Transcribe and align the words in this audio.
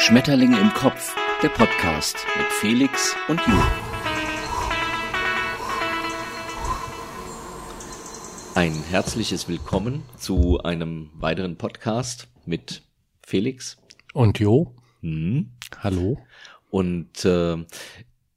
Schmetterling 0.00 0.52
im 0.52 0.72
Kopf, 0.74 1.16
der 1.42 1.48
Podcast 1.48 2.16
mit 2.36 2.46
Felix 2.60 3.16
und 3.26 3.40
Ju. 3.40 3.52
Ein 8.54 8.74
herzliches 8.90 9.48
Willkommen 9.48 10.04
zu 10.16 10.60
einem 10.62 11.10
weiteren 11.14 11.56
Podcast 11.56 12.28
mit 12.46 12.82
Felix. 13.26 13.76
Und 14.14 14.38
Jo. 14.38 14.72
Hm. 15.00 15.50
Hallo. 15.80 16.16
Und 16.70 17.24
äh, 17.24 17.56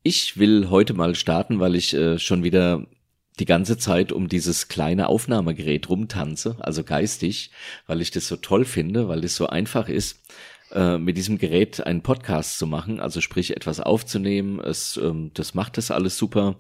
ich 0.01 0.39
will 0.39 0.71
heute 0.71 0.95
mal 0.95 1.13
starten, 1.13 1.59
weil 1.59 1.75
ich 1.75 1.93
äh, 1.93 2.17
schon 2.17 2.43
wieder 2.43 2.87
die 3.39 3.45
ganze 3.45 3.77
Zeit 3.77 4.11
um 4.11 4.27
dieses 4.27 4.67
kleine 4.67 5.07
Aufnahmegerät 5.07 5.89
rumtanze, 5.89 6.57
also 6.59 6.83
geistig, 6.83 7.51
weil 7.85 8.01
ich 8.01 8.11
das 8.11 8.27
so 8.27 8.35
toll 8.35 8.65
finde, 8.65 9.07
weil 9.07 9.23
es 9.23 9.35
so 9.35 9.47
einfach 9.47 9.89
ist, 9.89 10.19
äh, 10.73 10.97
mit 10.97 11.17
diesem 11.17 11.37
Gerät 11.37 11.85
einen 11.85 12.01
Podcast 12.01 12.57
zu 12.57 12.67
machen, 12.67 12.99
also 12.99 13.21
sprich 13.21 13.55
etwas 13.55 13.79
aufzunehmen. 13.79 14.59
Es, 14.59 14.97
ähm, 14.97 15.31
das 15.33 15.53
macht 15.53 15.77
das 15.77 15.91
alles 15.91 16.17
super. 16.17 16.55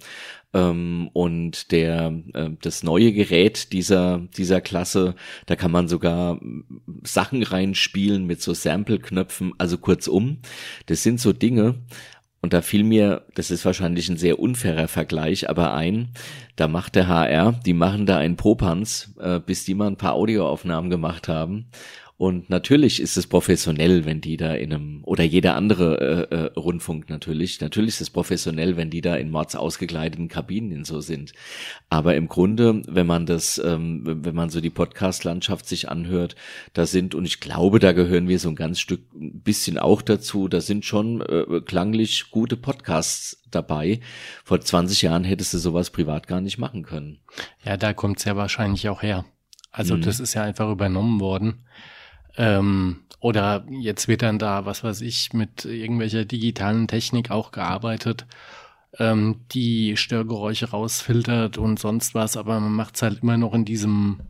Ähm, 0.53 1.09
und 1.13 1.71
der 1.71 2.13
äh, 2.33 2.49
das 2.61 2.83
neue 2.83 3.13
Gerät 3.13 3.71
dieser 3.71 4.27
dieser 4.37 4.59
Klasse, 4.61 5.15
da 5.45 5.55
kann 5.55 5.71
man 5.71 5.87
sogar 5.87 6.39
Sachen 7.03 7.43
reinspielen 7.43 8.25
mit 8.25 8.41
so 8.41 8.53
Sample-Knöpfen. 8.53 9.53
Also 9.57 9.77
kurzum, 9.77 10.39
das 10.87 11.03
sind 11.03 11.19
so 11.19 11.33
Dinge. 11.33 11.75
Und 12.41 12.53
da 12.53 12.63
fiel 12.63 12.83
mir, 12.83 13.27
das 13.35 13.51
ist 13.51 13.65
wahrscheinlich 13.65 14.09
ein 14.09 14.17
sehr 14.17 14.39
unfairer 14.39 14.87
Vergleich, 14.87 15.47
aber 15.47 15.75
ein, 15.75 16.09
da 16.55 16.67
macht 16.67 16.95
der 16.95 17.07
HR, 17.07 17.53
die 17.65 17.73
machen 17.73 18.07
da 18.07 18.17
einen 18.17 18.35
Popanz, 18.35 19.13
äh, 19.19 19.39
bis 19.39 19.63
die 19.63 19.75
mal 19.75 19.87
ein 19.87 19.97
paar 19.97 20.13
Audioaufnahmen 20.13 20.89
gemacht 20.89 21.27
haben. 21.27 21.67
Und 22.21 22.51
natürlich 22.51 23.01
ist 23.01 23.17
es 23.17 23.25
professionell, 23.25 24.05
wenn 24.05 24.21
die 24.21 24.37
da 24.37 24.53
in 24.53 24.71
einem, 24.71 25.03
oder 25.05 25.23
jeder 25.23 25.55
andere 25.55 26.29
äh, 26.29 26.35
äh, 26.35 26.51
Rundfunk 26.55 27.09
natürlich, 27.09 27.59
natürlich 27.61 27.95
ist 27.95 28.01
es 28.01 28.09
professionell, 28.11 28.77
wenn 28.77 28.91
die 28.91 29.01
da 29.01 29.15
in 29.15 29.31
mords 29.31 29.55
ausgekleideten 29.55 30.27
Kabinen 30.27 30.85
so 30.85 31.01
sind. 31.01 31.33
Aber 31.89 32.15
im 32.15 32.27
Grunde, 32.27 32.83
wenn 32.87 33.07
man 33.07 33.25
das, 33.25 33.57
ähm, 33.57 34.03
wenn 34.05 34.35
man 34.35 34.51
so 34.51 34.61
die 34.61 34.69
Podcast-Landschaft 34.69 35.67
sich 35.67 35.89
anhört, 35.89 36.35
da 36.73 36.85
sind, 36.85 37.15
und 37.15 37.25
ich 37.25 37.39
glaube, 37.39 37.79
da 37.79 37.91
gehören 37.91 38.27
wir 38.27 38.37
so 38.37 38.49
ein 38.49 38.55
ganz 38.55 38.79
Stück 38.79 39.01
ein 39.15 39.41
bisschen 39.41 39.79
auch 39.79 40.03
dazu, 40.03 40.47
da 40.47 40.61
sind 40.61 40.85
schon 40.85 41.21
äh, 41.21 41.61
klanglich 41.65 42.29
gute 42.29 42.55
Podcasts 42.55 43.41
dabei. 43.49 43.99
Vor 44.43 44.61
20 44.61 45.01
Jahren 45.01 45.23
hättest 45.23 45.55
du 45.55 45.57
sowas 45.57 45.89
privat 45.89 46.27
gar 46.27 46.39
nicht 46.39 46.59
machen 46.59 46.83
können. 46.83 47.17
Ja, 47.65 47.77
da 47.77 47.93
kommt's 47.93 48.25
ja 48.25 48.35
wahrscheinlich 48.35 48.89
auch 48.89 49.01
her. 49.01 49.25
Also 49.71 49.97
mhm. 49.97 50.03
das 50.03 50.19
ist 50.19 50.35
ja 50.35 50.43
einfach 50.43 50.69
übernommen 50.69 51.19
worden. 51.19 51.63
Ähm, 52.37 53.01
oder 53.19 53.65
jetzt 53.69 54.07
wird 54.07 54.23
dann 54.23 54.39
da, 54.39 54.65
was 54.65 54.83
weiß 54.83 55.01
ich, 55.01 55.33
mit 55.33 55.65
irgendwelcher 55.65 56.25
digitalen 56.25 56.87
Technik 56.87 57.29
auch 57.29 57.51
gearbeitet, 57.51 58.25
ähm, 58.97 59.41
die 59.51 59.95
Störgeräusche 59.95 60.71
rausfiltert 60.71 61.57
und 61.57 61.79
sonst 61.79 62.15
was, 62.15 62.35
aber 62.35 62.59
man 62.59 62.73
macht 62.73 62.95
es 62.95 63.03
halt 63.03 63.21
immer 63.21 63.37
noch 63.37 63.53
in 63.53 63.63
diesem 63.63 64.21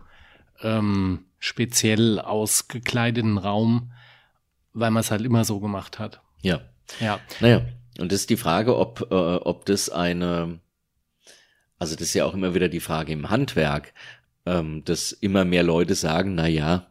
ähm, 0.62 1.26
speziell 1.40 2.20
ausgekleideten 2.20 3.38
Raum, 3.38 3.92
weil 4.74 4.92
man 4.92 5.02
es 5.02 5.12
halt 5.12 5.22
immer 5.22 5.46
so 5.46 5.60
gemacht 5.60 5.98
hat. 5.98 6.22
Ja. 6.42 6.62
Ja. 7.00 7.20
Naja, 7.40 7.62
und 8.00 8.12
das 8.12 8.22
ist 8.22 8.30
die 8.30 8.38
Frage, 8.38 8.78
ob, 8.78 9.08
äh, 9.12 9.16
ob 9.16 9.66
das 9.66 9.90
eine, 9.90 10.60
also 11.80 11.96
das 11.96 12.10
ist 12.10 12.14
ja 12.14 12.26
auch 12.26 12.34
immer 12.34 12.54
wieder 12.54 12.70
die 12.70 12.80
Frage 12.80 13.14
im 13.14 13.30
Handwerk, 13.30 13.94
ähm, 14.46 14.84
dass 14.84 15.12
immer 15.12 15.46
mehr 15.46 15.64
Leute 15.64 15.96
sagen, 15.96 16.36
na 16.36 16.48
ja, 16.48 16.88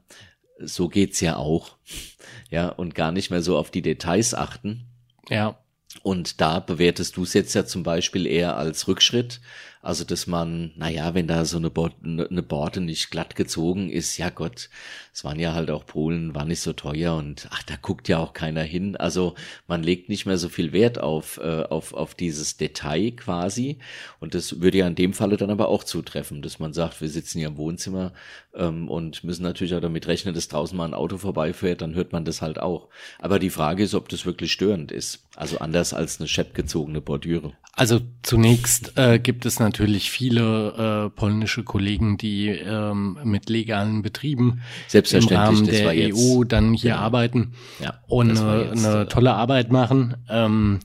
so 0.61 0.89
geht's 0.89 1.21
ja 1.21 1.37
auch. 1.37 1.77
Ja, 2.53 2.69
und 2.69 2.97
gar 2.97 3.13
nicht 3.13 3.31
mehr 3.31 3.43
so 3.43 3.57
auf 3.57 3.71
die 3.71 3.81
Details 3.81 4.35
achten. 4.35 4.87
Ja. 5.29 5.57
Und 6.03 6.41
da 6.41 6.59
bewertest 6.59 7.17
du 7.17 7.23
es 7.23 7.33
jetzt 7.33 7.55
ja 7.55 7.65
zum 7.65 7.85
Beispiel 7.85 8.27
eher 8.27 8.57
als 8.57 8.89
Rückschritt, 8.89 9.41
also, 9.83 10.05
dass 10.05 10.27
man, 10.27 10.73
naja, 10.77 11.15
wenn 11.15 11.27
da 11.27 11.47
so 11.47 11.57
eine, 11.57 11.71
Bo 11.71 11.89
eine 12.05 12.43
Borte 12.43 12.83
nicht 12.83 13.11
glatt 13.11 13.35
gezogen 13.35 13.89
ist, 13.91 14.19
ja 14.19 14.29
Gott, 14.29 14.69
es 15.15 15.25
waren 15.25 15.41
ja 15.41 15.55
halt 15.55 15.71
auch 15.71 15.87
Polen, 15.87 16.35
war 16.35 16.45
nicht 16.45 16.61
so 16.61 16.75
teuer 16.75 17.17
und 17.17 17.49
ach, 17.51 17.63
da 17.63 17.77
guckt 17.81 18.07
ja 18.09 18.19
auch 18.19 18.35
keiner 18.35 18.63
hin. 18.63 18.97
Also, 18.97 19.35
man 19.67 19.83
legt 19.83 20.11
nicht 20.11 20.27
mehr 20.27 20.37
so 20.37 20.51
viel 20.51 20.73
Wert 20.73 20.99
auf, 20.99 21.39
äh, 21.39 21.63
auf, 21.63 21.95
auf 21.95 22.15
dieses 22.15 22.59
Detail 22.59 23.13
quasi. 23.13 23.79
Und 24.19 24.35
das 24.35 24.61
würde 24.61 24.79
ja 24.79 24.87
in 24.87 24.97
dem 24.97 25.15
Falle 25.15 25.39
dann 25.39 25.51
aber 25.51 25.69
auch 25.69 25.85
zutreffen, 25.85 26.43
dass 26.43 26.59
man 26.59 26.75
sagt, 26.75 27.01
wir 27.01 27.09
sitzen 27.09 27.39
ja 27.39 27.49
im 27.49 27.57
Wohnzimmer 27.57 28.13
ähm, 28.55 28.89
und 28.89 29.25
müssen 29.25 29.43
natürlich 29.45 29.75
auch 29.75 29.81
damit 29.81 30.07
rechnen, 30.09 30.35
dass 30.35 30.49
draußen 30.49 30.77
mal 30.77 30.85
ein 30.85 30.95
Auto 30.95 31.17
vorbeifährt, 31.17 31.81
dann 31.81 31.95
hört 31.95 32.13
man 32.13 32.27
das 32.27 32.43
halt 32.43 32.59
auch. 32.59 32.89
Aber 33.19 33.39
die 33.39 33.51
Frage 33.51 33.83
ist, 33.83 33.95
ob 33.95 34.11
das 34.11 34.27
wirklich 34.27 34.53
störend 34.53 34.93
ist. 34.93 35.25
Also 35.37 35.59
anders 35.59 35.95
als 35.95 36.21
eine 36.21 36.29
schepp 36.29 36.55
gezogene 36.55 37.01
Bordüre. 37.01 37.55
Also 37.77 38.01
zunächst 38.23 38.99
äh, 38.99 39.19
gibt 39.19 39.47
es 39.47 39.59
natürlich 39.61 40.11
viele 40.11 41.07
äh, 41.07 41.11
polnische 41.11 41.63
Kollegen, 41.63 42.19
die 42.19 42.49
ähm, 42.49 43.19
mit 43.25 43.49
legalen 43.49 44.03
Betrieben 44.03 44.63
im 44.93 45.29
Rahmen 45.29 45.67
der 45.67 46.15
EU 46.15 46.45
dann 46.45 46.75
hier 46.75 46.93
genau. 46.93 47.03
arbeiten 47.03 47.55
ja, 47.79 47.95
und 48.07 48.39
eine, 48.39 48.71
eine 48.73 49.01
äh, 49.03 49.07
tolle 49.07 49.35
Arbeit 49.35 49.71
machen. 49.71 50.17
Ähm, 50.29 50.81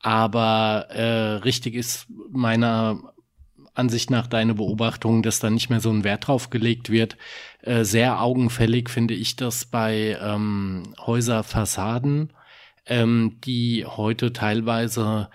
aber 0.00 0.86
äh, 0.90 1.36
richtig 1.42 1.74
ist 1.74 2.06
meiner 2.30 3.00
Ansicht 3.74 4.10
nach 4.10 4.26
deine 4.26 4.54
Beobachtung, 4.54 5.22
dass 5.22 5.38
da 5.38 5.50
nicht 5.50 5.70
mehr 5.70 5.80
so 5.80 5.90
ein 5.90 6.04
Wert 6.04 6.26
drauf 6.26 6.50
gelegt 6.50 6.90
wird. 6.90 7.16
Äh, 7.62 7.84
sehr 7.84 8.20
augenfällig 8.20 8.90
finde 8.90 9.14
ich 9.14 9.36
das 9.36 9.64
bei 9.64 10.18
ähm, 10.20 10.94
Häuserfassaden, 10.98 12.32
ähm, 12.86 13.38
die 13.44 13.84
heute 13.84 14.32
teilweise 14.32 15.28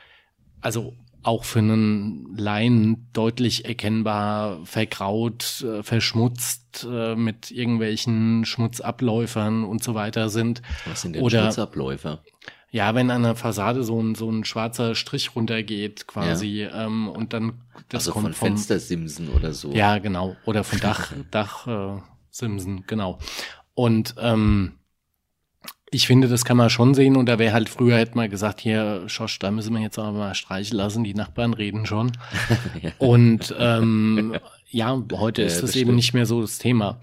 also 0.61 0.93
auch 1.23 1.43
für 1.43 1.59
einen 1.59 2.35
Laien 2.35 3.07
deutlich 3.13 3.65
erkennbar 3.65 4.65
vergraut, 4.65 5.61
äh, 5.61 5.83
verschmutzt 5.83 6.87
äh, 6.89 7.15
mit 7.15 7.51
irgendwelchen 7.51 8.45
Schmutzabläufern 8.45 9.63
und 9.63 9.83
so 9.83 9.93
weiter 9.93 10.29
sind. 10.29 10.61
Was 10.85 11.01
sind 11.01 11.15
denn 11.15 11.23
Oder, 11.23 11.43
Schmutzabläufer? 11.43 12.23
Ja, 12.71 12.95
wenn 12.95 13.11
an 13.11 13.23
der 13.23 13.35
Fassade 13.35 13.83
so 13.83 14.01
ein, 14.01 14.15
so 14.15 14.29
ein 14.31 14.45
schwarzer 14.45 14.95
Strich 14.95 15.35
runtergeht 15.35 16.07
quasi 16.07 16.63
ja. 16.63 16.85
ähm, 16.85 17.09
und 17.09 17.33
dann 17.33 17.61
das 17.89 18.07
also 18.07 18.13
kommt 18.13 18.25
von 18.27 18.33
vom 18.33 18.47
Fenstersimsen 18.47 19.27
oder 19.29 19.53
so. 19.53 19.73
Ja, 19.73 19.99
genau. 19.99 20.37
Oder 20.45 20.63
von 20.63 20.79
Dach, 20.81 21.11
Dach 21.29 21.67
äh, 21.67 22.01
Simsen, 22.29 22.85
genau. 22.87 23.19
Und 23.73 24.15
ähm, 24.17 24.79
ich 25.93 26.07
finde, 26.07 26.29
das 26.29 26.45
kann 26.45 26.55
man 26.55 26.69
schon 26.69 26.93
sehen 26.93 27.17
und 27.17 27.25
da 27.27 27.37
wäre 27.37 27.53
halt 27.53 27.67
früher 27.67 27.97
hätte 27.97 28.15
man 28.15 28.29
gesagt, 28.29 28.61
hier, 28.61 29.03
Schosch, 29.07 29.39
da 29.39 29.51
müssen 29.51 29.73
wir 29.73 29.81
jetzt 29.81 29.99
aber 29.99 30.17
mal 30.17 30.35
streichen 30.35 30.77
lassen, 30.77 31.03
die 31.03 31.13
Nachbarn 31.13 31.53
reden 31.53 31.85
schon. 31.85 32.13
Und 32.97 33.53
ähm, 33.59 34.35
ja, 34.69 34.97
heute 35.13 35.41
ist 35.41 35.55
ja, 35.55 35.61
das, 35.61 35.71
das 35.71 35.75
eben 35.75 35.93
nicht 35.93 36.13
mehr 36.13 36.25
so 36.25 36.39
das 36.39 36.59
Thema. 36.59 37.01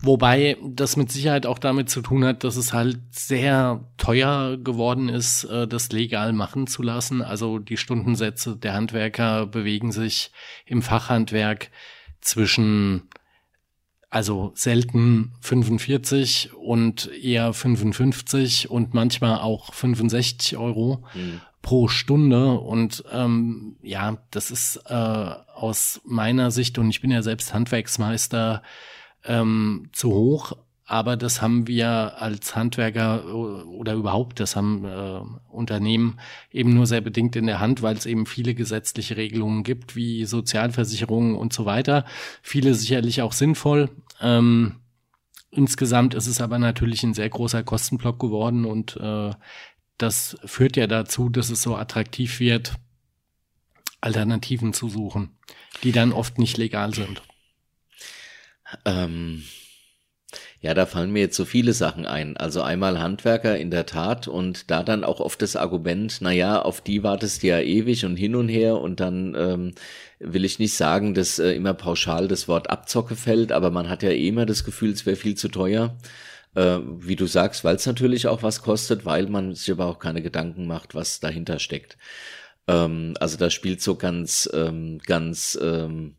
Wobei 0.00 0.56
das 0.66 0.96
mit 0.96 1.12
Sicherheit 1.12 1.46
auch 1.46 1.58
damit 1.58 1.90
zu 1.90 2.00
tun 2.00 2.24
hat, 2.24 2.42
dass 2.42 2.56
es 2.56 2.72
halt 2.72 2.98
sehr 3.10 3.84
teuer 3.98 4.56
geworden 4.56 5.08
ist, 5.10 5.44
äh, 5.44 5.68
das 5.68 5.92
legal 5.92 6.32
machen 6.32 6.66
zu 6.66 6.82
lassen. 6.82 7.22
Also 7.22 7.58
die 7.58 7.76
Stundensätze 7.76 8.56
der 8.56 8.72
Handwerker 8.72 9.46
bewegen 9.46 9.92
sich 9.92 10.32
im 10.66 10.80
Fachhandwerk 10.80 11.70
zwischen 12.20 13.02
also 14.12 14.52
selten 14.54 15.32
45 15.40 16.50
und 16.52 17.10
eher 17.22 17.54
55 17.54 18.70
und 18.70 18.92
manchmal 18.92 19.38
auch 19.38 19.72
65 19.72 20.58
Euro 20.58 21.02
mhm. 21.14 21.40
pro 21.62 21.88
Stunde. 21.88 22.58
Und 22.58 23.04
ähm, 23.10 23.76
ja, 23.80 24.18
das 24.30 24.50
ist 24.50 24.82
äh, 24.84 24.92
aus 24.92 26.02
meiner 26.04 26.50
Sicht, 26.50 26.76
und 26.76 26.90
ich 26.90 27.00
bin 27.00 27.10
ja 27.10 27.22
selbst 27.22 27.54
Handwerksmeister, 27.54 28.62
ähm, 29.24 29.88
zu 29.92 30.10
hoch 30.10 30.58
aber 30.84 31.16
das 31.16 31.40
haben 31.40 31.68
wir 31.68 32.20
als 32.20 32.56
Handwerker 32.56 33.34
oder 33.34 33.94
überhaupt, 33.94 34.40
das 34.40 34.56
haben 34.56 34.84
äh, 34.84 35.20
Unternehmen 35.48 36.18
eben 36.50 36.74
nur 36.74 36.86
sehr 36.86 37.00
bedingt 37.00 37.36
in 37.36 37.46
der 37.46 37.60
Hand, 37.60 37.82
weil 37.82 37.96
es 37.96 38.04
eben 38.04 38.26
viele 38.26 38.54
gesetzliche 38.54 39.16
Regelungen 39.16 39.62
gibt, 39.62 39.94
wie 39.94 40.24
Sozialversicherungen 40.24 41.36
und 41.36 41.52
so 41.52 41.64
weiter. 41.66 42.04
Viele 42.42 42.74
sicherlich 42.74 43.22
auch 43.22 43.32
sinnvoll. 43.32 43.90
Ähm, 44.20 44.80
insgesamt 45.50 46.14
ist 46.14 46.26
es 46.26 46.40
aber 46.40 46.58
natürlich 46.58 47.04
ein 47.04 47.14
sehr 47.14 47.28
großer 47.28 47.62
Kostenblock 47.62 48.18
geworden 48.18 48.64
und 48.64 48.96
äh, 48.96 49.30
das 49.98 50.36
führt 50.44 50.76
ja 50.76 50.88
dazu, 50.88 51.28
dass 51.28 51.50
es 51.50 51.62
so 51.62 51.76
attraktiv 51.76 52.40
wird, 52.40 52.74
Alternativen 54.00 54.72
zu 54.72 54.88
suchen, 54.88 55.30
die 55.84 55.92
dann 55.92 56.12
oft 56.12 56.38
nicht 56.38 56.58
legal 56.58 56.92
sind. 56.92 57.22
Ähm 58.84 59.44
ja, 60.60 60.74
da 60.74 60.86
fallen 60.86 61.12
mir 61.12 61.20
jetzt 61.20 61.36
so 61.36 61.44
viele 61.44 61.72
Sachen 61.72 62.06
ein. 62.06 62.36
Also 62.36 62.62
einmal 62.62 63.00
Handwerker 63.00 63.58
in 63.58 63.70
der 63.70 63.86
Tat 63.86 64.28
und 64.28 64.70
da 64.70 64.82
dann 64.82 65.04
auch 65.04 65.20
oft 65.20 65.42
das 65.42 65.56
Argument, 65.56 66.18
na 66.20 66.32
ja, 66.32 66.60
auf 66.60 66.80
die 66.80 67.02
wartest 67.02 67.42
du 67.42 67.48
ja 67.48 67.60
ewig 67.60 68.04
und 68.04 68.16
hin 68.16 68.34
und 68.34 68.48
her 68.48 68.80
und 68.80 69.00
dann 69.00 69.34
ähm, 69.36 69.72
will 70.18 70.44
ich 70.44 70.58
nicht 70.58 70.74
sagen, 70.76 71.14
dass 71.14 71.38
äh, 71.38 71.52
immer 71.52 71.74
pauschal 71.74 72.28
das 72.28 72.48
Wort 72.48 72.70
Abzocke 72.70 73.16
fällt, 73.16 73.52
aber 73.52 73.70
man 73.70 73.88
hat 73.88 74.02
ja 74.02 74.10
eh 74.10 74.28
immer 74.28 74.46
das 74.46 74.64
Gefühl, 74.64 74.90
es 74.90 75.06
wäre 75.06 75.16
viel 75.16 75.34
zu 75.36 75.48
teuer. 75.48 75.96
Äh, 76.54 76.80
wie 76.84 77.16
du 77.16 77.26
sagst, 77.26 77.64
weil 77.64 77.76
es 77.76 77.86
natürlich 77.86 78.26
auch 78.26 78.42
was 78.42 78.62
kostet, 78.62 79.04
weil 79.06 79.26
man 79.28 79.54
sich 79.54 79.70
aber 79.70 79.86
auch 79.86 79.98
keine 79.98 80.22
Gedanken 80.22 80.66
macht, 80.66 80.94
was 80.94 81.18
dahinter 81.20 81.58
steckt. 81.58 81.96
Ähm, 82.68 83.14
also 83.20 83.36
da 83.38 83.50
spielt 83.50 83.80
so 83.80 83.96
ganz, 83.96 84.48
ähm, 84.52 84.98
ganz, 85.06 85.58
ähm, 85.60 86.16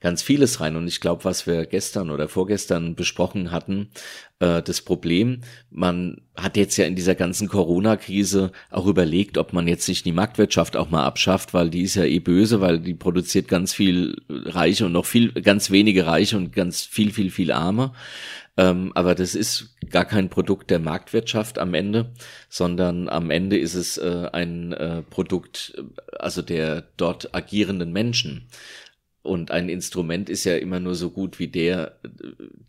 ganz 0.00 0.22
vieles 0.22 0.60
rein. 0.60 0.76
Und 0.76 0.88
ich 0.88 1.00
glaube, 1.00 1.24
was 1.24 1.46
wir 1.46 1.66
gestern 1.66 2.10
oder 2.10 2.28
vorgestern 2.28 2.94
besprochen 2.94 3.50
hatten, 3.50 3.90
äh, 4.40 4.62
das 4.62 4.80
Problem, 4.82 5.42
man 5.70 6.22
hat 6.36 6.56
jetzt 6.56 6.76
ja 6.76 6.86
in 6.86 6.96
dieser 6.96 7.14
ganzen 7.14 7.48
Corona-Krise 7.48 8.52
auch 8.70 8.86
überlegt, 8.86 9.38
ob 9.38 9.52
man 9.52 9.68
jetzt 9.68 9.88
nicht 9.88 10.04
die 10.04 10.12
Marktwirtschaft 10.12 10.76
auch 10.76 10.90
mal 10.90 11.04
abschafft, 11.04 11.54
weil 11.54 11.70
die 11.70 11.82
ist 11.82 11.96
ja 11.96 12.04
eh 12.04 12.20
böse, 12.20 12.60
weil 12.60 12.80
die 12.80 12.94
produziert 12.94 13.48
ganz 13.48 13.72
viel 13.72 14.16
Reiche 14.28 14.86
und 14.86 14.92
noch 14.92 15.06
viel, 15.06 15.32
ganz 15.32 15.70
wenige 15.70 16.06
Reiche 16.06 16.36
und 16.36 16.52
ganz 16.52 16.82
viel, 16.82 17.12
viel, 17.12 17.30
viel 17.30 17.52
Arme. 17.52 17.92
Ähm, 18.56 18.92
aber 18.94 19.14
das 19.14 19.34
ist 19.34 19.76
gar 19.90 20.04
kein 20.04 20.28
Produkt 20.28 20.70
der 20.70 20.80
Marktwirtschaft 20.80 21.58
am 21.58 21.72
Ende, 21.72 22.12
sondern 22.48 23.08
am 23.08 23.30
Ende 23.30 23.56
ist 23.58 23.74
es 23.74 23.96
äh, 23.96 24.28
ein 24.32 24.72
äh, 24.72 25.02
Produkt, 25.02 25.82
also 26.18 26.42
der 26.42 26.84
dort 26.96 27.34
agierenden 27.34 27.92
Menschen. 27.92 28.48
Und 29.22 29.50
ein 29.50 29.68
Instrument 29.68 30.30
ist 30.30 30.44
ja 30.44 30.56
immer 30.56 30.80
nur 30.80 30.94
so 30.94 31.10
gut 31.10 31.38
wie 31.38 31.48
der, 31.48 31.98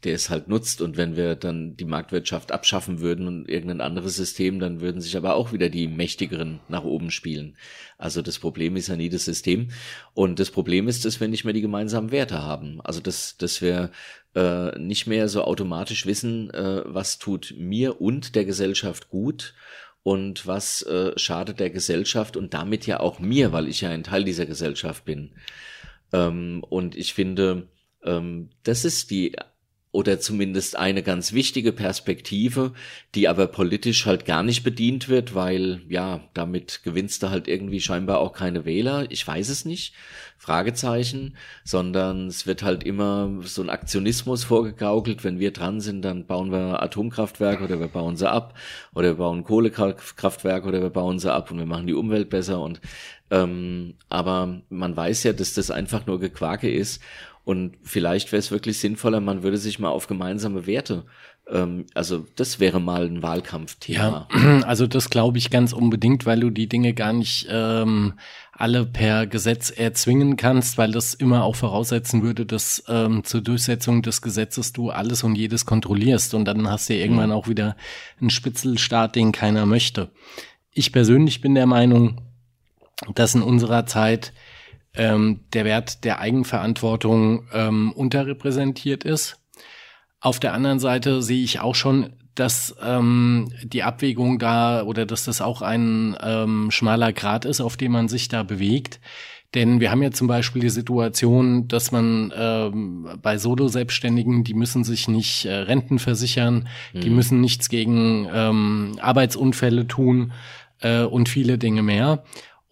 der 0.04 0.16
es 0.16 0.30
halt 0.30 0.50
nutzt. 0.50 0.82
Und 0.82 0.98
wenn 0.98 1.16
wir 1.16 1.36
dann 1.36 1.78
die 1.78 1.86
Marktwirtschaft 1.86 2.52
abschaffen 2.52 3.00
würden 3.00 3.28
und 3.28 3.48
irgendein 3.48 3.80
anderes 3.80 4.18
System, 4.18 4.60
dann 4.60 4.82
würden 4.82 5.00
sich 5.00 5.16
aber 5.16 5.36
auch 5.36 5.54
wieder 5.54 5.70
die 5.70 5.88
Mächtigeren 5.88 6.60
nach 6.68 6.84
oben 6.84 7.10
spielen. 7.10 7.56
Also 7.98 8.22
das 8.22 8.38
Problem 8.38 8.76
ist 8.76 8.90
ja 8.90 8.98
nie 8.98 9.08
das 9.08 9.24
System. 9.24 9.70
Und 10.14 10.40
das 10.40 10.52
Problem 10.52 10.90
ist, 10.90 11.06
dass 11.06 11.22
wir 11.22 11.30
nicht 11.30 11.46
mehr 11.46 11.54
die 11.54 11.62
gemeinsamen 11.62 12.12
Werte 12.12 12.42
haben. 12.44 12.82
Also 12.82 13.00
dass, 13.00 13.38
dass 13.38 13.62
wir 13.62 13.90
äh, 14.36 14.78
nicht 14.78 15.08
mehr 15.08 15.30
so 15.30 15.46
automatisch 15.46 16.06
wissen, 16.06 16.50
äh, 16.50 16.82
was 16.86 17.18
tut 17.18 17.54
mir 17.58 18.02
und 18.02 18.36
der 18.36 18.44
Gesellschaft 18.44 19.08
gut 19.08 19.54
und 20.04 20.48
was 20.48 20.82
äh, 20.84 21.18
schadet 21.18 21.62
der 21.62 21.70
Gesellschaft 21.70 22.36
und 22.36 22.54
damit 22.54 22.88
ja 22.88 23.00
auch 23.00 23.20
mir, 23.20 23.54
weil 23.54 23.68
ich 23.68 23.82
ja 23.82 23.90
ein 23.90 24.04
Teil 24.04 24.24
dieser 24.26 24.46
Gesellschaft 24.46 25.06
bin. 25.06 25.32
Ähm, 26.14 26.64
und 26.70 26.96
ich 26.96 27.14
finde, 27.14 27.70
ähm, 28.04 28.50
das 28.64 28.86
ist 28.86 29.12
die 29.12 29.36
oder 29.92 30.20
zumindest 30.20 30.78
eine 30.78 31.04
ganz 31.04 31.34
wichtige 31.34 31.74
Perspektive, 31.74 32.72
die 33.14 33.28
aber 33.28 33.48
politisch 33.48 34.06
halt 34.06 34.26
gar 34.26 34.42
nicht 34.42 34.64
bedient 34.64 35.10
wird, 35.10 35.36
weil 35.36 35.82
ja, 35.90 36.22
damit 36.34 36.82
gewinnst 36.84 37.24
du 37.24 37.30
halt 37.30 37.48
irgendwie 37.48 37.82
scheinbar 37.82 38.20
auch 38.20 38.32
keine 38.32 38.64
Wähler. 38.64 39.06
Ich 39.10 39.28
weiß 39.28 39.50
es 39.50 39.66
nicht. 39.66 39.94
Fragezeichen, 40.42 41.36
sondern 41.64 42.26
es 42.26 42.48
wird 42.48 42.64
halt 42.64 42.84
immer 42.84 43.30
so 43.44 43.62
ein 43.62 43.70
Aktionismus 43.70 44.44
vorgegaukelt. 44.46 45.24
Wenn 45.24 45.38
wir 45.38 45.52
dran 45.54 45.82
sind, 45.82 46.02
dann 46.02 46.26
bauen 46.26 46.52
wir 46.52 46.82
Atomkraftwerke 46.82 47.64
oder 47.64 47.80
wir 47.80 47.90
bauen 47.90 48.16
sie 48.16 48.28
ab 48.28 48.56
oder 48.96 49.10
wir 49.10 49.18
bauen 49.18 49.44
Kohlekraftwerke 49.44 50.68
oder 50.68 50.82
wir 50.82 50.90
bauen 50.90 51.20
sie 51.20 51.32
ab 51.32 51.52
und 51.52 51.60
wir 51.60 51.68
machen 51.68 51.86
die 51.86 51.94
Umwelt 51.94 52.32
besser 52.32 52.60
und 52.60 52.82
ähm, 53.30 53.94
aber 54.10 54.62
man 54.70 54.98
weiß 54.98 55.24
ja, 55.24 55.34
dass 55.34 55.54
das 55.54 55.70
einfach 55.70 56.08
nur 56.08 56.20
Gequake 56.20 56.72
ist. 56.72 57.04
Und 57.44 57.78
vielleicht 57.84 58.32
wäre 58.32 58.40
es 58.40 58.52
wirklich 58.52 58.80
sinnvoller, 58.80 59.20
man 59.20 59.44
würde 59.44 59.58
sich 59.58 59.80
mal 59.80 59.90
auf 59.90 60.08
gemeinsame 60.08 60.68
Werte 60.68 61.06
ähm, 61.50 61.86
also 61.94 62.26
das 62.36 62.60
wäre 62.60 62.80
mal 62.80 63.06
ein 63.06 63.22
Wahlkampfthema. 63.22 64.28
Ja, 64.34 64.60
also 64.66 64.88
das 64.88 65.10
glaube 65.10 65.38
ich 65.38 65.50
ganz 65.50 65.74
unbedingt, 65.74 66.26
weil 66.26 66.40
du 66.40 66.50
die 66.50 66.68
Dinge 66.68 66.94
gar 66.94 67.14
nicht 67.14 67.48
ähm, 67.50 68.14
alle 68.52 68.86
per 68.86 69.28
Gesetz 69.28 69.70
erzwingen 69.70 70.38
kannst, 70.38 70.78
weil 70.78 70.92
das 70.92 71.14
immer 71.14 71.44
auch 71.44 71.56
voraussetzen 71.56 72.22
würde, 72.22 72.46
dass 72.46 72.84
ähm, 72.88 73.24
zur 73.24 73.42
Durchsetzung 73.42 74.02
des 74.02 74.22
Gesetzes 74.22 74.74
du 74.74 74.90
alles 74.90 75.24
und 75.24 75.36
jedes 75.36 75.66
kontrollierst 75.66 76.34
und 76.34 76.46
dann 76.46 76.70
hast 76.70 76.90
du 76.90 76.94
ja 76.94 77.02
irgendwann 77.02 77.30
mhm. 77.30 77.36
auch 77.36 77.48
wieder 77.48 77.76
einen 78.20 78.30
Spitzelstaat, 78.30 79.16
den 79.16 79.32
keiner 79.32 79.66
möchte. 79.66 80.10
Ich 80.72 80.92
persönlich 80.92 81.42
bin 81.42 81.56
der 81.56 81.66
Meinung, 81.66 82.22
dass 83.16 83.36
in 83.36 83.42
unserer 83.42 83.86
Zeit 83.86 84.32
ähm, 84.96 85.42
der 85.54 85.66
Wert 85.66 86.04
der 86.04 86.20
Eigenverantwortung 86.20 87.48
ähm, 87.54 87.92
unterrepräsentiert 87.92 89.04
ist. 89.04 89.40
Auf 90.20 90.40
der 90.40 90.54
anderen 90.54 90.80
Seite 90.80 91.22
sehe 91.22 91.44
ich 91.44 91.60
auch 91.60 91.76
schon, 91.76 92.14
dass 92.36 92.76
ähm, 92.82 93.52
die 93.64 93.84
Abwägung 93.84 94.40
da 94.40 94.84
oder 94.84 95.06
dass 95.06 95.26
das 95.26 95.42
auch 95.42 95.62
ein 95.62 96.16
ähm, 96.22 96.72
schmaler 96.72 97.12
Grad 97.14 97.46
ist, 97.46 97.62
auf 97.62 97.78
dem 97.78 97.92
man 97.92 98.08
sich 98.08 98.28
da 98.30 98.44
bewegt. 98.44 99.00
Denn 99.54 99.82
wir 99.82 99.92
haben 99.92 100.02
ja 100.02 100.12
zum 100.12 100.28
Beispiel 100.28 100.62
die 100.62 100.70
Situation, 100.70 101.68
dass 101.68 101.92
man 101.92 102.32
ähm, 102.36 103.10
bei 103.22 103.38
Solo-Selbstständigen, 103.38 104.46
die 104.46 104.54
müssen 104.54 104.86
sich 104.86 105.10
nicht 105.10 105.46
äh, 105.46 105.54
Renten 105.54 106.00
versichern, 106.00 106.70
mhm. 106.94 107.02
die 107.02 107.10
müssen 107.10 107.42
nichts 107.42 107.68
gegen 107.68 108.30
ähm, 108.34 108.98
Arbeitsunfälle 109.02 109.88
tun 109.88 110.32
äh, 110.80 111.02
und 111.02 111.28
viele 111.28 111.58
Dinge 111.58 111.84
mehr. 111.84 112.24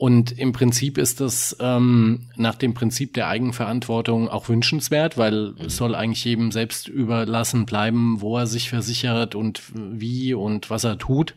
Und 0.02 0.32
im 0.40 0.54
Prinzip 0.54 0.98
ist 0.98 1.20
das 1.20 1.58
ähm, 1.60 2.30
nach 2.38 2.56
dem 2.56 2.74
Prinzip 2.74 3.14
der 3.16 3.28
Eigenverantwortung 3.28 4.30
auch 4.30 4.48
wünschenswert, 4.48 5.18
weil 5.18 5.52
mhm. 5.52 5.66
es 5.66 5.76
soll 5.76 5.94
eigentlich 5.94 6.24
jedem 6.24 6.54
selbst 6.54 6.88
überlassen 6.88 7.66
bleiben, 7.66 8.22
wo 8.22 8.38
er 8.38 8.48
sich 8.48 8.70
versichert 8.70 9.36
und 9.36 9.62
wie 9.76 10.34
und 10.34 10.70
was 10.70 10.86
er 10.86 10.98
tut. 10.98 11.36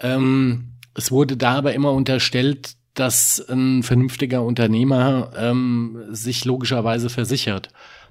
Ähm, 0.00 0.72
es 0.96 1.12
wurde 1.12 1.36
da 1.36 1.58
aber 1.58 1.72
immer 1.72 1.92
unterstellt, 1.92 2.74
dass 2.94 3.40
ein 3.48 3.84
vernünftiger 3.84 4.42
Unternehmer 4.42 5.30
ähm, 5.36 6.06
sich 6.10 6.44
logischerweise 6.44 7.08
versichert. 7.08 7.68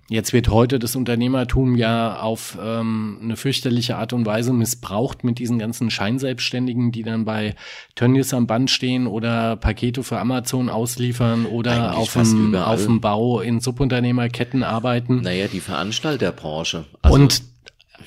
Jetzt 0.09 0.33
wird 0.33 0.49
heute 0.49 0.79
das 0.79 0.95
Unternehmertum 0.95 1.75
ja 1.75 2.19
auf 2.19 2.57
ähm, 2.59 3.19
eine 3.21 3.35
fürchterliche 3.35 3.95
Art 3.95 4.11
und 4.11 4.25
Weise 4.25 4.53
missbraucht 4.53 5.23
mit 5.23 5.37
diesen 5.37 5.59
ganzen 5.59 5.91
Scheinselbstständigen, 5.91 6.91
die 6.91 7.03
dann 7.03 7.25
bei 7.25 7.55
Tönnies 7.93 8.33
am 8.33 8.47
Band 8.47 8.71
stehen 8.71 9.05
oder 9.05 9.55
Pakete 9.55 10.03
für 10.03 10.17
Amazon 10.17 10.67
ausliefern 10.67 11.45
oder 11.45 11.95
auf 11.95 12.13
dem, 12.13 12.55
auf 12.55 12.83
dem 12.83 13.01
Bau 13.01 13.39
in 13.39 13.59
Subunternehmerketten 13.59 14.63
arbeiten. 14.63 15.21
Naja, 15.21 15.47
die 15.47 15.59
Veranstalterbranche. 15.59 16.85
Also 17.03 17.15
und 17.15 17.43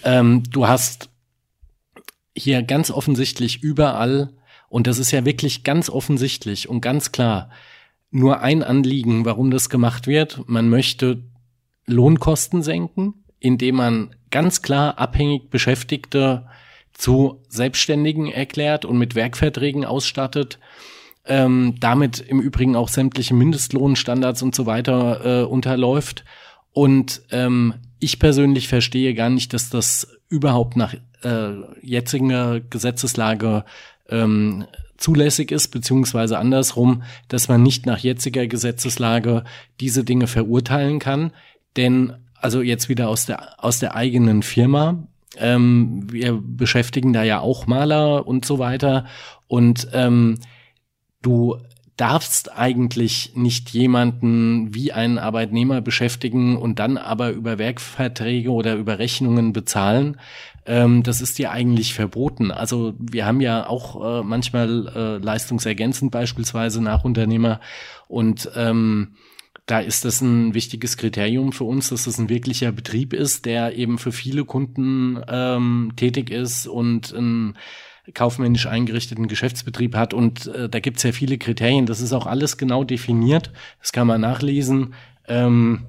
ähm, 0.03 0.43
du 0.51 0.67
hast 0.67 1.09
hier 2.37 2.65
ganz 2.65 2.91
offensichtlich 2.91 3.63
überall, 3.63 4.31
und 4.69 4.89
das 4.89 4.99
ist 4.99 5.13
ja 5.13 5.25
wirklich 5.25 5.63
ganz 5.63 5.89
offensichtlich 5.89 6.69
und 6.69 6.81
ganz 6.81 7.13
klar, 7.13 7.51
nur 8.11 8.41
ein 8.41 8.65
Anliegen, 8.65 9.25
warum 9.25 9.53
das 9.53 9.71
gemacht 9.71 10.09
wird. 10.09 10.49
Man 10.49 10.69
möchte 10.69 11.23
Lohnkosten 11.87 12.63
senken, 12.63 13.25
indem 13.39 13.77
man 13.77 14.15
ganz 14.31 14.63
klar 14.63 14.99
abhängig 14.99 15.51
Beschäftigte 15.51 16.47
zu 16.93 17.43
Selbstständigen 17.49 18.31
erklärt 18.31 18.85
und 18.85 18.99
mit 18.99 19.15
Werkverträgen 19.15 19.85
ausstattet, 19.85 20.59
ähm, 21.25 21.75
damit 21.81 22.21
im 22.21 22.41
Übrigen 22.41 22.77
auch 22.77 22.89
sämtliche 22.89 23.35
Mindestlohnstandards 23.35 24.43
und 24.43 24.55
so 24.55 24.67
weiter 24.67 25.43
äh, 25.43 25.45
unterläuft. 25.45 26.25
Und 26.73 27.23
ähm, 27.31 27.75
ich 27.99 28.19
persönlich 28.19 28.69
verstehe 28.69 29.15
gar 29.15 29.31
nicht, 29.31 29.53
dass 29.53 29.71
das 29.71 30.09
überhaupt 30.29 30.77
nach 30.77 30.95
äh, 31.23 31.53
jetziger 31.83 32.61
Gesetzeslage 32.61 33.65
ähm, 34.09 34.65
zulässig 34.97 35.51
ist, 35.51 35.69
beziehungsweise 35.69 36.39
andersrum, 36.39 37.03
dass 37.29 37.49
man 37.49 37.63
nicht 37.63 37.87
nach 37.87 37.99
jetziger 37.99 38.47
Gesetzeslage 38.47 39.45
diese 39.81 40.05
Dinge 40.05 40.27
verurteilen 40.27 40.99
kann. 40.99 41.33
Denn, 41.77 42.13
also 42.35 42.63
jetzt 42.63 42.89
wieder 42.89 43.09
aus 43.09 43.27
der, 43.27 43.65
aus 43.65 43.79
der 43.79 43.95
eigenen 43.95 44.43
Firma, 44.43 45.07
ähm, 45.39 46.07
wir 46.11 46.39
beschäftigen 46.43 47.13
da 47.13 47.23
ja 47.23 47.41
auch 47.41 47.67
Maler 47.67 48.27
und 48.27 48.45
so 48.45 48.59
weiter. 48.59 49.07
Und 49.49 49.89
ähm, 49.93 50.39
du 51.23 51.57
darfst 51.97 52.57
eigentlich 52.57 53.33
nicht 53.35 53.71
jemanden 53.71 54.75
wie 54.75 54.93
einen 54.93 55.19
Arbeitnehmer 55.19 55.81
beschäftigen 55.81 56.57
und 56.57 56.79
dann 56.79 56.97
aber 56.97 57.31
über 57.31 57.59
Werkverträge 57.59 58.51
oder 58.51 58.75
über 58.77 58.99
Rechnungen 58.99 59.53
bezahlen. 59.53 60.19
Ähm, 60.65 61.03
das 61.03 61.21
ist 61.21 61.39
dir 61.39 61.51
eigentlich 61.51 61.95
verboten. 61.95 62.51
Also 62.51 62.95
wir 62.99 63.27
haben 63.27 63.41
ja 63.41 63.67
auch 63.67 64.21
äh, 64.21 64.23
manchmal 64.23 64.89
äh, 64.95 65.19
leistungsergänzend 65.19 66.11
beispielsweise 66.11 66.83
nach 66.83 67.05
Unternehmer 67.05 67.61
und 68.09 68.51
ähm, 68.57 69.15
da 69.73 69.81
ist 69.81 70.05
das 70.05 70.21
ein 70.21 70.53
wichtiges 70.53 70.99
Kriterium 70.99 71.51
für 71.51 71.65
uns, 71.65 71.89
dass 71.89 72.05
das 72.05 72.19
ein 72.19 72.29
wirklicher 72.29 72.73
Betrieb 72.73 73.15
ist, 73.15 73.47
der 73.47 73.75
eben 73.75 73.97
für 73.97 74.13
viele 74.13 74.45
Kunden 74.45 75.19
ähm, 75.27 75.95
tätig 75.97 76.29
ist 76.29 76.67
und 76.67 77.15
einen 77.15 77.57
kaufmännisch 78.13 78.67
eingerichteten 78.67 79.29
Geschäftsbetrieb 79.29 79.97
hat. 79.97 80.13
Und 80.13 80.47
äh, 80.49 80.69
da 80.69 80.79
gibt 80.79 80.99
es 80.99 81.05
ja 81.05 81.13
viele 81.13 81.39
Kriterien. 81.39 81.87
Das 81.87 82.03
ist 82.03 82.13
auch 82.13 82.27
alles 82.27 82.59
genau 82.59 82.85
definiert. 82.85 83.51
Das 83.81 83.93
kann 83.93 84.07
man 84.07 84.21
nachlesen. 84.21 84.93
Ähm, 85.27 85.87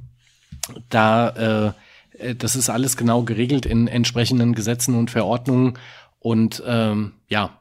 da 0.88 1.74
äh, 2.22 2.28
äh 2.30 2.36
das 2.36 2.56
ist 2.56 2.70
alles 2.70 2.96
genau 2.96 3.24
geregelt 3.24 3.66
in 3.66 3.90
entsprechenden 3.90 4.56
Gesetzen 4.56 4.96
und 4.96 5.12
Verordnungen. 5.12 5.78
Und 6.20 6.64
ähm, 6.66 7.16
ja, 7.28 7.60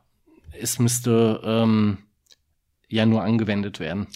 es 0.53 0.79
müsste 0.79 1.41
ähm, 1.45 1.99
ja 2.93 3.07
nur 3.07 3.23
angewendet 3.23 3.81
werden. 3.81 4.07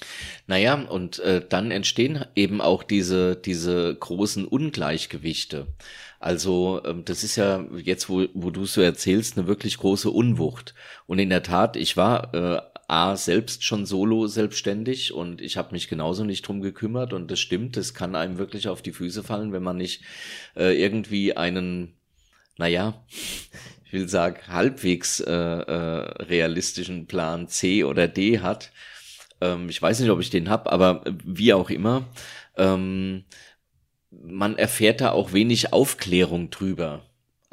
Naja, 0.46 0.74
und 0.74 1.18
äh, 1.20 1.42
dann 1.46 1.70
entstehen 1.70 2.24
eben 2.34 2.60
auch 2.60 2.82
diese, 2.82 3.36
diese 3.36 3.94
großen 3.94 4.44
Ungleichgewichte. 4.44 5.66
Also 6.20 6.82
ähm, 6.84 7.04
das 7.04 7.24
ist 7.24 7.36
ja 7.36 7.64
jetzt, 7.82 8.08
wo, 8.08 8.26
wo 8.34 8.50
du 8.50 8.66
so 8.66 8.80
erzählst, 8.80 9.36
eine 9.36 9.46
wirklich 9.46 9.78
große 9.78 10.10
Unwucht. 10.10 10.74
Und 11.06 11.18
in 11.18 11.30
der 11.30 11.42
Tat, 11.42 11.76
ich 11.76 11.96
war 11.96 12.34
äh, 12.34 12.60
A, 12.88 13.16
selbst 13.16 13.64
schon 13.64 13.84
solo 13.84 14.28
selbstständig 14.28 15.12
und 15.12 15.40
ich 15.40 15.56
habe 15.56 15.72
mich 15.72 15.88
genauso 15.88 16.24
nicht 16.24 16.46
drum 16.46 16.60
gekümmert 16.60 17.12
und 17.12 17.30
das 17.30 17.40
stimmt, 17.40 17.76
das 17.76 17.94
kann 17.94 18.14
einem 18.14 18.38
wirklich 18.38 18.68
auf 18.68 18.80
die 18.80 18.92
Füße 18.92 19.24
fallen, 19.24 19.52
wenn 19.52 19.64
man 19.64 19.76
nicht 19.76 20.02
äh, 20.54 20.80
irgendwie 20.80 21.36
einen, 21.36 21.94
naja, 22.56 23.02
ich 23.86 23.92
will 23.92 24.08
sagen, 24.08 24.40
halbwegs 24.48 25.20
äh, 25.20 25.32
äh, 25.32 26.22
realistischen 26.24 27.06
Plan 27.06 27.46
C 27.48 27.84
oder 27.84 28.08
D 28.08 28.40
hat. 28.40 28.72
Ähm, 29.40 29.68
ich 29.68 29.80
weiß 29.80 30.00
nicht, 30.00 30.10
ob 30.10 30.20
ich 30.20 30.30
den 30.30 30.50
hab, 30.50 30.70
aber 30.70 31.04
wie 31.24 31.52
auch 31.52 31.70
immer. 31.70 32.04
Ähm, 32.56 33.24
man 34.10 34.58
erfährt 34.58 35.00
da 35.00 35.12
auch 35.12 35.32
wenig 35.32 35.72
Aufklärung 35.72 36.50
drüber. 36.50 37.05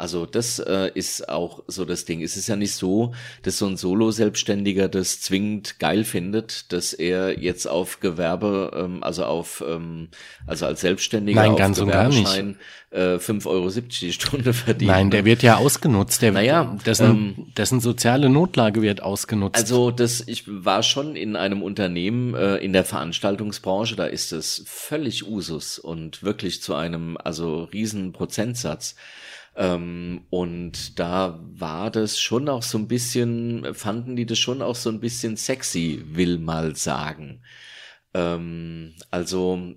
Also 0.04 0.26
das 0.26 0.60
äh, 0.60 0.92
ist 0.96 1.30
auch 1.30 1.64
so 1.68 1.86
das 1.86 2.04
Ding. 2.04 2.22
Es 2.22 2.36
ist 2.36 2.50
ja 2.50 2.58
nicht 2.58 2.74
so, 2.74 3.14
dass 3.44 3.58
so 3.58 3.68
ein 3.68 3.78
Solo-Selbstständiger 3.78 4.90
das 4.90 5.22
zwingend 5.22 5.80
geil 5.80 6.04
findet, 6.04 6.74
dass 6.74 6.92
er 6.92 7.40
jetzt 7.40 7.68
auf 7.68 8.02
Gewerbe, 8.02 8.72
ähm, 8.76 9.02
also 9.02 9.24
auf, 9.24 9.64
ähm, 9.66 10.10
also 10.46 10.66
als 10.66 10.82
Selbstständiger 10.82 11.40
Nein, 11.40 11.52
auf 11.52 11.58
ganz 11.58 11.80
gar 11.86 12.10
nicht. 12.10 12.38
äh, 12.92 13.16
5,70 13.16 13.48
Euro 13.48 13.70
die 13.70 14.12
Stunde 14.12 14.52
verdient. 14.54 14.92
Nein, 14.92 15.10
der 15.10 15.24
wird 15.24 15.42
ja 15.42 15.56
ausgenutzt. 15.56 16.22
Der, 16.22 16.34
Naja, 16.34 16.76
dessen, 16.86 17.06
ähm, 17.06 17.54
dessen 17.56 17.80
soziale 17.80 18.28
Notlage 18.28 18.82
wird 18.82 19.02
ausgenutzt. 19.02 19.56
Also 19.56 19.90
das, 19.90 20.22
ich 20.28 20.44
war 20.48 20.84
schon 20.84 21.16
in 21.16 21.38
einem 21.38 21.64
Unternehmen 21.64 22.36
äh, 22.36 22.58
in 22.58 22.74
der 22.74 22.84
Veranstaltungsbranche, 22.84 23.96
da 23.96 24.06
ist 24.06 24.34
es 24.34 24.64
völlig 24.66 25.26
Usus 25.26 25.80
und 25.80 26.24
wirklich 26.24 26.62
zu 26.62 26.76
einem 26.76 27.18
also 27.24 27.64
riesen 27.72 28.12
Prozentsatz. 28.12 28.98
Ähm, 29.56 30.26
und 30.30 31.00
da 31.00 31.40
war 31.44 31.92
das 31.92 32.20
schon 32.20 32.50
auch 32.50 32.64
so 32.64 32.78
ein 32.78 32.88
bisschen, 32.88 33.74
fanden 33.74 34.16
die 34.16 34.26
das 34.26 34.40
schon 34.40 34.62
auch 34.62 34.76
so 34.76 34.90
ein 34.90 35.00
bisschen 35.00 35.38
sexy, 35.38 36.04
will 36.06 36.40
mal 36.40 36.76
sagen. 36.76 37.42
Ähm, 38.14 38.94
also 39.12 39.76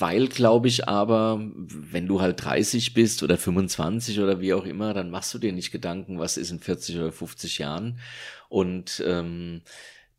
weil, 0.00 0.28
glaube 0.28 0.68
ich, 0.68 0.88
aber, 0.88 1.40
wenn 1.40 2.06
du 2.06 2.20
halt 2.20 2.44
30 2.44 2.94
bist 2.94 3.22
oder 3.22 3.36
25 3.36 4.20
oder 4.20 4.40
wie 4.40 4.54
auch 4.54 4.64
immer, 4.64 4.94
dann 4.94 5.10
machst 5.10 5.34
du 5.34 5.38
dir 5.38 5.52
nicht 5.52 5.72
Gedanken, 5.72 6.18
was 6.18 6.36
ist 6.36 6.50
in 6.50 6.60
40 6.60 6.96
oder 6.96 7.12
50 7.12 7.58
Jahren. 7.58 7.98
Und 8.48 9.02
ähm, 9.06 9.62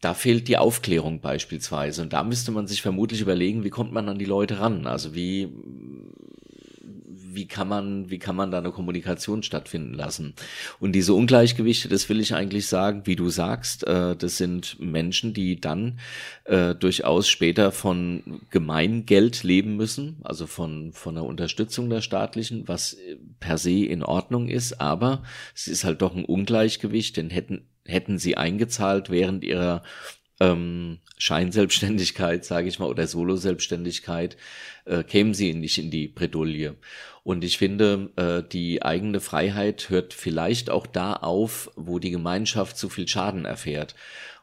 da 0.01 0.13
fehlt 0.13 0.48
die 0.50 0.58
Aufklärung 0.58 1.22
beispielsweise. 1.22 2.01
Und 2.01 2.13
da 2.13 2.24
müsste 2.24 2.51
man 2.51 2.67
sich 2.67 2.81
vermutlich 2.81 3.22
überlegen, 3.22 3.63
wie 3.63 3.69
kommt 3.69 3.93
man 3.93 4.10
an 4.10 4.19
die 4.19 4.25
Leute 4.25 4.60
ran? 4.60 4.86
Also 4.86 5.15
wie 5.15 5.50
wie 7.39 7.48
kann 7.48 7.69
man, 7.69 8.10
wie 8.10 8.19
kann 8.19 8.36
man 8.36 8.51
da 8.51 8.58
eine 8.58 8.72
Kommunikation 8.72 9.43
stattfinden 9.43 9.93
lassen? 9.93 10.34
Und 10.81 10.91
diese 10.91 11.13
Ungleichgewichte, 11.13 11.88
das 11.88 12.10
will 12.10 12.19
ich 12.19 12.36
eigentlich 12.36 12.67
sagen, 12.67 13.03
wie 13.05 13.15
du 13.15 13.29
sagst, 13.29 13.88
äh, 13.88 14.17
das 14.17 14.36
sind 14.36 14.77
Menschen, 14.77 15.34
die 15.34 15.62
dann 15.62 16.00
äh, 16.43 16.75
durchaus 16.75 17.29
später 17.29 17.72
von 17.72 18.41
Gemeingeld 18.50 19.43
leben 19.43 19.77
müssen, 19.77 20.17
also 20.24 20.48
von, 20.48 20.91
von 20.91 21.15
der 21.15 21.24
Unterstützung 21.24 21.89
der 21.89 22.01
staatlichen, 22.01 22.67
was 22.67 22.98
per 23.39 23.58
se 23.58 23.86
in 23.86 24.03
Ordnung 24.03 24.50
ist, 24.50 24.81
aber 24.81 25.24
es 25.55 25.69
ist 25.69 25.86
halt 25.86 26.01
doch 26.01 26.13
ein 26.13 26.25
Ungleichgewicht, 26.25 27.15
denn 27.15 27.29
hätten, 27.29 27.62
hätten 27.86 28.17
sie 28.17 28.36
eingezahlt 28.36 29.10
während 29.10 29.46
ihrer 29.46 29.81
ähm, 30.39 31.00
Scheinselbstständigkeit, 31.17 32.46
sage 32.46 32.67
ich 32.67 32.79
mal, 32.79 32.88
oder 32.88 33.08
Solo-Selbstständigkeit, 33.08 34.38
äh, 34.86 35.03
kämen 35.03 35.34
sie 35.34 35.53
nicht 35.53 35.77
in 35.77 35.91
die 35.91 36.08
Bredouille. 36.08 36.77
Und 37.24 37.43
ich 37.43 37.58
finde, 37.58 38.10
äh, 38.15 38.41
die 38.50 38.81
eigene 38.81 39.19
Freiheit 39.19 39.89
hört 39.89 40.13
vielleicht 40.13 40.69
auch 40.69 40.88
da 40.88 41.13
auf, 41.13 41.69
wo 41.75 42.00
die 42.00 42.12
Gemeinschaft 42.12 42.77
zu 42.77 42.89
viel 42.89 43.08
Schaden 43.08 43.46
erfährt. 43.46 43.96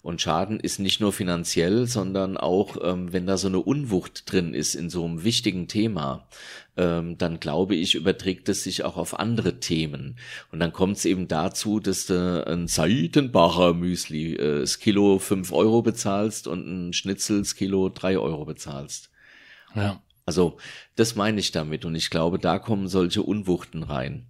Und 0.02 0.20
Schaden 0.20 0.60
ist 0.60 0.78
nicht 0.78 1.00
nur 1.00 1.12
finanziell, 1.12 1.86
sondern 1.86 2.36
auch, 2.36 2.76
ähm, 2.80 3.12
wenn 3.12 3.26
da 3.26 3.36
so 3.36 3.48
eine 3.48 3.58
Unwucht 3.58 4.30
drin 4.30 4.54
ist 4.54 4.76
in 4.76 4.88
so 4.88 5.04
einem 5.04 5.24
wichtigen 5.24 5.66
Thema, 5.66 6.28
ähm, 6.76 7.18
dann 7.18 7.40
glaube 7.40 7.74
ich, 7.74 7.94
überträgt 7.94 8.48
es 8.48 8.62
sich 8.62 8.84
auch 8.84 8.96
auf 8.96 9.18
andere 9.18 9.60
Themen. 9.60 10.16
Und 10.52 10.60
dann 10.60 10.72
kommt 10.72 10.98
es 10.98 11.04
eben 11.04 11.28
dazu, 11.28 11.80
dass 11.80 12.06
du 12.06 12.46
ein 12.46 12.68
Seitenbacher 12.68 13.74
Müsli 13.74 14.34
äh, 14.34 14.60
das 14.60 14.78
Kilo 14.78 15.18
fünf 15.18 15.52
Euro 15.52 15.82
bezahlst 15.82 16.46
und 16.46 16.66
ein 16.66 16.92
Schnitzel 16.92 17.38
das 17.38 17.54
Kilo 17.54 17.88
drei 17.88 18.18
Euro 18.18 18.44
bezahlst. 18.44 19.10
ja. 19.74 20.02
Also, 20.28 20.56
das 20.96 21.14
meine 21.14 21.38
ich 21.38 21.52
damit. 21.52 21.84
Und 21.84 21.94
ich 21.94 22.10
glaube, 22.10 22.40
da 22.40 22.58
kommen 22.58 22.88
solche 22.88 23.22
Unwuchten 23.22 23.84
rein. 23.84 24.26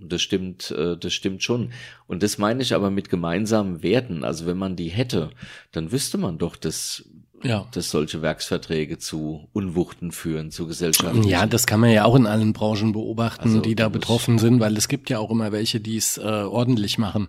Und 0.00 0.12
das 0.12 0.22
stimmt, 0.22 0.70
äh, 0.72 0.96
das 0.96 1.12
stimmt 1.12 1.42
schon. 1.42 1.72
Und 2.06 2.22
das 2.22 2.38
meine 2.38 2.62
ich 2.62 2.74
aber 2.74 2.90
mit 2.90 3.08
gemeinsamen 3.08 3.82
Werten. 3.82 4.24
Also 4.24 4.46
wenn 4.46 4.58
man 4.58 4.76
die 4.76 4.88
hätte, 4.88 5.30
dann 5.72 5.92
wüsste 5.92 6.18
man 6.18 6.38
doch, 6.38 6.56
dass, 6.56 7.08
Ja. 7.42 7.66
dass 7.72 7.90
solche 7.90 8.20
Werksverträge 8.20 8.98
zu 8.98 9.48
Unwuchten 9.52 10.10
führen, 10.12 10.50
zu 10.50 10.66
gesellschaftlichen. 10.66 11.28
Ja, 11.28 11.46
das 11.46 11.66
kann 11.66 11.80
man 11.80 11.90
ja 11.90 12.04
auch 12.04 12.16
in 12.16 12.26
allen 12.26 12.52
Branchen 12.52 12.92
beobachten, 12.92 13.44
Also, 13.44 13.60
die 13.60 13.76
da 13.76 13.88
betroffen 13.88 14.38
sind, 14.38 14.60
weil 14.60 14.76
es 14.76 14.88
gibt 14.88 15.08
ja 15.08 15.18
auch 15.18 15.30
immer 15.30 15.52
welche, 15.52 15.80
die 15.80 15.96
es 15.96 16.18
äh, 16.18 16.22
ordentlich 16.22 16.98
machen. 16.98 17.28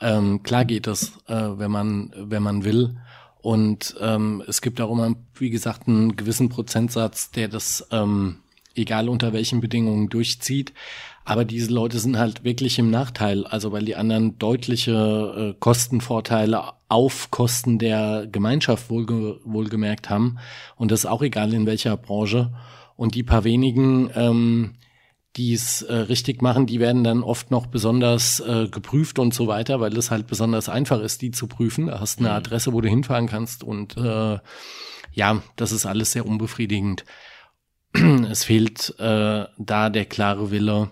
Ähm, 0.00 0.42
klar 0.42 0.64
geht 0.64 0.86
das, 0.86 1.12
äh, 1.26 1.34
wenn 1.34 1.70
man 1.70 2.12
wenn 2.16 2.42
man 2.42 2.64
will. 2.64 2.96
Und 3.42 3.96
ähm, 4.00 4.42
es 4.46 4.60
gibt 4.60 4.80
auch 4.80 4.92
immer, 4.92 5.14
wie 5.34 5.50
gesagt, 5.50 5.88
einen 5.88 6.16
gewissen 6.16 6.48
Prozentsatz, 6.48 7.30
der 7.30 7.48
das, 7.48 7.86
ähm, 7.90 8.40
egal 8.74 9.08
unter 9.08 9.32
welchen 9.32 9.60
Bedingungen, 9.60 10.08
durchzieht. 10.08 10.72
Aber 11.30 11.44
diese 11.44 11.72
Leute 11.72 12.00
sind 12.00 12.18
halt 12.18 12.42
wirklich 12.42 12.80
im 12.80 12.90
Nachteil, 12.90 13.46
also 13.46 13.70
weil 13.70 13.84
die 13.84 13.94
anderen 13.94 14.36
deutliche 14.38 15.52
äh, 15.52 15.54
Kostenvorteile 15.60 16.72
auf 16.88 17.30
Kosten 17.30 17.78
der 17.78 18.26
Gemeinschaft 18.26 18.90
wohlge 18.90 19.38
wohlgemerkt 19.44 20.10
haben. 20.10 20.38
Und 20.74 20.90
das 20.90 21.00
ist 21.00 21.06
auch 21.06 21.22
egal 21.22 21.54
in 21.54 21.66
welcher 21.66 21.96
Branche. 21.96 22.52
Und 22.96 23.14
die 23.14 23.22
paar 23.22 23.44
wenigen, 23.44 24.10
ähm, 24.16 24.72
die 25.36 25.52
es 25.54 25.82
äh, 25.82 25.94
richtig 25.94 26.42
machen, 26.42 26.66
die 26.66 26.80
werden 26.80 27.04
dann 27.04 27.22
oft 27.22 27.52
noch 27.52 27.66
besonders 27.66 28.40
äh, 28.40 28.66
geprüft 28.66 29.20
und 29.20 29.32
so 29.32 29.46
weiter, 29.46 29.78
weil 29.78 29.96
es 29.96 30.10
halt 30.10 30.26
besonders 30.26 30.68
einfach 30.68 31.00
ist, 31.00 31.22
die 31.22 31.30
zu 31.30 31.46
prüfen. 31.46 31.86
Da 31.86 32.00
hast 32.00 32.18
eine 32.18 32.32
Adresse, 32.32 32.72
wo 32.72 32.80
du 32.80 32.88
hinfahren 32.88 33.28
kannst 33.28 33.62
und 33.62 33.96
äh, 33.96 34.38
ja, 35.12 35.42
das 35.54 35.70
ist 35.70 35.86
alles 35.86 36.10
sehr 36.10 36.26
unbefriedigend. 36.26 37.04
Es 38.28 38.44
fehlt 38.44 38.94
äh, 38.98 39.46
da 39.58 39.90
der 39.90 40.04
klare 40.06 40.50
Wille, 40.50 40.90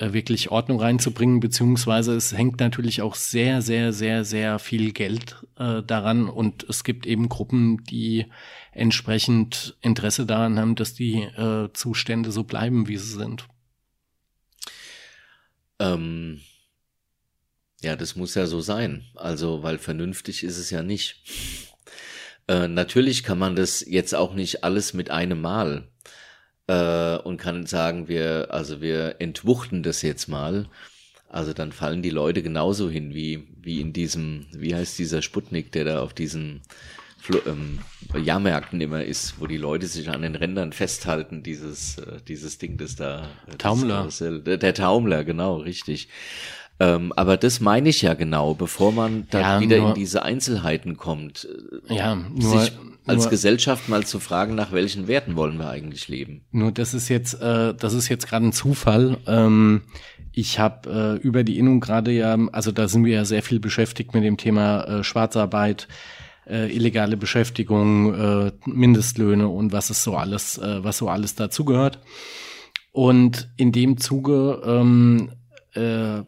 wirklich 0.00 0.50
Ordnung 0.50 0.80
reinzubringen, 0.80 1.40
beziehungsweise 1.40 2.14
es 2.14 2.32
hängt 2.32 2.60
natürlich 2.60 3.02
auch 3.02 3.14
sehr, 3.14 3.62
sehr, 3.62 3.92
sehr, 3.92 4.24
sehr 4.24 4.58
viel 4.58 4.92
Geld 4.92 5.36
äh, 5.56 5.82
daran 5.82 6.28
und 6.28 6.64
es 6.68 6.84
gibt 6.84 7.06
eben 7.06 7.28
Gruppen, 7.28 7.84
die 7.84 8.26
entsprechend 8.72 9.76
Interesse 9.82 10.26
daran 10.26 10.58
haben, 10.58 10.74
dass 10.74 10.94
die 10.94 11.22
äh, 11.22 11.68
Zustände 11.72 12.32
so 12.32 12.44
bleiben, 12.44 12.88
wie 12.88 12.96
sie 12.96 13.16
sind. 13.18 13.46
Ähm, 15.78 16.40
ja, 17.82 17.96
das 17.96 18.16
muss 18.16 18.34
ja 18.34 18.46
so 18.46 18.60
sein. 18.60 19.04
Also, 19.14 19.62
weil 19.62 19.78
vernünftig 19.78 20.44
ist 20.44 20.58
es 20.58 20.70
ja 20.70 20.82
nicht. 20.82 21.22
Äh, 22.46 22.68
natürlich 22.68 23.22
kann 23.22 23.38
man 23.38 23.56
das 23.56 23.84
jetzt 23.86 24.14
auch 24.14 24.34
nicht 24.34 24.64
alles 24.64 24.92
mit 24.92 25.10
einem 25.10 25.40
Mal 25.40 25.89
äh, 26.70 27.18
und 27.24 27.36
kann 27.38 27.66
sagen, 27.66 28.06
wir, 28.06 28.48
also 28.50 28.80
wir 28.80 29.16
entwuchten 29.18 29.82
das 29.82 30.02
jetzt 30.02 30.28
mal. 30.28 30.68
Also 31.28 31.52
dann 31.52 31.72
fallen 31.72 32.02
die 32.02 32.10
Leute 32.10 32.42
genauso 32.42 32.88
hin 32.88 33.12
wie, 33.12 33.48
wie 33.60 33.80
in 33.80 33.92
diesem, 33.92 34.46
wie 34.52 34.74
heißt 34.74 34.98
dieser 34.98 35.22
Sputnik, 35.22 35.72
der 35.72 35.84
da 35.84 36.00
auf 36.00 36.14
diesen 36.14 36.62
Flo 37.18 37.38
ähm, 37.46 37.80
Jahrmärkten 38.16 38.80
immer 38.80 39.04
ist, 39.04 39.40
wo 39.40 39.46
die 39.46 39.56
Leute 39.56 39.86
sich 39.86 40.08
an 40.10 40.22
den 40.22 40.36
Rändern 40.36 40.72
festhalten, 40.72 41.42
dieses, 41.42 41.98
äh, 41.98 42.18
dieses 42.26 42.58
Ding, 42.58 42.78
das 42.78 42.96
da. 42.96 43.24
äh, 43.24 43.26
das 43.46 43.58
Taumler. 43.58 43.98
Karussell. 43.98 44.40
Der, 44.40 44.56
der 44.56 44.74
Taumler, 44.74 45.24
genau, 45.24 45.56
richtig. 45.56 46.08
Ähm, 46.80 47.12
aber 47.14 47.36
das 47.36 47.60
meine 47.60 47.90
ich 47.90 48.00
ja 48.02 48.14
genau, 48.14 48.54
bevor 48.54 48.90
man 48.92 49.26
dann 49.30 49.40
Ja, 49.42 49.60
wieder 49.60 49.76
nur- 49.78 49.88
in 49.90 49.94
diese 49.94 50.22
Einzelheiten 50.22 50.96
kommt, 50.96 51.46
äh, 51.88 51.94
Ja, 51.94 52.14
nur, 52.14 52.58
sich 52.60 52.72
als 53.06 53.24
nur, 53.24 53.30
Gesellschaft 53.30 53.88
mal 53.90 54.04
zu 54.06 54.18
fragen, 54.18 54.54
nach 54.54 54.72
welchen 54.72 55.06
Werten 55.06 55.36
wollen 55.36 55.58
wir 55.58 55.68
eigentlich 55.68 56.08
leben. 56.08 56.42
nur 56.52 56.72
das 56.72 56.94
ist 56.94 57.08
jetzt, 57.08 57.34
äh, 57.42 57.74
das 57.74 57.92
ist 57.92 58.08
jetzt 58.08 58.26
gerade 58.28 58.46
ein 58.46 58.52
Zufall. 58.52 59.18
Ähm, 59.26 59.82
ich 60.32 60.58
habe 60.58 61.18
äh, 61.20 61.22
über 61.26 61.44
die 61.44 61.58
Innung 61.58 61.80
gerade 61.80 62.12
ja, 62.12 62.36
also 62.52 62.72
da 62.72 62.88
sind 62.88 63.04
wir 63.04 63.14
ja 63.14 63.24
sehr 63.26 63.42
viel 63.42 63.60
beschäftigt 63.60 64.14
mit 64.14 64.24
dem 64.24 64.36
Thema 64.38 64.84
äh, 64.84 65.04
Schwarzarbeit, 65.04 65.86
äh, 66.46 66.74
illegale 66.74 67.16
Beschäftigung, 67.18 68.14
äh, 68.14 68.52
Mindestlöhne 68.64 69.48
und 69.48 69.72
was 69.72 69.90
es 69.90 70.02
so 70.02 70.16
alles, 70.16 70.56
äh, 70.58 70.82
was 70.82 70.96
so 70.98 71.08
alles 71.10 71.34
dazugehört. 71.34 71.98
Und 72.92 73.50
in 73.56 73.70
dem 73.72 73.98
Zuge 73.98 74.62
ähm, 74.64 75.30
äh, 75.74 76.22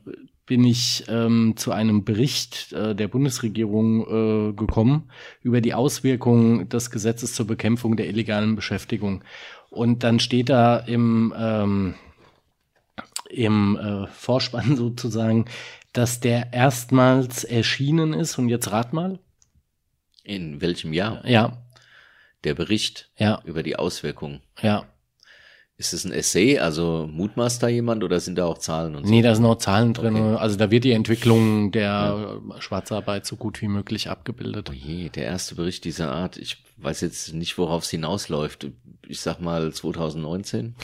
bin 0.46 0.64
ich 0.64 1.04
ähm, 1.08 1.54
zu 1.56 1.72
einem 1.72 2.04
Bericht 2.04 2.72
äh, 2.72 2.94
der 2.94 3.08
Bundesregierung 3.08 4.50
äh, 4.50 4.52
gekommen 4.54 5.10
über 5.40 5.60
die 5.60 5.74
Auswirkungen 5.74 6.68
des 6.68 6.90
Gesetzes 6.90 7.34
zur 7.34 7.46
Bekämpfung 7.46 7.96
der 7.96 8.08
illegalen 8.08 8.56
Beschäftigung. 8.56 9.22
Und 9.70 10.02
dann 10.02 10.20
steht 10.20 10.48
da 10.48 10.78
im, 10.78 11.32
ähm, 11.36 11.94
im 13.30 13.76
äh, 13.76 14.06
Vorspann 14.08 14.76
sozusagen, 14.76 15.46
dass 15.92 16.20
der 16.20 16.52
erstmals 16.52 17.44
erschienen 17.44 18.12
ist. 18.12 18.38
Und 18.38 18.48
jetzt 18.48 18.72
rat 18.72 18.92
mal. 18.92 19.18
In 20.24 20.60
welchem 20.60 20.92
Jahr? 20.92 21.26
Ja. 21.26 21.62
Der 22.44 22.54
Bericht 22.54 23.10
ja. 23.16 23.40
über 23.44 23.62
die 23.62 23.76
Auswirkungen. 23.76 24.40
Ja. 24.60 24.91
Ist 25.78 25.94
es 25.94 26.04
ein 26.04 26.12
Essay, 26.12 26.58
also 26.58 27.08
mutmaßt 27.10 27.62
da 27.62 27.68
jemand 27.68 28.04
oder 28.04 28.20
sind 28.20 28.36
da 28.36 28.44
auch 28.44 28.58
Zahlen 28.58 28.94
und 28.94 29.04
so? 29.04 29.10
Nee, 29.10 29.22
da 29.22 29.34
sind 29.34 29.44
auch 29.46 29.58
Zahlen 29.58 29.94
drin. 29.94 30.14
Okay. 30.14 30.36
Also 30.36 30.56
da 30.56 30.70
wird 30.70 30.84
die 30.84 30.92
Entwicklung 30.92 31.72
der 31.72 31.82
ja. 31.82 32.60
Schwarzarbeit 32.60 33.26
so 33.26 33.36
gut 33.36 33.60
wie 33.62 33.68
möglich 33.68 34.10
abgebildet. 34.10 34.68
Oh 34.70 34.74
je, 34.74 35.08
der 35.08 35.24
erste 35.24 35.54
Bericht 35.54 35.84
dieser 35.84 36.12
Art. 36.12 36.36
Ich 36.36 36.62
weiß 36.76 37.00
jetzt 37.00 37.32
nicht, 37.34 37.56
worauf 37.58 37.84
es 37.84 37.90
hinausläuft. 37.90 38.68
Ich 39.08 39.20
sag 39.20 39.40
mal 39.40 39.72
2019. 39.72 40.76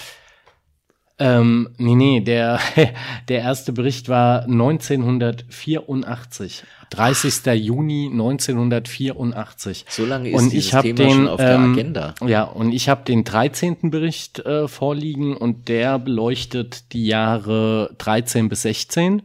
Ähm, 1.18 1.70
nee, 1.78 1.96
nee, 1.96 2.20
der, 2.20 2.60
der 3.28 3.40
erste 3.40 3.72
Bericht 3.72 4.08
war 4.08 4.44
1984. 4.44 6.62
30. 6.90 7.44
Juni 7.54 8.08
1984. 8.10 9.84
So 9.88 10.06
lange 10.06 10.30
ist 10.30 10.40
und 10.40 10.54
ich 10.54 10.70
Thema 10.70 10.94
den, 10.94 11.10
schon 11.10 11.28
auf 11.28 11.40
ähm, 11.40 11.46
der 11.46 11.58
Agenda. 11.58 12.14
Ja, 12.26 12.44
und 12.44 12.72
ich 12.72 12.88
habe 12.88 13.04
den 13.04 13.24
13. 13.24 13.90
Bericht 13.90 14.38
äh, 14.40 14.68
vorliegen 14.68 15.36
und 15.36 15.68
der 15.68 15.98
beleuchtet 15.98 16.92
die 16.92 17.06
Jahre 17.06 17.94
13 17.98 18.48
bis 18.48 18.62
16. 18.62 19.22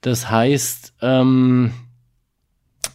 Das 0.00 0.30
heißt, 0.30 0.94
ähm, 1.00 1.72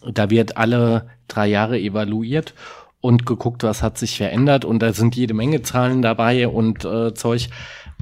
da 0.06 0.30
wird 0.30 0.56
alle 0.56 1.08
drei 1.28 1.48
Jahre 1.48 1.78
evaluiert 1.78 2.54
und 3.00 3.26
geguckt, 3.26 3.64
was 3.64 3.82
hat 3.82 3.98
sich 3.98 4.16
verändert 4.16 4.64
und 4.64 4.78
da 4.78 4.92
sind 4.92 5.16
jede 5.16 5.34
Menge 5.34 5.62
Zahlen 5.62 6.02
dabei 6.02 6.46
und 6.48 6.84
äh, 6.84 7.14
Zeug. 7.14 7.48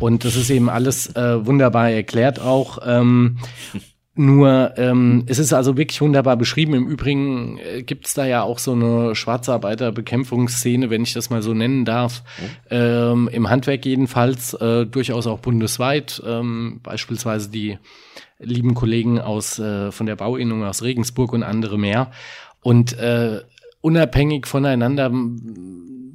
Und 0.01 0.25
das 0.25 0.37
ist 0.37 0.51
eben 0.51 0.69
alles 0.69 1.15
äh, 1.15 1.45
wunderbar 1.47 1.91
erklärt 1.91 2.41
auch. 2.41 2.79
Ähm, 2.85 3.39
nur 4.15 4.75
ähm, 4.77 5.25
es 5.27 5.39
ist 5.39 5.55
also 5.55 5.79
wirklich 5.79 6.01
wunderbar 6.03 6.37
beschrieben. 6.37 6.75
Im 6.75 6.87
Übrigen 6.87 7.59
äh, 7.59 7.83
gibt 7.83 8.07
es 8.07 8.13
da 8.13 8.27
ja 8.27 8.43
auch 8.43 8.59
so 8.59 8.73
eine 8.73 9.15
Schwarzarbeiterbekämpfungsszene, 9.15 10.91
wenn 10.91 11.03
ich 11.03 11.15
das 11.15 11.31
mal 11.31 11.41
so 11.41 11.55
nennen 11.55 11.87
darf, 11.87 12.23
ähm, 12.69 13.31
im 13.33 13.49
Handwerk 13.49 13.87
jedenfalls, 13.87 14.53
äh, 14.55 14.85
durchaus 14.85 15.27
auch 15.27 15.39
bundesweit. 15.39 16.23
Ähm, 16.27 16.81
beispielsweise 16.83 17.49
die 17.49 17.79
lieben 18.39 18.75
Kollegen 18.75 19.19
aus 19.19 19.59
äh, 19.59 19.91
von 19.93 20.05
der 20.05 20.17
Bauinnung 20.17 20.63
aus 20.63 20.83
Regensburg 20.83 21.33
und 21.33 21.43
andere 21.43 21.79
mehr. 21.79 22.11
Und 22.61 22.93
äh, 22.99 23.41
unabhängig 23.81 24.47
voneinander 24.47 25.11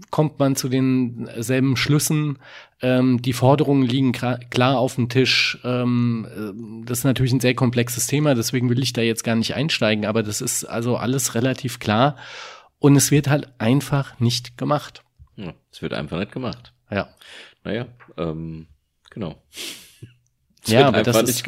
kommt 0.10 0.40
man 0.40 0.56
zu 0.56 0.70
denselben 0.70 1.76
Schlüssen. 1.78 2.40
Ähm, 2.82 3.22
die 3.22 3.34
Forderungen 3.34 3.84
liegen 3.84 4.12
klar 4.12 4.78
auf 4.78 4.96
dem 4.96 5.10
Tisch. 5.10 5.58
Ähm, 5.64 6.28
äh, 6.30 6.86
das 6.86 7.00
ist 7.00 7.04
natürlich 7.04 7.34
ein 7.34 7.40
sehr 7.40 7.56
komplexes 7.56 8.08
Thema, 8.08 8.36
deswegen 8.36 8.70
will 8.70 8.82
ich 8.82 8.94
da 8.94 9.02
jetzt 9.02 9.24
gar 9.24 9.36
nicht 9.36 9.56
einsteigen, 9.56 10.06
aber 10.06 10.24
das 10.24 10.42
ist 10.42 10.66
also 10.66 10.98
alles 10.98 11.36
relativ 11.36 11.80
klar. 11.80 12.18
Und 12.80 12.96
es 12.96 13.10
wird 13.12 13.28
halt 13.28 13.50
einfach 13.58 14.20
nicht 14.20 14.58
gemacht. 14.58 15.04
Ja, 15.36 15.54
es 15.72 15.82
wird 15.82 15.94
einfach 15.94 16.20
nicht 16.20 16.32
gemacht. 16.32 16.74
Ja. 16.92 17.10
Naja, 17.64 17.88
ähm, 18.18 18.68
genau. 19.10 19.36
Es 20.64 20.74
ja, 20.74 20.88
aber 20.90 21.02
das 21.02 21.22
ist, 21.22 21.48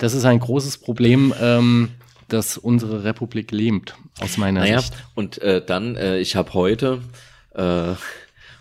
das 0.00 0.14
ist 0.14 0.24
ein 0.24 0.40
großes 0.40 0.78
Problem. 0.78 1.32
Ähm, 1.40 1.90
das 2.28 2.58
unsere 2.58 3.04
Republik 3.04 3.52
lähmt, 3.52 3.94
aus 4.20 4.36
meiner 4.38 4.60
naja, 4.60 4.80
Sicht. 4.80 4.94
Und 5.14 5.38
äh, 5.38 5.64
dann, 5.64 5.96
äh, 5.96 6.18
ich 6.18 6.36
habe 6.36 6.54
heute 6.54 7.02
äh, 7.56 7.94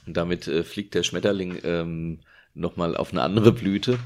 und 0.07 0.17
damit 0.17 0.47
äh, 0.47 0.63
fliegt 0.63 0.93
der 0.93 1.03
Schmetterling 1.03 1.57
ähm, 1.63 2.19
nochmal 2.53 2.95
auf 2.95 3.11
eine 3.11 3.21
andere 3.21 3.51
Blüte. 3.51 3.99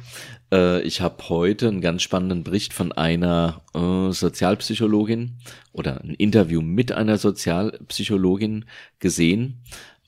Äh, 0.51 0.81
ich 0.81 1.01
habe 1.01 1.29
heute 1.29 1.67
einen 1.67 1.81
ganz 1.81 2.01
spannenden 2.01 2.43
Bericht 2.43 2.73
von 2.73 2.91
einer 2.91 3.61
äh, 3.73 4.11
Sozialpsychologin 4.11 5.37
oder 5.71 6.01
ein 6.01 6.15
Interview 6.15 6.61
mit 6.61 6.91
einer 6.91 7.17
Sozialpsychologin 7.17 8.65
gesehen. 8.99 9.61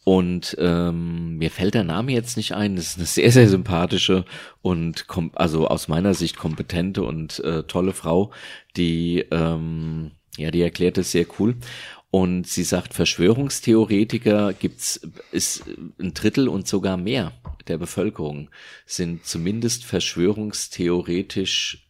Und 0.03 0.57
ähm, 0.59 1.37
mir 1.37 1.51
fällt 1.51 1.75
der 1.75 1.83
Name 1.83 2.11
jetzt 2.11 2.35
nicht 2.35 2.53
ein. 2.53 2.75
Das 2.75 2.87
ist 2.87 2.97
eine 2.97 3.05
sehr, 3.05 3.31
sehr 3.31 3.47
sympathische 3.47 4.25
und 4.63 5.05
also 5.35 5.67
aus 5.67 5.87
meiner 5.87 6.15
Sicht 6.15 6.37
kompetente 6.37 7.03
und 7.03 7.39
äh, 7.43 7.63
tolle 7.63 7.93
Frau, 7.93 8.31
die 8.75 9.25
ähm, 9.29 10.11
ja, 10.37 10.49
die 10.49 10.61
erklärt 10.61 10.97
es 10.97 11.11
sehr 11.11 11.25
cool. 11.39 11.55
Und 12.11 12.45
sie 12.45 12.63
sagt, 12.63 12.93
Verschwörungstheoretiker 12.93 14.51
gibt's, 14.51 14.99
ist 15.31 15.63
ein 15.97 16.13
Drittel 16.13 16.49
und 16.49 16.67
sogar 16.67 16.97
mehr 16.97 17.31
der 17.67 17.77
Bevölkerung 17.77 18.49
sind 18.85 19.25
zumindest 19.25 19.85
verschwörungstheoretisch 19.85 21.87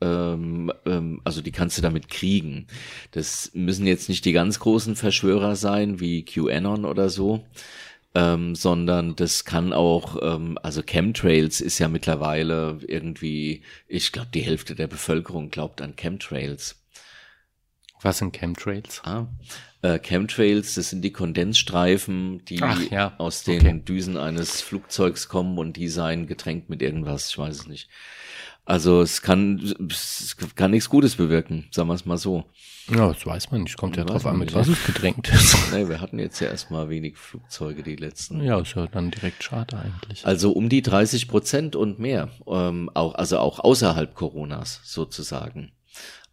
ähm, 0.00 0.72
ähm, 0.86 1.20
also 1.24 1.40
die 1.40 1.52
kannst 1.52 1.78
du 1.78 1.82
damit 1.82 2.08
kriegen. 2.08 2.66
Das 3.12 3.50
müssen 3.54 3.86
jetzt 3.86 4.08
nicht 4.08 4.24
die 4.24 4.32
ganz 4.32 4.58
großen 4.60 4.96
Verschwörer 4.96 5.56
sein, 5.56 6.00
wie 6.00 6.24
QAnon 6.24 6.84
oder 6.84 7.08
so, 7.08 7.44
ähm, 8.14 8.54
sondern 8.54 9.16
das 9.16 9.44
kann 9.44 9.72
auch, 9.72 10.18
ähm, 10.22 10.58
also 10.62 10.82
Chemtrails 10.82 11.60
ist 11.60 11.78
ja 11.78 11.88
mittlerweile 11.88 12.78
irgendwie, 12.86 13.62
ich 13.88 14.12
glaube, 14.12 14.28
die 14.34 14.42
Hälfte 14.42 14.74
der 14.74 14.88
Bevölkerung 14.88 15.50
glaubt 15.50 15.80
an 15.80 15.96
Chemtrails. 15.96 16.83
Was 18.04 18.18
sind 18.18 18.32
Chemtrails? 18.32 19.00
Ah, 19.04 19.26
äh, 19.80 19.98
Chemtrails, 19.98 20.74
das 20.74 20.90
sind 20.90 21.02
die 21.02 21.12
Kondensstreifen, 21.12 22.44
die 22.44 22.62
Ach, 22.62 22.80
ja. 22.90 23.14
aus 23.16 23.44
den 23.44 23.60
okay. 23.60 23.82
Düsen 23.86 24.18
eines 24.18 24.60
Flugzeugs 24.60 25.28
kommen 25.28 25.58
und 25.58 25.76
die 25.76 25.88
seien 25.88 26.26
getränkt 26.26 26.68
mit 26.68 26.82
irgendwas, 26.82 27.30
ich 27.30 27.38
weiß 27.38 27.56
es 27.56 27.66
nicht. 27.66 27.88
Also 28.66 29.02
es 29.02 29.20
kann, 29.20 29.74
es 29.90 30.36
kann 30.54 30.70
nichts 30.70 30.88
Gutes 30.88 31.16
bewirken, 31.16 31.66
sagen 31.70 31.88
wir 31.88 31.94
es 31.94 32.06
mal 32.06 32.18
so. 32.18 32.44
Ja, 32.90 33.08
das 33.08 33.24
weiß 33.24 33.50
man 33.50 33.62
nicht. 33.62 33.78
Kommt 33.78 33.96
ja, 33.96 34.04
drauf 34.04 34.26
an, 34.26 34.38
mit 34.38 34.54
was 34.54 34.68
es 34.68 34.84
getränkt 34.84 35.28
ist. 35.28 35.56
nee, 35.72 35.88
wir 35.88 36.00
hatten 36.00 36.18
jetzt 36.18 36.40
ja 36.40 36.48
erstmal 36.48 36.90
wenig 36.90 37.16
Flugzeuge 37.16 37.82
die 37.82 37.96
letzten. 37.96 38.42
Ja, 38.42 38.60
ist 38.60 38.74
ja 38.74 38.86
dann 38.86 39.10
direkt 39.10 39.42
schade 39.42 39.78
eigentlich. 39.78 40.26
Also 40.26 40.52
um 40.52 40.68
die 40.68 40.82
30 40.82 41.28
Prozent 41.28 41.76
und 41.76 41.98
mehr, 41.98 42.30
ähm, 42.46 42.90
auch, 42.92 43.14
also 43.14 43.38
auch 43.38 43.60
außerhalb 43.60 44.14
Coronas 44.14 44.80
sozusagen. 44.84 45.72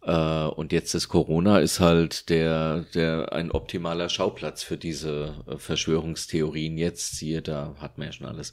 Äh, 0.02 0.46
und 0.46 0.72
jetzt 0.72 0.94
ist 0.94 1.08
Corona 1.08 1.58
ist 1.58 1.80
halt 1.80 2.28
der, 2.28 2.84
der 2.94 3.32
ein 3.32 3.50
optimaler 3.50 4.08
Schauplatz 4.08 4.62
für 4.62 4.76
diese 4.76 5.44
äh, 5.46 5.56
Verschwörungstheorien. 5.56 6.76
Jetzt 6.76 7.16
siehe, 7.16 7.42
da 7.42 7.74
hat 7.78 7.98
man 7.98 8.08
ja 8.08 8.12
schon 8.12 8.26
alles. 8.26 8.52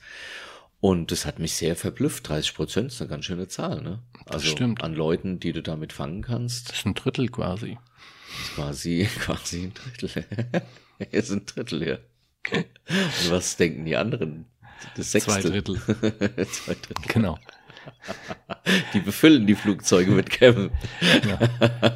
Und 0.80 1.12
das 1.12 1.26
hat 1.26 1.40
mich 1.40 1.54
sehr 1.54 1.76
verblüfft. 1.76 2.30
30 2.30 2.54
Prozent 2.54 2.92
ist 2.92 3.02
eine 3.02 3.10
ganz 3.10 3.26
schöne 3.26 3.48
Zahl, 3.48 3.82
ne? 3.82 4.02
Also 4.26 4.46
das 4.46 4.48
stimmt. 4.48 4.84
an 4.84 4.94
Leuten, 4.94 5.40
die 5.40 5.52
du 5.52 5.62
damit 5.62 5.92
fangen 5.92 6.22
kannst. 6.22 6.70
Das 6.70 6.78
ist 6.78 6.86
ein 6.86 6.94
Drittel 6.94 7.28
quasi. 7.30 7.78
Das 8.28 8.40
ist 8.40 8.56
quasi, 8.56 9.10
quasi 9.20 9.64
ein 9.64 9.74
Drittel. 9.74 10.26
Es 11.12 11.30
ist 11.30 11.32
ein 11.32 11.46
Drittel, 11.46 11.88
ja. 11.88 11.98
Und 12.54 13.32
was 13.32 13.56
denken 13.56 13.86
die 13.86 13.96
anderen? 13.96 14.48
Das 14.98 15.14
Sechstel. 15.14 15.42
Zwei 15.42 15.50
Drittel. 15.50 15.78
Zwei 15.78 16.74
Drittel. 16.74 17.06
Genau. 17.08 17.40
Die 18.94 19.00
befüllen 19.00 19.48
die 19.48 19.56
Flugzeuge 19.56 20.12
mit 20.12 20.30
Kevin. 20.30 20.72
Ja. 21.28 21.40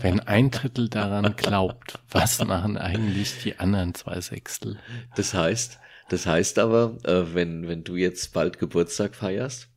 Wenn 0.01 0.19
ein 0.21 0.51
Drittel 0.51 0.89
daran 0.89 1.35
glaubt, 1.35 1.99
was 2.09 2.43
machen 2.43 2.77
eigentlich 2.77 3.41
die 3.43 3.59
anderen 3.59 3.93
zwei 3.93 4.21
Sechstel? 4.21 4.77
Das 5.15 5.33
heißt, 5.33 5.79
das 6.09 6.25
heißt 6.25 6.59
aber, 6.59 6.97
äh, 7.03 7.33
wenn, 7.33 7.67
wenn 7.67 7.83
du 7.83 7.95
jetzt 7.95 8.33
bald 8.33 8.59
Geburtstag 8.59 9.15
feierst, 9.15 9.69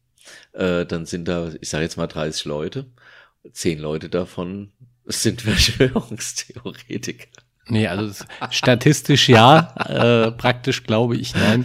äh, 0.52 0.84
dann 0.86 1.06
sind 1.06 1.26
da, 1.28 1.52
ich 1.60 1.68
sage 1.68 1.84
jetzt 1.84 1.96
mal 1.96 2.06
30 2.06 2.44
Leute, 2.46 2.86
zehn 3.52 3.78
Leute 3.78 4.08
davon 4.08 4.72
sind 5.04 5.42
Verschwörungstheoretiker. 5.42 7.28
Nee, 7.68 7.88
also 7.88 8.24
statistisch 8.50 9.28
ja, 9.28 9.74
äh, 9.88 10.30
praktisch 10.30 10.84
glaube 10.84 11.16
ich 11.16 11.34
nein. 11.34 11.64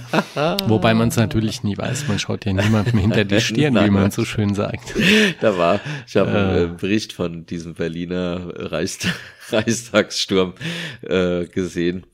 Wobei 0.66 0.96
man 0.96 1.10
es 1.10 1.16
natürlich 1.16 1.64
nie 1.64 1.78
weiß. 1.78 2.08
Man 2.08 2.18
schaut 2.18 2.44
ja 2.46 2.54
niemandem 2.54 2.98
hinter 2.98 3.24
die 3.24 3.40
Stirn, 3.42 3.76
wie 3.76 3.90
man 3.92 4.10
so 4.10 4.26
schön 4.26 4.56
sagt. 4.56 4.96
Da 5.42 5.58
war, 5.58 5.80
ich 6.08 6.18
habe 6.18 6.32
äh, 6.32 6.34
einen 6.34 6.78
Bericht 6.78 7.14
von 7.14 7.46
diesem 7.46 7.76
Berliner 7.76 8.72
Reichstag, 8.72 9.14
Reichstagssturm 9.52 10.54
äh, 11.02 11.46
gesehen. 11.46 12.08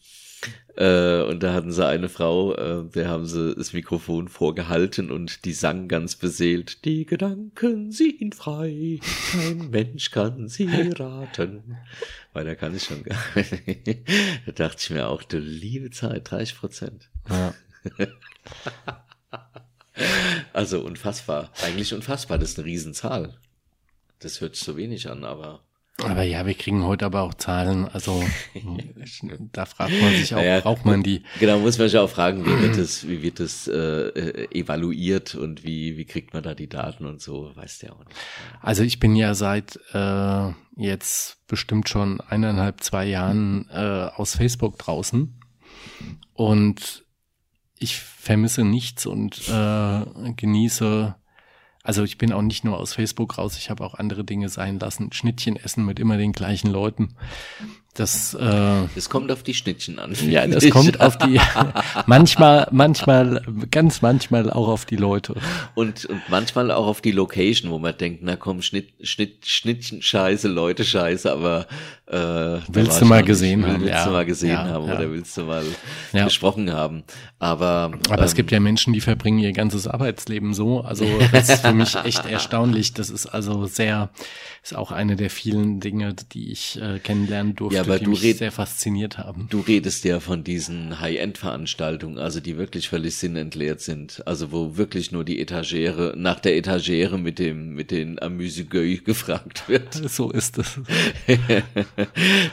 Äh, 0.77 1.23
und 1.23 1.41
da 1.41 1.53
hatten 1.53 1.71
sie 1.71 1.85
eine 1.85 2.07
Frau, 2.07 2.53
äh, 2.53 2.83
der 2.83 3.09
haben 3.09 3.25
sie 3.25 3.55
das 3.55 3.73
Mikrofon 3.73 4.27
vorgehalten 4.27 5.09
und 5.09 5.43
die 5.43 5.53
sang 5.53 5.87
ganz 5.87 6.15
beseelt, 6.15 6.85
die 6.85 7.07
Gedanken 7.07 7.91
sind 7.91 8.35
frei, 8.35 8.99
kein 9.31 9.71
Mensch 9.71 10.11
kann 10.11 10.47
sie 10.47 10.69
raten. 10.99 11.77
Weil 12.33 12.45
da 12.45 12.53
kann 12.53 12.75
ich 12.75 12.83
schon 12.83 13.01
gar 13.03 13.17
nicht. 13.35 14.07
Da 14.45 14.51
dachte 14.51 14.77
ich 14.79 14.89
mir 14.91 15.07
auch, 15.07 15.23
du 15.23 15.39
liebe 15.39 15.89
Zeit, 15.89 16.29
30 16.29 16.59
Prozent. 16.59 17.09
Ja. 17.27 17.55
also 20.53 20.81
unfassbar. 20.81 21.51
Eigentlich 21.63 21.91
unfassbar, 21.91 22.37
das 22.37 22.51
ist 22.51 22.59
eine 22.59 22.67
Riesenzahl. 22.67 23.33
das 24.19 24.41
hört 24.41 24.55
sich 24.55 24.63
so 24.63 24.77
wenig 24.77 25.09
an, 25.09 25.23
aber. 25.23 25.66
Aber 26.03 26.21
ja, 26.21 26.45
wir 26.45 26.53
kriegen 26.53 26.83
heute 26.83 27.05
aber 27.05 27.23
auch 27.23 27.33
Zahlen. 27.33 27.88
Also 27.88 28.23
da 29.51 29.65
fragt 29.65 29.99
man 29.99 30.12
sich 30.13 30.33
auch, 30.36 30.39
naja, 30.39 30.60
braucht 30.60 30.86
man 30.86 31.01
die? 31.01 31.23
Genau, 31.39 31.57
muss 31.60 31.79
man 31.79 31.89
sich 31.89 31.97
auch 31.97 32.10
fragen, 32.10 32.45
wie 32.45 32.62
wird 32.62 32.77
das, 32.77 33.07
wie 33.07 33.23
wird 33.23 33.39
das 33.39 33.67
äh, 33.67 34.47
evaluiert 34.51 35.33
und 35.33 35.63
wie, 35.63 35.97
wie 35.97 36.05
kriegt 36.05 36.33
man 36.33 36.43
da 36.43 36.53
die 36.53 36.69
Daten 36.69 37.05
und 37.07 37.19
so, 37.19 37.51
weiß 37.55 37.79
der 37.79 37.93
auch 37.93 38.05
nicht. 38.05 38.15
Also 38.62 38.83
ich 38.83 38.99
bin 38.99 39.15
ja 39.15 39.33
seit 39.33 39.79
äh, 39.93 40.51
jetzt 40.75 41.47
bestimmt 41.47 41.89
schon 41.89 42.21
eineinhalb, 42.21 42.83
zwei 42.83 43.05
Jahren 43.05 43.67
äh, 43.71 44.10
aus 44.15 44.36
Facebook 44.36 44.77
draußen 44.77 45.39
und 46.33 47.05
ich 47.79 47.97
vermisse 47.97 48.63
nichts 48.63 49.07
und 49.07 49.49
äh, 49.49 50.33
genieße 50.36 51.15
also 51.88 52.04
ich 52.04 52.17
bin 52.17 52.34
auch 52.34 52.41
nicht 52.41 52.65
nur 52.65 52.78
aus 52.78 52.95
Facebook 52.95 53.38
raus, 53.38 53.58
ich 53.58 53.69
habe 53.69 53.82
auch 53.82 53.93
andere 53.93 54.26
Dinge 54.26 54.50
sein 54.50 54.78
lassen. 54.78 55.13
Schnittchen 55.13 55.56
essen 55.56 55.86
mit 55.86 56.00
immer 56.00 56.17
den 56.17 56.34
gleichen 56.34 56.69
Leuten. 56.69 57.15
Das, 57.97 58.36
äh, 58.36 58.88
das 58.93 59.10
kommt 59.10 59.31
auf 59.31 59.41
die 59.41 59.55
Schnittchen 59.55 59.97
an. 59.97 60.13
Ja, 60.29 60.45
das 60.45 60.69
kommt 60.69 61.01
auf 61.01 61.17
die, 61.17 61.39
manchmal, 62.05 62.67
manchmal, 62.71 63.41
ganz 63.71 64.03
manchmal 64.03 64.51
auch 64.51 64.67
auf 64.67 64.86
die 64.86 64.97
Leute. 64.97 65.33
Und, 65.73 66.05
und 66.05 66.21
manchmal 66.29 66.69
auch 66.69 66.86
auf 66.86 67.01
die 67.01 67.12
Location, 67.12 67.71
wo 67.71 67.79
man 67.79 67.97
denkt, 67.97 68.19
na 68.21 68.36
komm, 68.36 68.62
Schnitt, 68.62 68.89
Schnitt, 69.01 69.47
Schnittchen 69.47 70.03
scheiße, 70.03 70.47
Leute 70.47 70.86
scheiße, 70.86 71.31
aber 71.31 71.65
äh, 72.05 72.60
willst 72.69 73.01
du 73.01 73.05
mal 73.05 73.23
gesehen 73.23 73.65
haben. 73.65 73.81
Willst 73.81 73.95
ja. 73.95 74.05
du 74.05 74.12
mal 74.12 74.25
gesehen 74.25 74.51
ja, 74.51 74.65
haben 74.65 74.88
ja. 74.88 74.95
oder 74.95 75.12
willst 75.12 75.36
du 75.36 75.41
mal 75.41 75.65
gesprochen 76.13 76.71
haben. 76.71 77.03
Aber, 77.39 77.91
aber 78.10 78.19
ähm, 78.19 78.23
es 78.23 78.36
gibt 78.36 78.51
ja 78.51 78.60
Menschen, 78.60 78.93
die 78.93 79.01
verbringen 79.01 79.39
ihr 79.39 79.53
ganzes 79.53 79.88
Arbeitsleben 79.88 80.53
so. 80.53 80.81
Also 80.81 81.05
das 81.31 81.49
ist 81.49 81.65
für 81.65 81.73
mich 81.73 81.95
echt 81.95 82.25
erstaunlich. 82.29 82.93
Das 82.93 83.10
ist 83.10 83.25
also 83.25 83.65
sehr, 83.65 84.10
ist 84.63 84.75
auch 84.75 84.91
eine 84.91 85.15
der 85.15 85.29
vielen 85.29 85.79
Dinge, 85.79 86.15
die 86.31 86.51
ich 86.51 86.79
äh, 86.81 86.99
kennenlernen 86.99 87.55
durfte. 87.55 87.87
Aber 87.89 88.00
die 88.00 88.08
mich 88.08 88.23
red, 88.23 88.38
sehr 88.38 88.52
fasziniert 88.52 89.17
haben. 89.17 89.47
Du 89.50 89.60
redest 89.60 90.04
ja 90.06 90.19
von 90.19 90.43
diesen 90.43 91.00
High-End-Veranstaltungen, 91.00 92.17
also 92.17 92.39
die 92.39 92.58
wirklich 92.58 92.89
völlig 92.89 93.15
sinnentleert 93.15 93.82
sind. 93.82 94.21
Also 94.26 94.52
wo 94.52 94.78
wirklich 94.78 95.12
nur 95.12 95.23
die 95.23 95.39
Etagere, 95.39 96.13
nach 96.15 96.39
der 96.39 96.58
Etagere 96.58 97.17
mit 97.17 97.39
dem, 97.39 97.73
mit 97.73 97.91
den 97.91 98.21
Amüsegöi 98.21 99.02
gefragt 99.06 99.67
wird. 99.67 99.93
So 99.93 100.32
ist 100.32 100.58
es. 100.58 100.80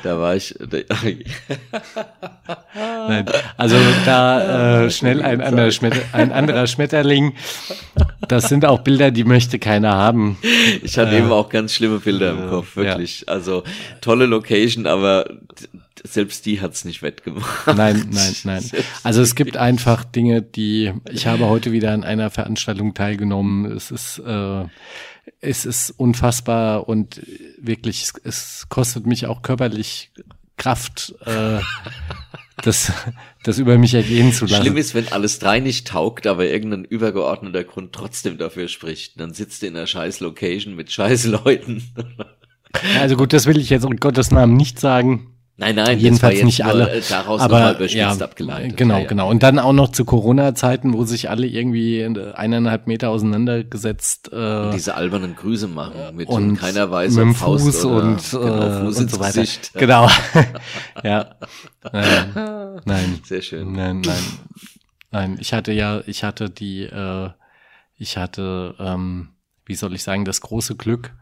da 0.03 0.19
war 0.19 0.37
ich. 0.37 0.55
Da, 0.59 0.79
Nein, 2.75 3.27
also 3.57 3.77
da 4.05 4.85
äh, 4.85 4.91
schnell 4.91 5.23
ein 5.23 5.41
anderer, 5.41 5.71
ein 6.13 6.33
anderer 6.33 6.67
Schmetterling. 6.67 7.35
Das 8.29 8.49
sind 8.49 8.65
auch 8.65 8.81
Bilder, 8.81 9.11
die 9.11 9.25
möchte 9.25 9.59
keiner 9.59 9.95
haben. 9.95 10.39
Ich 10.83 10.99
hatte 10.99 11.13
äh, 11.13 11.19
eben 11.19 11.33
auch 11.33 11.49
ganz 11.49 11.73
schlimme 11.75 11.99
Bilder 11.99 12.31
im 12.31 12.49
Kopf, 12.49 12.77
wirklich. 12.77 13.21
Ja. 13.21 13.29
Also 13.29 13.65
tolle 14.01 14.27
Location, 14.27 14.87
aber 14.87 15.27
selbst 16.03 16.47
die 16.47 16.61
hat's 16.61 16.85
nicht 16.85 17.03
wettgemacht. 17.03 17.67
Nein, 17.67 18.09
nein, 18.11 18.35
nein. 18.45 18.71
Also 19.03 19.23
es 19.23 19.35
gibt 19.35 19.57
einfach 19.57 20.05
Dinge, 20.05 20.43
die 20.43 20.93
ich 21.11 21.27
habe 21.27 21.47
heute 21.49 21.73
wieder 21.73 21.93
an 21.93 22.05
einer 22.05 22.31
Veranstaltung 22.31 22.95
teilgenommen. 22.95 23.71
Es 23.73 23.91
ist 23.91 24.19
äh, 24.19 24.65
es 25.41 25.65
ist 25.65 25.91
unfassbar 25.91 26.89
und 26.89 27.23
wirklich 27.59 28.03
es, 28.03 28.13
es 28.25 28.67
kostet 28.69 29.07
mich 29.07 29.27
auch 29.27 29.43
körperlich 29.43 30.11
Kraft, 30.57 31.15
äh, 31.25 31.59
das, 32.63 32.93
das 33.43 33.59
über 33.59 33.79
mich 33.79 33.95
ergehen 33.95 34.33
zu 34.33 34.47
lassen. 34.47 34.63
Schlimm 34.63 34.77
ist, 34.77 34.95
wenn 34.95 35.09
alles 35.09 35.39
drei 35.39 35.61
nicht 35.61 35.89
taugt, 35.89 36.27
aber 36.27 36.47
irgendein 36.47 36.85
übergeordneter 36.85 37.65
Grund 37.65 37.93
trotzdem 37.93 38.39
dafür 38.39 38.69
spricht. 38.69 39.19
Dann 39.21 39.35
sitzt 39.35 39.63
du 39.63 39.67
in 39.67 39.77
einer 39.77 39.87
scheiß 39.87 40.21
Location 40.21 40.75
mit 40.75 40.93
scheiß 40.93 41.27
Leuten. 41.27 41.83
Also 42.99 43.17
gut, 43.17 43.33
das 43.33 43.47
will 43.47 43.59
ich 43.59 43.71
jetzt 43.71 43.85
um 43.85 43.97
Gottes 43.97 44.31
Namen 44.31 44.57
nicht 44.57 44.81
sagen. 44.81 45.34
Nein, 45.57 45.77
nein, 45.77 46.01
jedenfalls 46.01 46.43
nicht 46.43 46.65
alle. 46.65 46.91
Äh, 46.91 47.03
daraus 47.09 47.41
aber 47.41 47.81
ja, 47.87 48.11
abgeleitet. 48.11 48.77
Genau, 48.77 48.95
ja, 48.95 49.01
ja. 49.03 49.07
genau. 49.07 49.31
Und 49.31 49.45
dann 49.45 49.61
auch 49.61 49.73
noch 49.73 49.93
zu 49.93 50.05
Corona-Zeiten, 50.05 50.93
wo 50.93 51.05
sich 51.05 51.31
alle 51.31 51.47
irgendwie 51.47 52.05
eineinhalb 52.35 52.89
Meter 52.89 53.11
auseinandergesetzt 53.11 54.33
äh, 54.33 54.73
diese 54.73 54.97
albernen 54.97 55.37
Grüße 55.37 55.69
machen 55.69 56.17
mit 56.17 56.29
und 56.29 56.57
keiner 56.57 56.91
weiß 56.91 57.15
mit 57.15 57.23
dem 57.23 57.35
Fuß 57.37 57.85
oder, 57.85 58.03
und, 58.03 58.31
genau, 58.33 58.81
Fuß 58.87 58.99
äh, 58.99 59.01
und 59.03 59.11
so 59.11 59.21
weiter. 59.21 59.41
Gesicht. 59.43 59.71
Genau. 59.85 60.09
ja. 61.05 61.37
Nein, 61.93 62.81
nein. 62.85 63.21
Sehr 63.25 63.43
schön. 63.43 63.73
Nein, 63.73 64.01
nein. 64.01 64.23
Nein, 65.11 65.37
ich 65.41 65.53
hatte 65.53 65.71
ja, 65.73 66.03
ich 66.07 66.25
hatte 66.25 66.51
die, 66.51 66.83
äh, 66.83 67.31
ich 67.97 68.17
hatte, 68.17 68.75
ähm, 68.81 69.29
wie 69.67 69.77
soll 69.77 69.95
ich 69.95 70.03
sagen, 70.03 70.25
das 70.25 70.41
große 70.41 70.75
Glück, 70.75 71.15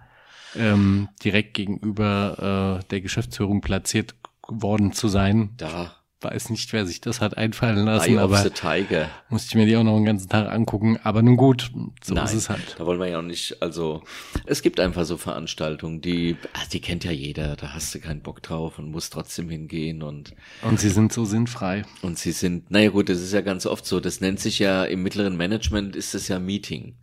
ähm, 0.57 1.09
direkt 1.23 1.55
gegenüber 1.55 2.81
äh, 2.81 2.89
der 2.89 3.01
Geschäftsführung 3.03 3.61
platziert 3.61 4.22
worden 4.61 4.93
zu 4.93 5.09
sein. 5.09 5.51
Da. 5.57 5.97
Weiß 6.23 6.51
nicht, 6.51 6.73
wer 6.73 6.87
sich 6.87 7.01
das 7.01 7.21
hat 7.21 7.37
einfallen 7.37 7.85
lassen, 7.85 8.13
Eye 8.13 8.19
aber 8.19 8.39
the 8.39 8.51
Tiger. 8.51 9.11
musste 9.29 9.49
ich 9.49 9.55
mir 9.57 9.67
die 9.67 9.77
auch 9.77 9.83
noch 9.83 9.97
einen 9.97 10.05
ganzen 10.05 10.29
Tag 10.29 10.49
angucken. 10.53 10.97
Aber 11.03 11.21
nun 11.21 11.37
gut, 11.37 11.73
so 12.01 12.15
Nein, 12.15 12.25
ist 12.27 12.35
es 12.35 12.49
halt. 12.49 12.77
Da 12.79 12.87
wollen 12.87 13.01
wir 13.01 13.09
ja 13.09 13.19
auch 13.19 13.23
nicht, 13.25 13.61
also 13.61 14.05
es 14.47 14.63
gibt 14.63 14.79
einfach 14.79 15.05
so 15.05 15.17
Veranstaltungen, 15.17 16.01
die, 16.01 16.37
ah, 16.53 16.61
die 16.73 16.81
kennt 16.81 17.03
ja 17.03 17.11
jeder, 17.11 17.57
da 17.57 17.73
hast 17.75 17.93
du 17.93 17.99
keinen 17.99 18.21
Bock 18.21 18.41
drauf 18.41 18.79
und 18.79 18.93
musst 18.93 19.13
trotzdem 19.13 19.51
hingehen 19.51 20.05
und 20.05 20.35
Und 20.63 20.79
sie 20.79 20.91
sind 20.91 21.13
so 21.13 21.25
sinnfrei. 21.25 21.83
Und 22.03 22.21
sie 22.21 22.31
sind, 22.33 22.71
naja 22.71 22.91
gut, 22.91 23.09
das 23.09 23.21
ist 23.21 23.33
ja 23.33 23.41
ganz 23.41 23.67
oft 23.67 23.85
so, 23.85 23.99
das 23.99 24.21
nennt 24.21 24.39
sich 24.39 24.61
ja 24.61 24.85
im 24.85 25.03
mittleren 25.03 25.37
Management 25.37 25.97
ist 25.97 26.15
es 26.15 26.29
ja 26.29 26.39
Meeting. 26.39 26.99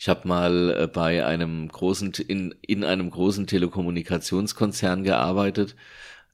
Ich 0.00 0.08
habe 0.08 0.26
mal 0.26 0.76
äh, 0.76 0.86
bei 0.88 1.24
einem 1.24 1.68
großen, 1.68 2.12
in, 2.26 2.52
in 2.62 2.82
einem 2.82 3.10
großen 3.10 3.46
Telekommunikationskonzern 3.46 5.04
gearbeitet 5.04 5.76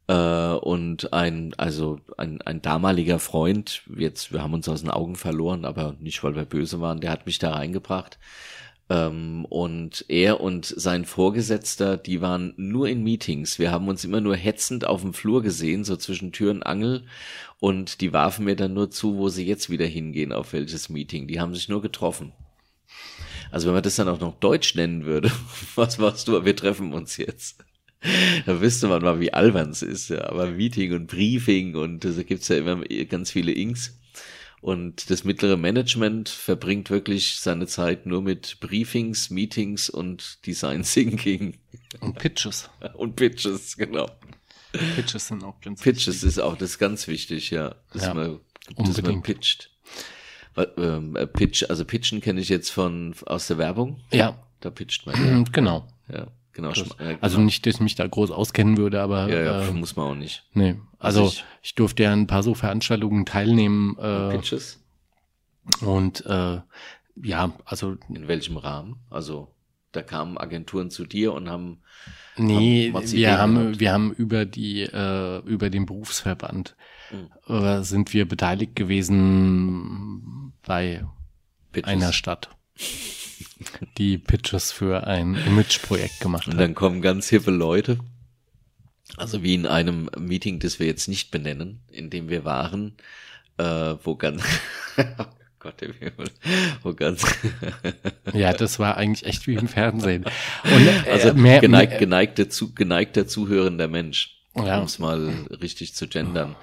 äh, 0.09 0.55
und 0.55 1.13
ein, 1.13 1.55
also 1.57 2.01
ein, 2.19 2.43
ein 2.43 2.63
damaliger 2.63 3.19
Freund, 3.19 3.83
jetzt, 3.97 4.33
wir 4.33 4.43
haben 4.43 4.55
uns 4.55 4.69
aus 4.69 4.83
den 4.83 4.91
Augen 4.91 5.17
verloren, 5.17 5.65
aber 5.65 5.95
nicht, 6.01 6.23
weil 6.25 6.35
wir 6.35 6.45
böse 6.45 6.81
waren, 6.81 7.01
der 7.01 7.11
hat 7.11 7.27
mich 7.27 7.39
da 7.39 7.53
reingebracht. 7.53 8.19
Ähm, 8.91 9.45
und 9.47 10.05
er 10.09 10.41
und 10.41 10.67
sein 10.67 11.05
Vorgesetzter, 11.05 11.97
die 11.97 12.21
waren 12.21 12.53
nur 12.57 12.89
in 12.89 13.03
Meetings. 13.03 13.59
Wir 13.59 13.71
haben 13.71 13.89
uns 13.89 14.05
immer 14.05 14.21
nur 14.21 14.37
hetzend 14.37 14.85
auf 14.87 15.03
dem 15.03 15.15
Flur 15.15 15.43
gesehen, 15.43 15.85
so 15.85 15.97
zwischen 15.97 16.33
Tür 16.33 16.51
und 16.51 16.63
Angel. 16.65 17.05
Und 17.61 18.01
die 18.01 18.13
warfen 18.13 18.45
mir 18.45 18.57
dann 18.57 18.75
nur 18.75 18.91
zu, 18.91 19.17
wo 19.17 19.29
sie 19.29 19.47
jetzt 19.47 19.71
wieder 19.71 19.87
hingehen, 19.87 20.33
auf 20.33 20.53
welches 20.53 20.89
Meeting. 20.89 21.29
Die 21.29 21.41
haben 21.41 21.55
sich 21.55 21.69
nur 21.69 21.81
getroffen. 21.81 22.33
Also 23.53 23.67
wenn 23.69 23.75
man 23.75 23.83
das 23.83 23.97
dann 23.97 24.09
auch 24.09 24.21
noch 24.21 24.39
Deutsch 24.41 24.75
nennen 24.75 25.05
würde, 25.05 25.31
was 25.75 25.99
machst 25.99 26.27
du? 26.29 26.45
Wir 26.45 26.57
treffen 26.57 26.93
uns 26.93 27.17
jetzt. 27.17 27.65
da 28.47 28.61
wüsste 28.61 28.89
man 28.89 29.03
mal, 29.03 29.21
wie 29.21 29.33
albern 29.33 29.71
es 29.71 29.83
ist. 29.83 30.09
Ja. 30.11 30.29
Aber 30.29 30.51
Meeting 30.51 30.93
und 30.93 31.07
Briefing 31.07 31.77
und 31.77 32.05
da 32.05 32.11
gibt's 32.23 32.49
ja 32.49 32.57
immer 32.57 32.85
ganz 33.09 33.31
viele 33.31 33.53
Inks. 33.53 33.99
Und 34.61 35.11
das 35.11 35.25
mittlere 35.25 35.57
Management 35.57 36.29
verbringt 36.29 36.89
wirklich 36.89 37.41
seine 37.41 37.67
Zeit 37.67 38.07
nur 38.07 38.23
mit 38.23 38.61
Briefings, 38.61 39.29
Meetings 39.29 39.91
und 39.91 40.47
Design 40.47 40.85
Thinking. 40.85 41.59
Und 41.99 42.17
Pitches. 42.19 42.71
Und 42.95 43.17
Pitches, 43.17 43.77
genau. 43.77 44.09
Pitches 44.95 45.27
sind 45.27 45.43
auch 45.43 45.61
ganz 45.61 45.83
Pitches 45.83 46.15
wichtig. 46.15 46.29
ist 46.29 46.39
auch 46.39 46.57
das 46.57 46.71
ist 46.71 46.79
ganz 46.79 47.09
wichtig, 47.09 47.51
ja. 47.51 47.75
Dass, 47.93 48.05
ja, 48.05 48.15
man, 48.15 48.39
dass 48.77 49.03
man 49.03 49.23
pitcht. 49.23 49.71
Ähm, 50.77 51.17
äh, 51.17 51.27
Pitch, 51.27 51.65
also 51.69 51.85
Pitchen 51.85 52.21
kenne 52.21 52.41
ich 52.41 52.49
jetzt 52.49 52.71
von 52.71 53.15
aus 53.27 53.49
der 53.49 53.59
Werbung. 53.59 54.01
Ja. 54.13 54.39
Da 54.61 54.71
pitcht 54.71 55.07
man. 55.07 55.17
Ja. 55.17 55.45
Genau. 55.53 55.89
Ja. 56.09 56.29
Genau, 56.55 56.73
das, 56.73 56.85
Also 57.21 57.41
nicht, 57.41 57.65
dass 57.67 57.77
ich 57.77 57.81
mich 57.81 57.95
da 57.95 58.07
groß 58.07 58.31
auskennen 58.31 58.77
würde, 58.77 59.01
aber 59.01 59.29
ja, 59.29 59.43
ja, 59.43 59.63
äh, 59.63 59.71
muss 59.73 59.97
man 59.97 60.07
auch 60.07 60.15
nicht. 60.15 60.45
Nee, 60.53 60.77
also, 60.99 61.23
also 61.23 61.33
ich, 61.33 61.45
ich, 61.63 61.75
durfte 61.75 62.03
ja 62.03 62.13
ein 62.13 62.27
paar 62.27 62.43
so 62.43 62.55
Veranstaltungen 62.55 63.25
teilnehmen. 63.25 63.97
Äh, 63.99 64.31
Pitches? 64.37 64.81
Und 65.81 66.27
äh, 66.27 66.61
ja, 67.23 67.53
also 67.65 67.97
in 68.09 68.29
welchem 68.29 68.57
Rahmen? 68.57 68.97
Also 69.09 69.55
da 69.93 70.03
kamen 70.03 70.39
Agenturen 70.39 70.91
zu 70.91 71.05
dir 71.07 71.33
und 71.33 71.49
haben 71.49 71.83
Nee, 72.37 72.93
haben, 72.93 73.13
wir 73.13 73.39
haben 73.39 73.55
gehabt? 73.55 73.81
wir 73.81 73.93
haben 73.93 74.13
über 74.13 74.47
die 74.47 74.83
äh, 74.83 75.39
über 75.45 75.69
den 75.69 75.85
Berufsverband 75.85 76.77
mhm. 77.11 77.55
äh, 77.55 77.83
sind 77.83 78.15
wir 78.15 78.27
beteiligt 78.27 78.75
gewesen 78.75 80.55
bei 80.67 81.05
Pitches. 81.73 81.93
einer 81.93 82.13
Stadt 82.13 82.49
die 83.99 84.19
Pitches 84.19 84.73
für 84.73 85.07
ein 85.07 85.35
Image-Projekt 85.35 86.21
gemacht 86.21 86.47
hat. 86.47 86.55
Und 86.55 86.61
dann 86.61 86.75
kommen 86.75 87.03
ganz 87.03 87.29
hippe 87.29 87.51
Leute, 87.51 87.99
also 89.17 89.43
wie 89.43 89.55
in 89.55 89.67
einem 89.67 90.11
Meeting, 90.19 90.59
das 90.59 90.79
wir 90.79 90.87
jetzt 90.87 91.09
nicht 91.09 91.31
benennen, 91.31 91.81
in 91.91 92.11
dem 92.11 92.29
wir 92.29 92.45
waren, 92.45 92.95
äh, 93.59 93.95
wo 94.03 94.17
ganz, 94.17 94.43
oh 94.97 95.25
Gott, 95.59 95.75
wo 96.83 96.95
ganz, 96.95 97.25
ja, 98.33 98.53
das 98.53 98.79
war 98.79 98.97
eigentlich 98.97 99.27
echt 99.27 99.47
wie 99.47 99.55
im 99.55 99.69
Fernsehen. 99.69 100.25
Und, 100.65 100.87
äh, 100.87 101.11
also 101.11 101.35
mehr, 101.35 101.61
geneigt, 101.61 101.91
mehr, 101.93 101.99
geneigter, 101.99 102.49
zu, 102.49 102.75
geneigter 102.75 103.27
zuhörender 103.27 103.89
Mensch, 103.89 104.41
ja. 104.57 104.79
um 104.79 104.85
es 104.85 104.99
mal 104.99 105.31
richtig 105.61 105.95
zu 105.95 106.09
gendern. 106.09 106.57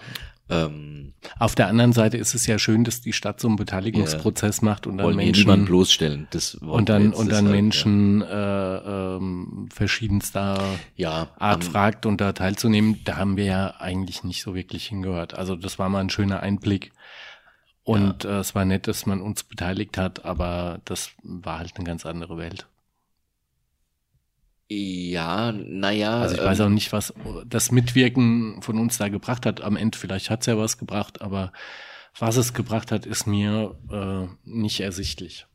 Ähm, 0.49 1.13
Auf 1.37 1.53
der 1.53 1.67
anderen 1.67 1.93
Seite 1.93 2.17
ist 2.17 2.33
es 2.33 2.47
ja 2.47 2.57
schön, 2.57 2.83
dass 2.83 3.01
die 3.01 3.13
Stadt 3.13 3.39
so 3.39 3.47
einen 3.47 3.57
Beteiligungsprozess 3.57 4.61
ja, 4.61 4.65
macht 4.65 4.87
und 4.87 4.97
dann 4.97 5.15
Menschen 5.15 5.41
niemand 5.41 5.65
bloßstellen. 5.67 6.27
Das 6.31 6.55
und 6.55 6.89
dann 6.89 7.13
und 7.13 7.31
dann 7.31 7.45
halt, 7.45 7.55
Menschen 7.55 8.21
ja. 8.21 8.77
äh, 8.77 9.15
ähm, 9.17 9.69
verschiedenster 9.71 10.59
ja, 10.95 11.27
Art 11.37 11.65
um, 11.65 11.71
fragt 11.71 12.05
und 12.05 12.19
da 12.19 12.33
teilzunehmen. 12.33 12.99
Da 13.05 13.17
haben 13.17 13.37
wir 13.37 13.45
ja 13.45 13.75
eigentlich 13.79 14.23
nicht 14.23 14.41
so 14.41 14.55
wirklich 14.55 14.87
hingehört. 14.87 15.35
Also 15.35 15.55
das 15.55 15.77
war 15.77 15.89
mal 15.89 15.99
ein 15.99 16.09
schöner 16.09 16.41
Einblick. 16.41 16.91
Und 17.83 18.23
ja. 18.23 18.37
äh, 18.37 18.39
es 18.39 18.55
war 18.55 18.65
nett, 18.65 18.87
dass 18.87 19.05
man 19.05 19.21
uns 19.21 19.43
beteiligt 19.43 19.97
hat, 19.97 20.25
aber 20.25 20.79
das 20.85 21.11
war 21.23 21.59
halt 21.59 21.73
eine 21.75 21.85
ganz 21.85 22.05
andere 22.05 22.37
Welt. 22.37 22.67
Ja, 24.71 25.51
naja. 25.51 26.21
Also 26.21 26.35
ich 26.35 26.43
weiß 26.43 26.61
auch 26.61 26.67
ähm, 26.67 26.75
nicht, 26.75 26.93
was 26.93 27.13
das 27.45 27.71
Mitwirken 27.71 28.61
von 28.61 28.77
uns 28.77 28.97
da 28.97 29.09
gebracht 29.09 29.47
hat. 29.47 29.61
Am 29.61 29.75
Ende 29.75 29.97
vielleicht 29.97 30.29
hat's 30.29 30.45
ja 30.45 30.57
was 30.57 30.77
gebracht, 30.77 31.21
aber 31.21 31.51
was 32.17 32.37
es 32.37 32.53
gebracht 32.53 32.91
hat, 32.91 33.05
ist 33.07 33.25
mir 33.25 33.75
äh, 33.91 34.27
nicht 34.43 34.79
ersichtlich 34.79 35.47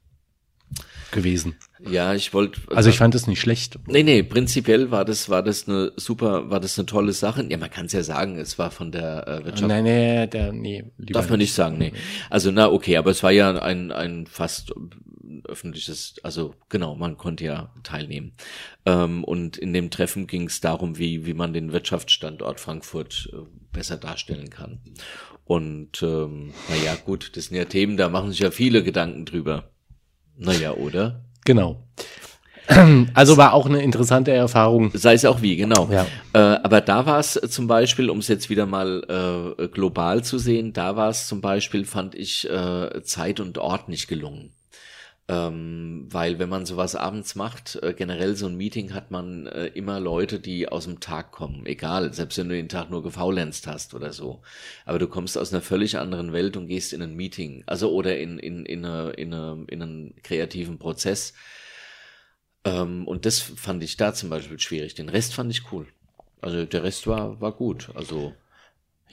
gewesen. 1.14 1.56
Ja, 1.80 2.14
ich 2.14 2.34
wollte. 2.34 2.60
Also 2.74 2.90
ich 2.90 2.98
fand 2.98 3.14
es 3.14 3.26
nicht 3.26 3.40
schlecht. 3.40 3.78
Nee, 3.86 4.02
nee, 4.02 4.22
prinzipiell 4.22 4.90
war 4.90 5.04
das, 5.04 5.30
war 5.30 5.42
das 5.42 5.68
eine 5.68 5.92
super, 5.96 6.50
war 6.50 6.60
das 6.60 6.78
eine 6.78 6.86
tolle 6.86 7.12
Sache. 7.12 7.46
Ja, 7.48 7.56
man 7.56 7.70
kann 7.70 7.86
es 7.86 7.92
ja 7.92 8.02
sagen, 8.02 8.36
es 8.38 8.58
war 8.58 8.70
von 8.70 8.92
der 8.92 9.26
äh, 9.26 9.44
Wirtschaft. 9.44 9.68
Nein, 9.68 9.84
nee, 9.84 10.26
der, 10.26 10.52
nee. 10.52 10.84
Darf 10.98 11.30
man 11.30 11.38
nicht 11.38 11.54
sagen, 11.54 11.78
nee. 11.78 11.92
Also 12.28 12.50
na, 12.50 12.70
okay, 12.70 12.96
aber 12.96 13.10
es 13.10 13.22
war 13.22 13.32
ja 13.32 13.50
ein, 13.62 13.92
ein 13.92 14.26
fast 14.26 14.72
öffentliches, 15.46 16.16
also 16.22 16.54
genau, 16.68 16.94
man 16.94 17.16
konnte 17.16 17.44
ja 17.44 17.72
teilnehmen. 17.82 18.32
Ähm, 18.86 19.24
und 19.24 19.56
in 19.56 19.72
dem 19.72 19.90
Treffen 19.90 20.26
ging 20.26 20.46
es 20.46 20.60
darum, 20.60 20.98
wie, 20.98 21.26
wie 21.26 21.34
man 21.34 21.52
den 21.52 21.72
Wirtschaftsstandort 21.72 22.60
Frankfurt 22.60 23.30
äh, 23.32 23.36
besser 23.72 23.96
darstellen 23.96 24.50
kann. 24.50 24.80
Und 25.44 26.02
ähm, 26.02 26.52
naja, 26.68 26.96
gut, 27.04 27.36
das 27.36 27.46
sind 27.46 27.56
ja 27.56 27.66
Themen, 27.66 27.96
da 27.96 28.08
machen 28.08 28.30
sich 28.30 28.40
ja 28.40 28.50
viele 28.50 28.82
Gedanken 28.82 29.26
drüber. 29.26 29.70
Naja, 30.36 30.72
oder? 30.72 31.20
Genau. 31.44 31.84
Also 33.14 33.36
war 33.36 33.52
auch 33.52 33.66
eine 33.66 33.82
interessante 33.82 34.32
Erfahrung. 34.32 34.90
Sei 34.94 35.12
es 35.12 35.26
auch 35.26 35.42
wie, 35.42 35.56
genau. 35.56 35.90
Ja. 35.90 36.06
Äh, 36.32 36.60
aber 36.62 36.80
da 36.80 37.04
war 37.04 37.18
es 37.18 37.34
zum 37.34 37.66
Beispiel, 37.66 38.08
um 38.08 38.20
es 38.20 38.28
jetzt 38.28 38.48
wieder 38.48 38.64
mal 38.64 39.54
äh, 39.58 39.68
global 39.68 40.24
zu 40.24 40.38
sehen, 40.38 40.72
da 40.72 40.96
war 40.96 41.10
es 41.10 41.26
zum 41.26 41.42
Beispiel, 41.42 41.84
fand 41.84 42.14
ich, 42.14 42.48
äh, 42.48 43.02
Zeit 43.02 43.40
und 43.40 43.58
Ort 43.58 43.90
nicht 43.90 44.08
gelungen. 44.08 44.53
Ähm, 45.26 46.06
weil 46.10 46.38
wenn 46.38 46.50
man 46.50 46.66
sowas 46.66 46.96
abends 46.96 47.34
macht, 47.34 47.76
äh, 47.76 47.94
generell 47.94 48.36
so 48.36 48.46
ein 48.46 48.56
Meeting 48.56 48.92
hat 48.92 49.10
man 49.10 49.46
äh, 49.46 49.68
immer 49.68 49.98
Leute, 49.98 50.38
die 50.38 50.68
aus 50.68 50.84
dem 50.84 51.00
Tag 51.00 51.32
kommen. 51.32 51.64
Egal, 51.64 52.12
selbst 52.12 52.36
wenn 52.36 52.50
du 52.50 52.54
den 52.54 52.68
Tag 52.68 52.90
nur 52.90 53.02
gefaulenzt 53.02 53.66
hast 53.66 53.94
oder 53.94 54.12
so. 54.12 54.42
Aber 54.84 54.98
du 54.98 55.08
kommst 55.08 55.38
aus 55.38 55.50
einer 55.50 55.62
völlig 55.62 55.96
anderen 55.96 56.34
Welt 56.34 56.58
und 56.58 56.66
gehst 56.66 56.92
in 56.92 57.00
ein 57.00 57.14
Meeting. 57.14 57.62
Also 57.64 57.90
oder 57.90 58.18
in, 58.18 58.38
in, 58.38 58.66
in, 58.66 58.84
eine, 58.84 59.10
in, 59.12 59.32
eine, 59.32 59.64
in 59.68 59.82
einen 59.82 60.14
kreativen 60.22 60.78
Prozess. 60.78 61.32
Ähm, 62.64 63.08
und 63.08 63.24
das 63.24 63.40
fand 63.40 63.82
ich 63.82 63.96
da 63.96 64.12
zum 64.12 64.28
Beispiel 64.28 64.60
schwierig. 64.60 64.94
Den 64.94 65.08
Rest 65.08 65.32
fand 65.34 65.50
ich 65.50 65.72
cool. 65.72 65.86
Also 66.42 66.66
der 66.66 66.82
Rest 66.82 67.06
war, 67.06 67.40
war 67.40 67.52
gut. 67.52 67.88
Also 67.94 68.34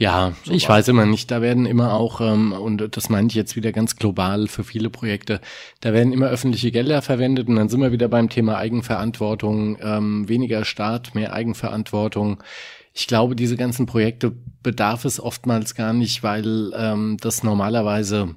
ja, 0.01 0.33
so 0.43 0.51
ich 0.51 0.67
weiß 0.67 0.87
immer 0.87 1.05
nicht. 1.05 1.29
Da 1.29 1.43
werden 1.43 1.67
immer 1.67 1.93
auch, 1.93 2.21
ähm, 2.21 2.53
und 2.53 2.97
das 2.97 3.09
meine 3.09 3.27
ich 3.27 3.35
jetzt 3.35 3.55
wieder 3.55 3.71
ganz 3.71 3.97
global 3.97 4.47
für 4.47 4.63
viele 4.63 4.89
Projekte, 4.89 5.41
da 5.79 5.93
werden 5.93 6.11
immer 6.11 6.25
öffentliche 6.25 6.71
Gelder 6.71 7.03
verwendet 7.03 7.47
und 7.47 7.55
dann 7.55 7.69
sind 7.69 7.81
wir 7.81 7.91
wieder 7.91 8.07
beim 8.07 8.27
Thema 8.27 8.57
Eigenverantwortung, 8.57 9.77
ähm, 9.79 10.27
weniger 10.27 10.65
Staat, 10.65 11.13
mehr 11.13 11.33
Eigenverantwortung. 11.33 12.41
Ich 12.93 13.05
glaube, 13.05 13.35
diese 13.35 13.57
ganzen 13.57 13.85
Projekte 13.85 14.33
bedarf 14.63 15.05
es 15.05 15.19
oftmals 15.19 15.75
gar 15.75 15.93
nicht, 15.93 16.23
weil 16.23 16.73
ähm, 16.75 17.17
das 17.21 17.43
normalerweise 17.43 18.35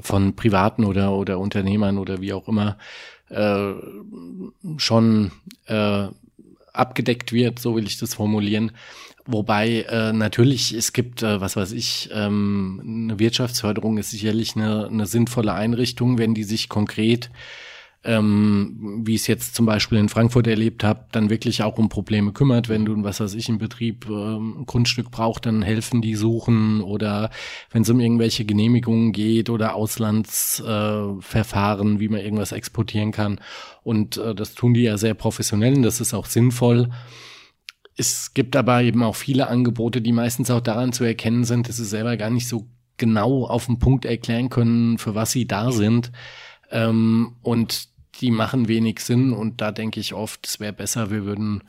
von 0.00 0.34
Privaten 0.34 0.82
oder, 0.82 1.12
oder 1.12 1.38
Unternehmern 1.38 1.96
oder 1.96 2.20
wie 2.20 2.32
auch 2.32 2.48
immer 2.48 2.76
äh, 3.28 3.72
schon 4.78 5.30
äh, 5.66 6.08
abgedeckt 6.72 7.32
wird, 7.32 7.60
so 7.60 7.76
will 7.76 7.86
ich 7.86 7.98
das 7.98 8.14
formulieren. 8.14 8.72
Wobei 9.26 9.86
äh, 9.88 10.12
natürlich, 10.12 10.72
es 10.72 10.92
gibt, 10.92 11.22
äh, 11.22 11.40
was 11.40 11.56
weiß 11.56 11.72
ich, 11.72 12.10
ähm, 12.12 12.80
eine 12.84 13.18
Wirtschaftsförderung 13.18 13.98
ist 13.98 14.10
sicherlich 14.10 14.54
eine, 14.54 14.86
eine 14.86 15.06
sinnvolle 15.06 15.52
Einrichtung, 15.52 16.18
wenn 16.18 16.32
die 16.32 16.44
sich 16.44 16.68
konkret, 16.68 17.32
ähm, 18.04 19.02
wie 19.04 19.16
ich 19.16 19.22
es 19.22 19.26
jetzt 19.26 19.56
zum 19.56 19.66
Beispiel 19.66 19.98
in 19.98 20.08
Frankfurt 20.08 20.46
erlebt 20.46 20.84
habe, 20.84 21.06
dann 21.10 21.28
wirklich 21.28 21.64
auch 21.64 21.76
um 21.76 21.88
Probleme 21.88 22.32
kümmert. 22.32 22.68
Wenn 22.68 22.84
du, 22.84 23.02
was 23.02 23.18
weiß 23.18 23.34
ich, 23.34 23.48
im 23.48 23.58
Betrieb 23.58 24.08
äh, 24.08 24.12
ein 24.12 24.64
Grundstück 24.64 25.10
braucht, 25.10 25.46
dann 25.46 25.62
helfen 25.62 26.02
die 26.02 26.14
suchen 26.14 26.80
oder 26.80 27.30
wenn 27.72 27.82
es 27.82 27.90
um 27.90 27.98
irgendwelche 27.98 28.44
Genehmigungen 28.44 29.10
geht 29.10 29.50
oder 29.50 29.74
Auslandsverfahren, 29.74 31.96
äh, 31.96 32.00
wie 32.00 32.08
man 32.08 32.20
irgendwas 32.20 32.52
exportieren 32.52 33.10
kann. 33.10 33.40
Und 33.82 34.18
äh, 34.18 34.36
das 34.36 34.54
tun 34.54 34.72
die 34.72 34.82
ja 34.82 34.98
sehr 34.98 35.14
professionell 35.14 35.74
und 35.74 35.82
das 35.82 36.00
ist 36.00 36.14
auch 36.14 36.26
sinnvoll. 36.26 36.90
Es 37.96 38.34
gibt 38.34 38.56
aber 38.56 38.82
eben 38.82 39.02
auch 39.02 39.16
viele 39.16 39.48
Angebote, 39.48 40.02
die 40.02 40.12
meistens 40.12 40.50
auch 40.50 40.60
daran 40.60 40.92
zu 40.92 41.04
erkennen 41.04 41.44
sind, 41.44 41.68
dass 41.68 41.76
sie 41.76 41.84
selber 41.84 42.16
gar 42.16 42.30
nicht 42.30 42.46
so 42.46 42.66
genau 42.98 43.46
auf 43.46 43.66
den 43.66 43.78
Punkt 43.78 44.04
erklären 44.04 44.50
können, 44.50 44.98
für 44.98 45.14
was 45.14 45.32
sie 45.32 45.46
da 45.46 45.72
sind. 45.72 46.12
Ähm, 46.70 47.36
und 47.42 47.88
die 48.20 48.30
machen 48.30 48.68
wenig 48.68 49.00
Sinn. 49.00 49.32
Und 49.32 49.60
da 49.60 49.72
denke 49.72 50.00
ich 50.00 50.14
oft, 50.14 50.46
es 50.46 50.60
wäre 50.60 50.72
besser, 50.72 51.10
wir 51.10 51.24
würden 51.24 51.62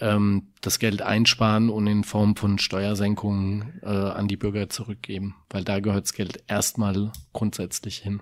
ähm, 0.00 0.48
das 0.60 0.78
Geld 0.78 1.02
einsparen 1.02 1.70
und 1.70 1.86
in 1.86 2.04
Form 2.04 2.36
von 2.36 2.58
Steuersenkungen 2.58 3.80
äh, 3.82 3.88
an 3.88 4.28
die 4.28 4.36
Bürger 4.36 4.68
zurückgeben. 4.68 5.36
Weil 5.50 5.64
da 5.64 5.80
gehört 5.80 6.04
das 6.04 6.12
Geld 6.12 6.42
erstmal 6.48 7.12
grundsätzlich 7.32 7.98
hin. 7.98 8.20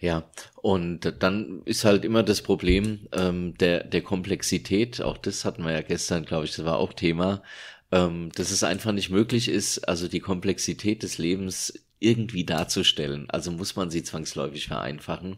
Ja, 0.00 0.30
und 0.54 1.12
dann 1.20 1.62
ist 1.64 1.84
halt 1.84 2.04
immer 2.04 2.22
das 2.22 2.42
Problem 2.42 3.08
ähm, 3.12 3.54
der, 3.58 3.82
der 3.82 4.02
Komplexität, 4.02 5.00
auch 5.00 5.18
das 5.18 5.44
hatten 5.44 5.64
wir 5.64 5.72
ja 5.72 5.82
gestern, 5.82 6.24
glaube 6.24 6.44
ich, 6.44 6.54
das 6.54 6.64
war 6.64 6.76
auch 6.76 6.92
Thema, 6.92 7.42
ähm, 7.90 8.30
dass 8.34 8.52
es 8.52 8.62
einfach 8.62 8.92
nicht 8.92 9.10
möglich 9.10 9.48
ist, 9.48 9.88
also 9.88 10.06
die 10.06 10.20
Komplexität 10.20 11.02
des 11.02 11.18
Lebens 11.18 11.74
irgendwie 12.00 12.44
darzustellen. 12.44 13.28
Also 13.28 13.50
muss 13.50 13.74
man 13.74 13.90
sie 13.90 14.04
zwangsläufig 14.04 14.68
vereinfachen. 14.68 15.36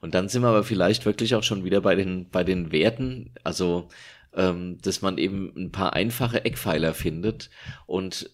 Und 0.00 0.14
dann 0.14 0.28
sind 0.28 0.42
wir 0.42 0.48
aber 0.48 0.64
vielleicht 0.64 1.06
wirklich 1.06 1.36
auch 1.36 1.44
schon 1.44 1.64
wieder 1.64 1.80
bei 1.80 1.94
den, 1.94 2.28
bei 2.28 2.42
den 2.42 2.72
Werten, 2.72 3.30
also 3.44 3.88
ähm, 4.34 4.78
dass 4.82 5.02
man 5.02 5.18
eben 5.18 5.52
ein 5.56 5.70
paar 5.70 5.92
einfache 5.92 6.44
Eckpfeiler 6.44 6.94
findet 6.94 7.50
und 7.86 8.30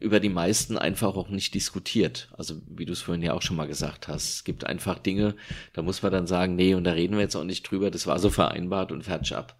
über 0.00 0.18
die 0.18 0.28
meisten 0.28 0.78
einfach 0.78 1.14
auch 1.16 1.28
nicht 1.28 1.54
diskutiert. 1.54 2.28
Also 2.36 2.60
wie 2.66 2.86
du 2.86 2.92
es 2.92 3.02
vorhin 3.02 3.22
ja 3.22 3.34
auch 3.34 3.42
schon 3.42 3.56
mal 3.56 3.68
gesagt 3.68 4.08
hast. 4.08 4.34
Es 4.34 4.44
gibt 4.44 4.64
einfach 4.64 4.98
Dinge, 4.98 5.36
da 5.74 5.82
muss 5.82 6.02
man 6.02 6.12
dann 6.12 6.26
sagen, 6.26 6.56
nee, 6.56 6.74
und 6.74 6.84
da 6.84 6.92
reden 6.92 7.14
wir 7.14 7.22
jetzt 7.22 7.36
auch 7.36 7.44
nicht 7.44 7.70
drüber, 7.70 7.90
das 7.90 8.06
war 8.06 8.18
so 8.18 8.30
vereinbart 8.30 8.92
und 8.92 9.04
fertig 9.04 9.36
ab. 9.36 9.56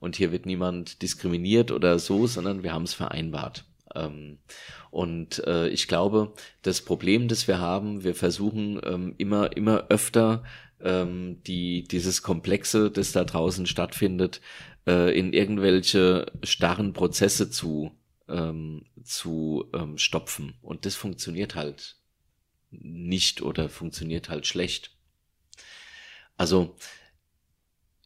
Und 0.00 0.16
hier 0.16 0.32
wird 0.32 0.46
niemand 0.46 1.02
diskriminiert 1.02 1.70
oder 1.70 1.98
so, 1.98 2.26
sondern 2.26 2.62
wir 2.62 2.72
haben 2.72 2.82
es 2.84 2.94
vereinbart. 2.94 3.64
Ähm, 3.94 4.38
und 4.90 5.44
äh, 5.46 5.68
ich 5.68 5.88
glaube, 5.88 6.32
das 6.62 6.82
Problem, 6.82 7.28
das 7.28 7.48
wir 7.48 7.58
haben, 7.58 8.04
wir 8.04 8.14
versuchen 8.14 8.80
ähm, 8.84 9.14
immer, 9.18 9.56
immer 9.56 9.86
öfter 9.88 10.44
ähm, 10.80 11.42
die, 11.46 11.84
dieses 11.84 12.22
Komplexe, 12.22 12.90
das 12.90 13.12
da 13.12 13.24
draußen 13.24 13.66
stattfindet, 13.66 14.40
äh, 14.86 15.16
in 15.18 15.32
irgendwelche 15.32 16.26
starren 16.42 16.92
Prozesse 16.92 17.50
zu 17.50 17.92
ähm, 18.28 18.86
zu 19.02 19.66
ähm, 19.74 19.98
stopfen. 19.98 20.54
Und 20.62 20.86
das 20.86 20.96
funktioniert 20.96 21.54
halt 21.54 21.96
nicht 22.70 23.42
oder 23.42 23.68
funktioniert 23.68 24.28
halt 24.28 24.46
schlecht. 24.46 24.96
Also, 26.36 26.76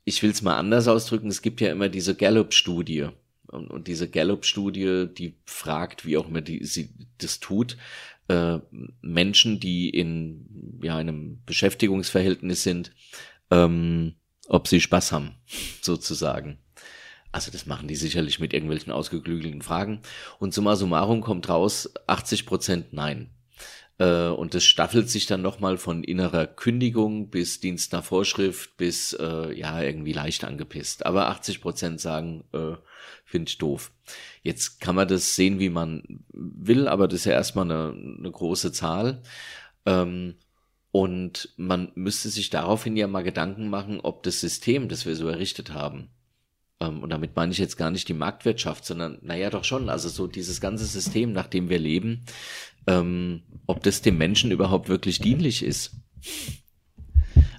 ich 0.04 0.22
will 0.22 0.31
es 0.31 0.42
mal 0.42 0.57
anders 0.57 0.88
ausdrücken, 0.88 1.28
es 1.28 1.42
gibt 1.42 1.61
ja 1.61 1.70
immer 1.70 1.88
diese 1.88 2.14
Gallup-Studie. 2.14 3.09
Und, 3.46 3.70
und, 3.70 3.88
diese 3.88 4.11
Gallup-Studie, 4.11 5.07
die 5.11 5.35
fragt, 5.46 6.04
wie 6.04 6.18
auch 6.18 6.28
immer 6.28 6.42
die, 6.42 6.64
sie 6.64 6.90
das 7.16 7.40
tut, 7.40 7.78
äh, 8.28 8.59
Menschen, 9.00 9.59
die 9.59 9.88
in 9.88 10.81
ja, 10.83 10.96
einem 10.96 11.42
Beschäftigungsverhältnis 11.46 12.62
sind, 12.62 12.92
ähm, 13.50 14.16
ob 14.48 14.68
sie 14.68 14.81
Spaß 14.81 15.12
haben, 15.12 15.35
sozusagen. 15.81 16.59
Also 17.38 17.53
das 17.53 17.66
machen 17.66 17.87
die 17.87 17.94
sicherlich 17.94 18.40
mit 18.40 18.53
irgendwelchen 18.53 18.92
ausgeklügelten 18.92 19.62
Fragen. 19.62 20.01
Und 20.40 20.53
summa 20.53 20.74
summarum 20.74 21.20
kommt 21.20 21.48
raus 21.48 21.88
80 22.09 22.46
Prozent 22.46 22.92
Nein. 22.92 23.31
Äh, 23.98 24.27
und 24.27 24.55
das 24.55 24.64
staffelt 24.64 25.09
sich 25.09 25.27
dann 25.27 25.40
nochmal 25.40 25.77
von 25.79 26.03
innerer 26.03 26.48
Kündigung 26.48 27.31
bis 27.31 27.61
Dienst 27.61 27.92
nach 27.92 28.03
Vorschrift 28.03 28.77
bis 28.77 29.12
äh, 29.12 29.57
ja 29.57 29.81
irgendwie 29.81 30.12
leicht 30.12 30.42
angepisst. 30.42 31.07
Aber 31.07 31.29
80 31.29 31.61
Prozent 31.61 32.01
sagen, 32.01 32.42
äh, 32.53 32.74
finde 33.24 33.51
ich 33.51 33.59
doof. 33.59 33.92
Jetzt 34.42 34.81
kann 34.81 34.96
man 34.96 35.07
das 35.07 35.37
sehen, 35.37 35.61
wie 35.61 35.70
man 35.70 36.24
will, 36.33 36.88
aber 36.88 37.07
das 37.07 37.20
ist 37.20 37.27
ja 37.27 37.35
erstmal 37.35 37.66
eine, 37.66 37.92
eine 38.18 38.33
große 38.33 38.72
Zahl. 38.72 39.22
Ähm, 39.87 40.35
und 40.90 41.51
man 41.57 41.92
müsste 41.94 42.31
sich 42.31 42.51
daraufhin 42.51 42.96
ja 42.96 43.07
mal 43.07 43.22
Gedanken 43.22 43.70
machen, 43.70 44.01
ob 44.01 44.24
das 44.24 44.40
System, 44.40 44.88
das 44.88 45.07
wir 45.07 45.14
so 45.14 45.29
errichtet 45.29 45.72
haben, 45.72 46.11
und 46.87 47.11
damit 47.11 47.35
meine 47.35 47.53
ich 47.53 47.59
jetzt 47.59 47.77
gar 47.77 47.91
nicht 47.91 48.09
die 48.09 48.14
Marktwirtschaft, 48.14 48.85
sondern, 48.85 49.19
naja, 49.23 49.51
doch 49.51 49.64
schon, 49.64 49.88
also 49.88 50.09
so 50.09 50.27
dieses 50.27 50.61
ganze 50.61 50.87
System, 50.87 51.33
nach 51.33 51.49
dem 51.49 51.69
wir 51.69 51.79
leben, 51.79 52.25
ähm, 52.87 53.43
ob 53.67 53.83
das 53.83 54.03
dem 54.03 54.19
Menschen 54.19 54.51
überhaupt 54.51 54.88
wirklich 54.88 55.19
dienlich 55.19 55.64
ist. 55.64 55.97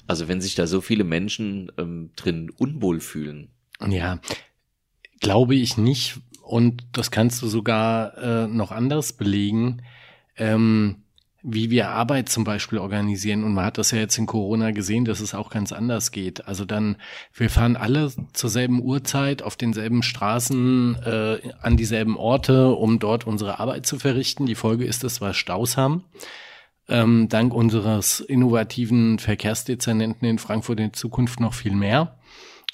Also 0.07 0.27
wenn 0.27 0.41
sich 0.41 0.55
da 0.55 0.67
so 0.67 0.81
viele 0.81 1.03
Menschen 1.03 1.71
ähm, 1.77 2.11
drin 2.15 2.49
unwohl 2.49 2.99
fühlen. 2.99 3.51
Ja, 3.87 4.19
glaube 5.19 5.55
ich 5.55 5.77
nicht. 5.77 6.19
Und 6.41 6.87
das 6.93 7.11
kannst 7.11 7.41
du 7.41 7.47
sogar 7.47 8.17
äh, 8.17 8.47
noch 8.47 8.71
anders 8.71 9.13
belegen. 9.13 9.83
Ähm, 10.35 11.03
wie 11.41 11.69
wir 11.69 11.89
Arbeit 11.89 12.29
zum 12.29 12.43
Beispiel 12.43 12.79
organisieren. 12.79 13.43
Und 13.43 13.53
man 13.53 13.65
hat 13.65 13.77
das 13.77 13.91
ja 13.91 13.99
jetzt 13.99 14.17
in 14.17 14.25
Corona 14.25 14.71
gesehen, 14.71 15.05
dass 15.05 15.19
es 15.19 15.33
auch 15.33 15.49
ganz 15.49 15.71
anders 15.71 16.11
geht. 16.11 16.47
Also 16.47 16.65
dann, 16.65 16.97
wir 17.33 17.49
fahren 17.49 17.77
alle 17.77 18.11
zur 18.33 18.49
selben 18.49 18.81
Uhrzeit 18.81 19.41
auf 19.41 19.55
denselben 19.55 20.03
Straßen, 20.03 20.95
äh, 21.03 21.37
an 21.61 21.77
dieselben 21.77 22.17
Orte, 22.17 22.69
um 22.69 22.99
dort 22.99 23.25
unsere 23.25 23.59
Arbeit 23.59 23.85
zu 23.85 23.99
verrichten. 23.99 24.45
Die 24.45 24.55
Folge 24.55 24.85
ist, 24.85 25.03
dass 25.03 25.21
wir 25.21 25.33
Staus 25.33 25.77
haben. 25.77 26.03
Ähm, 26.89 27.29
dank 27.29 27.53
unseres 27.53 28.19
innovativen 28.19 29.19
Verkehrsdezernenten 29.19 30.27
in 30.27 30.39
Frankfurt 30.39 30.79
in 30.79 30.93
Zukunft 30.93 31.39
noch 31.39 31.53
viel 31.53 31.75
mehr. 31.75 32.17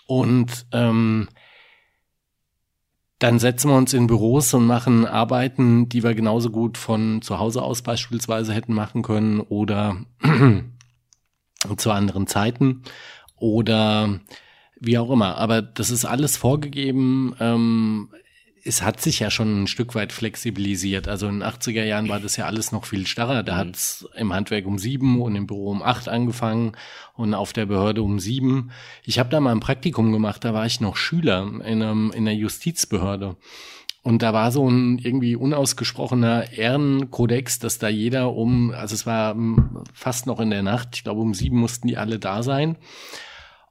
Und 0.08 0.66
ähm, 0.72 1.28
dann 3.20 3.40
setzen 3.40 3.70
wir 3.70 3.78
uns 3.78 3.94
in 3.94 4.08
Büros 4.08 4.54
und 4.54 4.66
machen 4.66 5.06
Arbeiten, 5.06 5.88
die 5.88 6.04
wir 6.04 6.14
genauso 6.16 6.50
gut 6.50 6.78
von 6.78 7.22
zu 7.22 7.40
Hause 7.40 7.62
aus 7.62 7.82
beispielsweise 7.82 8.54
hätten 8.54 8.74
machen 8.74 9.04
können 9.04 9.40
oder 9.40 9.98
zu 11.78 11.92
anderen 11.92 12.28
Zeiten 12.28 12.84
oder 13.38 14.20
wie 14.80 14.98
auch 14.98 15.10
immer. 15.10 15.38
Aber 15.38 15.62
das 15.62 15.90
ist 15.90 16.06
alles 16.06 16.36
vorgegeben. 16.38 17.36
Ähm, 17.40 18.10
es 18.68 18.82
hat 18.82 19.00
sich 19.00 19.20
ja 19.20 19.30
schon 19.30 19.64
ein 19.64 19.68
Stück 19.68 19.94
weit 19.94 20.12
flexibilisiert. 20.12 21.08
Also 21.08 21.28
in 21.28 21.40
den 21.40 21.48
80er 21.48 21.84
Jahren 21.84 22.10
war 22.10 22.20
das 22.20 22.36
ja 22.36 22.46
alles 22.46 22.72
noch 22.72 22.86
viel 22.86 23.06
starrer. 23.06 23.44
Da 23.44 23.54
mhm. 23.54 23.58
hat 23.58 23.76
es 23.76 24.10
im 24.16 24.34
Handwerk 24.34 24.66
um 24.66 24.80
sieben 24.80 25.22
und 25.22 25.36
im 25.36 25.46
Büro 25.46 25.70
um 25.70 25.84
acht 25.84 26.10
angefangen 26.10 26.72
und 27.14 27.36
auf 27.36 27.54
der 27.54 27.68
Behörde 27.68 28.02
um 28.02 28.20
sieben. 28.20 28.72
Ich 29.04 29.20
habe 29.20 29.30
da 29.30 29.40
mal 29.40 29.52
ein 29.52 29.60
Praktikum 29.60 30.12
gemacht, 30.12 30.44
da 30.44 30.54
war 30.54 30.66
ich 30.66 30.82
noch 30.82 30.96
Schüler 30.96 31.44
in, 31.64 31.84
einem, 31.84 32.12
in 32.12 32.26
der 32.26 32.34
Justizbehörde. 32.34 33.36
Und 34.02 34.24
da 34.24 34.34
war 34.34 34.52
so 34.52 34.68
ein 34.68 34.98
irgendwie 34.98 35.36
unausgesprochener 35.36 36.52
Ehrenkodex, 36.54 37.60
dass 37.60 37.78
da 37.78 37.88
jeder 37.88 38.34
um, 38.34 38.72
also 38.72 38.96
es 38.96 39.06
war 39.06 39.36
fast 39.94 40.26
noch 40.26 40.40
in 40.40 40.50
der 40.50 40.64
Nacht, 40.64 40.90
ich 40.94 41.04
glaube 41.04 41.22
um 41.22 41.34
sieben 41.34 41.58
mussten 41.58 41.88
die 41.88 41.98
alle 41.98 42.18
da 42.20 42.42
sein. 42.42 42.78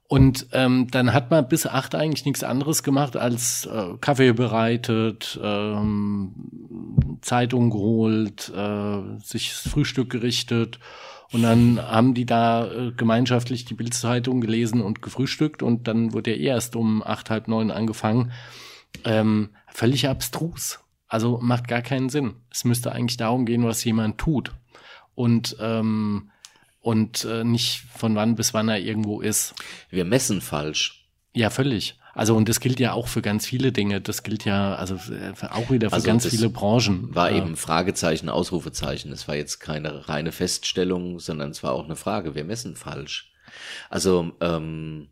Und 0.07 0.47
ähm, 0.51 0.87
dann 0.91 1.13
hat 1.13 1.31
man 1.31 1.47
bis 1.47 1.65
acht 1.65 1.95
eigentlich 1.95 2.25
nichts 2.25 2.43
anderes 2.43 2.83
gemacht 2.83 3.17
als 3.17 3.65
äh, 3.65 3.97
Kaffee 4.01 4.33
bereitet, 4.33 5.39
ähm, 5.41 7.17
Zeitung 7.21 7.71
geholt, 7.71 8.51
äh, 8.55 9.19
sich 9.23 9.49
das 9.49 9.71
Frühstück 9.71 10.11
gerichtet. 10.11 10.79
Und 11.31 11.41
dann 11.41 11.81
haben 11.81 12.13
die 12.13 12.27
da 12.27 12.67
äh, 12.67 12.91
gemeinschaftlich 12.91 13.65
die 13.65 13.73
Bildzeitung 13.73 14.41
gelesen 14.41 14.81
und 14.81 15.01
gefrühstückt 15.01 15.63
und 15.63 15.87
dann 15.87 16.13
wurde 16.13 16.31
er 16.31 16.39
erst 16.39 16.75
um 16.75 17.01
acht, 17.01 17.31
halb 17.31 17.47
neun 17.47 17.71
angefangen. 17.71 18.31
Ähm, 19.03 19.49
völlig 19.67 20.07
abstrus. 20.07 20.81
Also 21.07 21.39
macht 21.41 21.67
gar 21.67 21.81
keinen 21.81 22.09
Sinn. 22.09 22.35
Es 22.51 22.63
müsste 22.63 22.91
eigentlich 22.91 23.17
darum 23.17 23.45
gehen, 23.45 23.63
was 23.63 23.83
jemand 23.83 24.19
tut. 24.19 24.53
Und 25.15 25.57
ähm, 25.59 26.29
und 26.85 27.25
äh, 27.25 27.43
nicht 27.43 27.81
von 27.97 28.13
wann 28.13 28.35
bis 28.35 28.53
wann 28.53 28.69
er 28.69 28.79
irgendwo 28.79 29.19
ist. 29.19 29.55
Wir 29.89 30.05
messen 30.05 30.39
falsch. 30.39 31.07
Ja, 31.33 31.49
völlig. 31.49 31.97
Also 32.13 32.35
und 32.35 32.47
das 32.47 32.59
gilt 32.59 32.79
ja 32.79 32.93
auch 32.93 33.07
für 33.07 33.23
ganz 33.23 33.47
viele 33.47 33.71
Dinge. 33.71 34.01
Das 34.01 34.21
gilt 34.21 34.45
ja 34.45 34.75
also 34.75 34.95
äh, 35.11 35.33
auch 35.49 35.71
wieder 35.71 35.89
für 35.89 35.95
also 35.95 36.05
ganz 36.05 36.27
viele 36.27 36.49
Branchen. 36.49 37.13
War 37.15 37.31
ja. 37.31 37.37
eben 37.37 37.55
Fragezeichen, 37.55 38.29
Ausrufezeichen. 38.29 39.11
Es 39.11 39.27
war 39.27 39.35
jetzt 39.35 39.59
keine 39.59 40.07
reine 40.07 40.31
Feststellung, 40.31 41.19
sondern 41.19 41.49
es 41.49 41.63
war 41.63 41.73
auch 41.73 41.85
eine 41.85 41.95
Frage. 41.95 42.35
Wir 42.35 42.43
messen 42.43 42.75
falsch. 42.75 43.33
Also 43.89 44.33
ähm, 44.39 45.09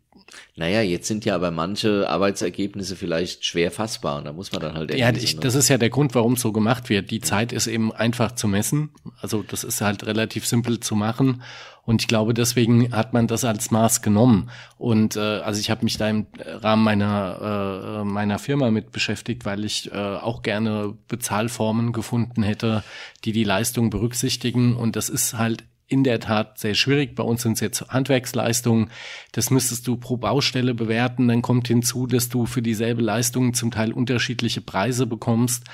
naja, 0.56 0.82
jetzt 0.82 1.08
sind 1.08 1.24
ja 1.24 1.34
aber 1.34 1.50
manche 1.50 2.08
Arbeitsergebnisse 2.08 2.96
vielleicht 2.96 3.44
schwer 3.44 3.70
fassbar 3.70 4.18
und 4.18 4.24
da 4.24 4.32
muss 4.32 4.52
man 4.52 4.60
dann 4.60 4.74
halt 4.74 4.94
Ja, 4.94 5.10
ich, 5.10 5.38
das 5.38 5.54
ist 5.54 5.68
ja 5.68 5.78
der 5.78 5.90
Grund, 5.90 6.14
warum 6.14 6.34
es 6.34 6.40
so 6.40 6.52
gemacht 6.52 6.88
wird. 6.88 7.10
Die 7.10 7.20
Zeit 7.20 7.52
ist 7.52 7.66
eben 7.66 7.92
einfach 7.92 8.32
zu 8.32 8.48
messen. 8.48 8.90
Also 9.20 9.42
das 9.42 9.64
ist 9.64 9.80
halt 9.80 10.06
relativ 10.06 10.46
simpel 10.46 10.80
zu 10.80 10.94
machen. 10.94 11.42
Und 11.86 12.00
ich 12.00 12.08
glaube, 12.08 12.32
deswegen 12.32 12.94
hat 12.94 13.12
man 13.12 13.26
das 13.26 13.44
als 13.44 13.70
Maß 13.70 14.00
genommen. 14.00 14.50
Und 14.78 15.16
äh, 15.16 15.20
also 15.20 15.60
ich 15.60 15.70
habe 15.70 15.84
mich 15.84 15.98
da 15.98 16.08
im 16.08 16.26
Rahmen 16.40 16.82
meiner, 16.82 18.00
äh, 18.00 18.04
meiner 18.04 18.38
Firma 18.38 18.70
mit 18.70 18.90
beschäftigt, 18.90 19.44
weil 19.44 19.64
ich 19.64 19.92
äh, 19.92 19.96
auch 19.96 20.42
gerne 20.42 20.96
Bezahlformen 21.08 21.92
gefunden 21.92 22.42
hätte, 22.42 22.82
die 23.24 23.32
die 23.32 23.44
Leistung 23.44 23.90
berücksichtigen. 23.90 24.76
Und 24.76 24.96
das 24.96 25.10
ist 25.10 25.34
halt 25.34 25.64
in 25.86 26.04
der 26.04 26.20
Tat 26.20 26.58
sehr 26.58 26.74
schwierig. 26.74 27.14
Bei 27.14 27.22
uns 27.22 27.42
sind 27.42 27.54
es 27.54 27.60
jetzt 27.60 27.88
Handwerksleistungen. 27.88 28.90
Das 29.32 29.50
müsstest 29.50 29.86
du 29.86 29.96
pro 29.96 30.16
Baustelle 30.16 30.74
bewerten. 30.74 31.28
Dann 31.28 31.42
kommt 31.42 31.68
hinzu, 31.68 32.06
dass 32.06 32.28
du 32.28 32.46
für 32.46 32.62
dieselbe 32.62 33.02
Leistung 33.02 33.54
zum 33.54 33.70
Teil 33.70 33.92
unterschiedliche 33.92 34.60
Preise 34.60 35.06
bekommst. 35.06 35.64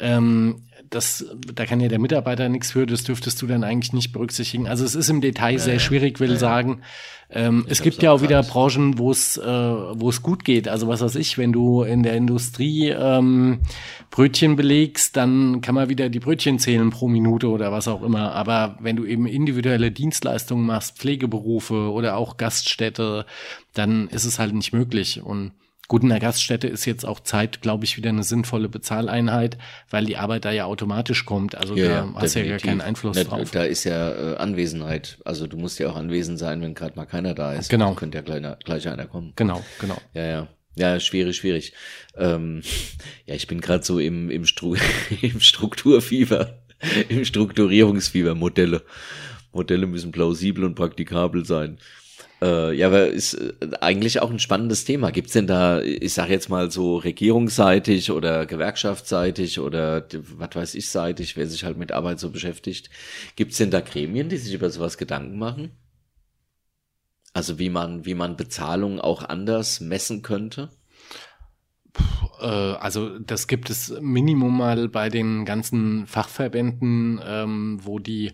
Ähm, 0.00 0.64
das, 0.92 1.26
da 1.54 1.66
kann 1.66 1.80
ja 1.80 1.88
der 1.88 1.98
Mitarbeiter 1.98 2.48
nichts 2.48 2.72
für, 2.72 2.86
das 2.86 3.04
dürftest 3.04 3.40
du 3.42 3.46
dann 3.46 3.64
eigentlich 3.64 3.92
nicht 3.92 4.12
berücksichtigen. 4.12 4.68
Also 4.68 4.84
es 4.84 4.94
ist 4.94 5.08
im 5.08 5.20
Detail 5.20 5.54
ja, 5.54 5.58
sehr 5.58 5.78
schwierig, 5.78 6.20
will 6.20 6.32
ja, 6.32 6.36
sagen. 6.36 6.82
Ähm, 7.30 7.64
es 7.68 7.80
gibt 7.80 8.02
ja 8.02 8.12
auch 8.12 8.20
wieder 8.20 8.42
Branchen, 8.42 8.98
wo 8.98 9.10
es 9.10 9.38
äh, 9.38 9.42
wo 9.42 10.10
es 10.10 10.22
gut 10.22 10.44
geht. 10.44 10.68
Also 10.68 10.88
was 10.88 11.00
weiß 11.00 11.14
ich, 11.16 11.38
wenn 11.38 11.52
du 11.52 11.82
in 11.82 12.02
der 12.02 12.14
Industrie 12.14 12.90
ähm, 12.90 13.60
Brötchen 14.10 14.54
belegst, 14.54 15.16
dann 15.16 15.62
kann 15.62 15.74
man 15.74 15.88
wieder 15.88 16.10
die 16.10 16.20
Brötchen 16.20 16.58
zählen 16.58 16.90
pro 16.90 17.08
Minute 17.08 17.48
oder 17.48 17.72
was 17.72 17.88
auch 17.88 18.02
immer. 18.02 18.32
Aber 18.32 18.76
wenn 18.80 18.96
du 18.96 19.06
eben 19.06 19.26
individuelle 19.26 19.90
Dienstleistungen 19.90 20.66
machst, 20.66 20.98
Pflegeberufe 20.98 21.90
oder 21.90 22.18
auch 22.18 22.36
Gaststätte, 22.36 23.24
dann 23.72 24.08
ist 24.08 24.26
es 24.26 24.38
halt 24.38 24.54
nicht 24.54 24.74
möglich. 24.74 25.22
Und 25.22 25.52
Gut, 25.92 26.04
in 26.04 26.08
der 26.08 26.20
Gaststätte 26.20 26.68
ist 26.68 26.86
jetzt 26.86 27.04
auch 27.04 27.20
Zeit, 27.20 27.60
glaube 27.60 27.84
ich, 27.84 27.98
wieder 27.98 28.08
eine 28.08 28.22
sinnvolle 28.22 28.70
Bezahleinheit, 28.70 29.58
weil 29.90 30.06
die 30.06 30.16
Arbeit 30.16 30.46
da 30.46 30.50
ja 30.50 30.64
automatisch 30.64 31.26
kommt. 31.26 31.54
Also 31.54 31.76
ja, 31.76 31.86
da 31.86 32.14
hast 32.14 32.32
ja 32.32 32.44
gar 32.44 32.60
keinen 32.60 32.80
Einfluss 32.80 33.14
da, 33.14 33.24
drauf. 33.24 33.50
Da 33.50 33.64
ist 33.64 33.84
ja 33.84 34.32
äh, 34.32 34.36
Anwesenheit. 34.36 35.18
Also 35.26 35.46
du 35.46 35.58
musst 35.58 35.78
ja 35.78 35.90
auch 35.90 35.96
anwesend 35.96 36.38
sein, 36.38 36.62
wenn 36.62 36.72
gerade 36.72 36.96
mal 36.96 37.04
keiner 37.04 37.34
da 37.34 37.52
ist. 37.52 37.68
Genau. 37.68 37.92
Könnte 37.92 38.16
ja 38.16 38.22
gleich, 38.22 38.42
gleich 38.64 38.88
einer 38.88 39.04
kommen. 39.04 39.34
Genau, 39.36 39.62
genau. 39.80 39.98
Ja, 40.14 40.24
ja. 40.24 40.48
Ja, 40.76 40.98
schwierig, 40.98 41.36
schwierig. 41.36 41.74
Ähm, 42.16 42.62
ja, 43.26 43.34
ich 43.34 43.46
bin 43.46 43.60
gerade 43.60 43.84
so 43.84 43.98
im, 43.98 44.30
im, 44.30 44.46
Stru 44.46 44.76
im 45.20 45.40
Strukturfieber, 45.40 46.58
im 47.10 47.26
Strukturierungsfieber. 47.26 48.34
Modelle. 48.34 48.80
Modelle 49.52 49.86
müssen 49.86 50.10
plausibel 50.10 50.64
und 50.64 50.74
praktikabel 50.74 51.44
sein. 51.44 51.76
Äh, 52.42 52.74
ja, 52.74 52.88
aber 52.88 53.06
ist 53.06 53.34
äh, 53.34 53.52
eigentlich 53.80 54.20
auch 54.20 54.30
ein 54.30 54.40
spannendes 54.40 54.84
Thema. 54.84 55.12
Gibt's 55.12 55.32
denn 55.32 55.46
da, 55.46 55.80
ich 55.80 56.12
sage 56.12 56.32
jetzt 56.32 56.48
mal 56.48 56.72
so 56.72 56.96
regierungsseitig 56.96 58.10
oder 58.10 58.46
gewerkschaftsseitig 58.46 59.60
oder 59.60 60.04
was 60.12 60.56
weiß 60.56 60.74
ich 60.74 60.88
seitig, 60.90 61.36
wer 61.36 61.46
sich 61.46 61.64
halt 61.64 61.78
mit 61.78 61.92
Arbeit 61.92 62.18
so 62.18 62.30
beschäftigt, 62.30 62.90
gibt's 63.36 63.58
denn 63.58 63.70
da 63.70 63.80
Gremien, 63.80 64.28
die 64.28 64.38
sich 64.38 64.54
über 64.54 64.70
sowas 64.70 64.98
Gedanken 64.98 65.38
machen? 65.38 65.70
Also 67.32 67.60
wie 67.60 67.70
man, 67.70 68.04
wie 68.06 68.14
man 68.14 68.36
Bezahlung 68.36 69.00
auch 69.00 69.22
anders 69.22 69.80
messen 69.80 70.22
könnte? 70.22 70.70
Äh, 72.40 72.46
also 72.46 73.20
das 73.20 73.46
gibt 73.46 73.70
es 73.70 73.94
Minimum 74.00 74.56
mal 74.56 74.88
bei 74.88 75.10
den 75.10 75.44
ganzen 75.44 76.08
Fachverbänden, 76.08 77.20
ähm, 77.24 77.78
wo 77.82 78.00
die 78.00 78.32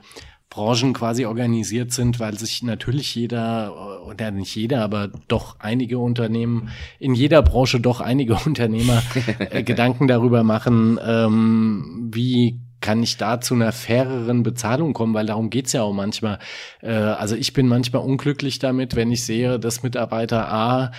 Branchen 0.50 0.94
quasi 0.94 1.26
organisiert 1.26 1.92
sind, 1.92 2.20
weil 2.20 2.38
sich 2.38 2.62
natürlich 2.62 3.14
jeder, 3.14 4.06
oder 4.06 4.30
nicht 4.30 4.54
jeder, 4.54 4.82
aber 4.82 5.08
doch 5.28 5.56
einige 5.58 5.98
Unternehmen, 5.98 6.70
in 6.98 7.14
jeder 7.14 7.42
Branche 7.42 7.80
doch 7.80 8.00
einige 8.00 8.34
Unternehmer 8.46 9.02
äh, 9.38 9.62
Gedanken 9.62 10.08
darüber 10.08 10.42
machen, 10.42 10.98
ähm, 11.04 12.08
wie 12.12 12.60
kann 12.80 13.02
ich 13.02 13.16
da 13.16 13.40
zu 13.40 13.54
einer 13.54 13.72
faireren 13.72 14.42
Bezahlung 14.42 14.92
kommen, 14.92 15.12
weil 15.12 15.26
darum 15.26 15.50
geht's 15.50 15.72
ja 15.72 15.82
auch 15.82 15.92
manchmal. 15.92 16.38
Äh, 16.80 16.92
also 16.92 17.34
ich 17.34 17.52
bin 17.52 17.66
manchmal 17.66 18.02
unglücklich 18.02 18.58
damit, 18.60 18.94
wenn 18.94 19.10
ich 19.10 19.24
sehe, 19.24 19.58
dass 19.58 19.82
Mitarbeiter 19.82 20.50
A 20.50 20.92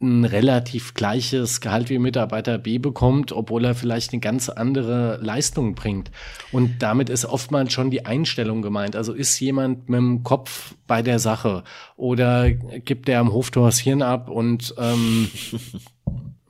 ein 0.00 0.24
relativ 0.26 0.92
gleiches 0.92 1.62
Gehalt 1.62 1.88
wie 1.88 1.98
Mitarbeiter 1.98 2.58
B 2.58 2.78
bekommt, 2.78 3.32
obwohl 3.32 3.64
er 3.64 3.74
vielleicht 3.74 4.12
eine 4.12 4.20
ganz 4.20 4.50
andere 4.50 5.18
Leistung 5.22 5.74
bringt. 5.74 6.10
Und 6.52 6.82
damit 6.82 7.08
ist 7.08 7.24
oftmals 7.24 7.72
schon 7.72 7.90
die 7.90 8.04
Einstellung 8.04 8.60
gemeint. 8.60 8.94
Also 8.94 9.14
ist 9.14 9.40
jemand 9.40 9.88
mit 9.88 9.98
dem 9.98 10.22
Kopf 10.22 10.74
bei 10.86 11.00
der 11.00 11.18
Sache 11.18 11.64
oder 11.96 12.50
gibt 12.50 13.08
der 13.08 13.20
am 13.20 13.32
Hoftor 13.32 13.66
das 13.66 13.78
Hirn 13.78 14.02
ab 14.02 14.28
und 14.28 14.74
ähm, 14.78 15.30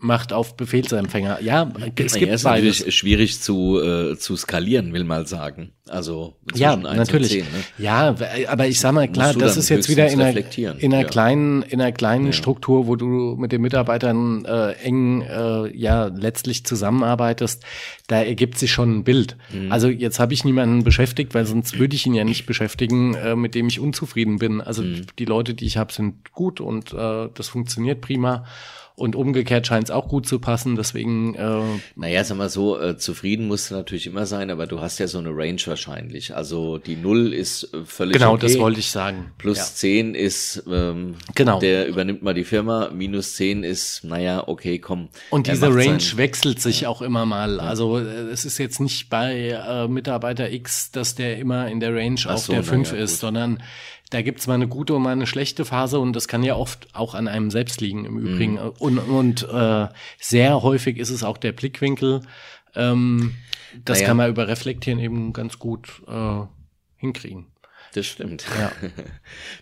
macht 0.07 0.33
auf 0.33 0.57
Befehlsempfänger. 0.57 1.43
Ja, 1.43 1.71
es 1.97 2.15
gibt 2.15 2.31
ja, 2.31 2.51
natürlich 2.51 2.95
schwierig 2.95 3.41
zu, 3.41 3.81
äh, 3.81 4.17
zu 4.17 4.37
skalieren, 4.37 4.93
will 4.93 5.05
mal 5.05 5.27
sagen. 5.27 5.73
Also 5.89 6.35
ja, 6.55 6.75
natürlich. 6.75 7.31
10, 7.31 7.41
ne? 7.41 7.47
Ja, 7.79 8.17
aber 8.49 8.67
ich 8.67 8.81
sag 8.81 8.93
mal 8.93 9.07
klar, 9.07 9.35
das 9.35 9.57
ist 9.57 9.69
jetzt 9.69 9.89
wieder 9.89 10.09
in 10.09 10.21
einer, 10.21 10.37
in 10.57 10.93
einer 10.93 11.03
ja. 11.03 11.09
kleinen, 11.09 11.63
in 11.63 11.81
einer 11.81 11.93
kleinen 11.93 12.27
ja. 12.27 12.33
Struktur, 12.33 12.89
wo 12.89 12.97
du 12.97 13.37
mit 13.39 13.53
den 13.53 13.61
Mitarbeitern 13.61 14.45
äh, 14.45 14.73
eng 14.83 15.23
äh, 15.23 15.77
ja 15.77 16.07
letztlich 16.07 16.65
zusammenarbeitest. 16.65 17.63
Da 18.09 18.21
ergibt 18.21 18.59
sich 18.59 18.73
schon 18.73 18.99
ein 18.99 19.05
Bild. 19.05 19.37
Mhm. 19.53 19.71
Also 19.71 19.89
jetzt 19.89 20.19
habe 20.19 20.35
ich 20.35 20.45
niemanden 20.45 20.83
beschäftigt, 20.83 21.35
weil 21.35 21.47
sonst 21.47 21.79
würde 21.79 21.95
ich 21.95 22.05
ihn 22.05 22.15
ja 22.15 22.25
nicht 22.25 22.47
beschäftigen, 22.47 23.15
äh, 23.15 23.37
mit 23.37 23.55
dem 23.55 23.69
ich 23.69 23.79
unzufrieden 23.79 24.39
bin. 24.39 24.61
Also 24.61 24.83
mhm. 24.83 25.07
die 25.21 25.25
Leute, 25.25 25.55
die 25.55 25.67
ich 25.67 25.77
habe, 25.77 25.93
sind 25.93 26.33
gut 26.33 26.61
und 26.61 26.93
äh, 26.95 27.29
das 27.33 27.49
funktioniert 27.49 28.01
prima. 28.01 28.45
Und 28.99 29.14
umgekehrt 29.14 29.66
scheint 29.66 29.84
es 29.84 29.90
auch 29.90 30.09
gut 30.09 30.26
zu 30.26 30.38
passen, 30.38 30.74
deswegen. 30.74 31.34
Äh, 31.34 31.61
naja, 31.97 32.24
sag 32.24 32.38
mal 32.38 32.49
so, 32.49 32.80
äh, 32.80 32.97
zufrieden 32.97 33.47
musst 33.47 33.70
du 33.70 33.74
natürlich 33.74 34.07
immer 34.07 34.24
sein, 34.24 34.51
aber 34.51 34.66
du 34.66 34.80
hast 34.80 34.99
ja 34.99 35.07
so 35.07 35.18
eine 35.18 35.28
Range 35.36 35.61
wahrscheinlich. 35.66 36.34
Also 36.34 36.78
die 36.78 36.97
Null 36.97 37.34
ist 37.34 37.74
äh, 37.74 37.84
völlig 37.84 38.14
Genau, 38.14 38.32
okay. 38.32 38.47
das 38.47 38.59
wollte 38.59 38.80
ich 38.80 38.90
sagen. 38.90 39.32
Plus 39.36 39.59
ja. 39.59 39.64
10 39.64 40.14
ist, 40.14 40.62
ähm, 40.66 41.16
genau. 41.34 41.61
der 41.61 41.88
übernimmt 41.88 42.22
mal 42.22 42.32
die 42.32 42.44
Firma, 42.44 42.88
minus 42.90 43.34
10 43.34 43.64
ist, 43.64 44.03
naja, 44.03 44.49
okay, 44.49 44.78
komm. 44.78 45.11
Und 45.28 45.47
diese 45.47 45.68
Range 45.68 46.03
wechselt 46.14 46.62
sich 46.62 46.82
ja. 46.82 46.88
auch 46.88 47.03
immer 47.03 47.26
mal. 47.26 47.61
Also 47.61 47.99
äh, 47.99 48.30
es 48.30 48.47
ist 48.47 48.57
jetzt 48.57 48.80
nicht 48.80 49.11
bei 49.11 49.51
äh, 49.51 49.88
Mitarbeiter 49.88 50.51
X, 50.51 50.90
dass 50.90 51.14
der 51.14 51.36
immer 51.36 51.68
in 51.68 51.80
der 51.80 51.94
Range 51.94 52.20
Ach 52.24 52.36
auf 52.36 52.44
so, 52.47 52.55
der 52.55 52.62
5 52.62 52.92
ja, 52.92 52.97
ist, 52.97 53.11
gut. 53.11 53.20
sondern 53.20 53.62
da 54.11 54.23
gibt's 54.23 54.47
mal 54.47 54.55
eine 54.55 54.69
gute 54.69 54.95
und 54.95 55.03
mal 55.03 55.11
eine 55.11 55.27
schlechte 55.27 55.65
Phase 55.65 55.99
und 55.99 56.15
das 56.15 56.29
kann 56.29 56.45
ja 56.45 56.55
oft 56.55 56.95
auch 56.95 57.15
an 57.15 57.27
einem 57.27 57.51
selbst 57.51 57.81
liegen 57.81 58.05
im 58.05 58.19
Übrigen. 58.19 58.55
Mhm. 58.55 58.73
Und, 58.79 58.99
und 58.99 59.49
äh, 59.49 59.89
sehr 60.19 60.63
häufig 60.63 60.99
ist 60.99 61.11
es 61.11 61.25
auch 61.25 61.39
der 61.39 61.53
Blickwinkel. 61.53 62.21
Ähm, 62.75 63.35
das 63.85 63.99
naja. 63.99 64.09
kann 64.09 64.17
man 64.17 64.31
über 64.31 64.47
Reflektieren 64.49 65.01
eben 65.01 65.33
ganz 65.33 65.59
gut 65.59 66.03
äh, 66.07 66.43
hinkriegen. 66.97 67.47
Das 67.95 68.07
stimmt. 68.07 68.45
Ja. 68.59 68.73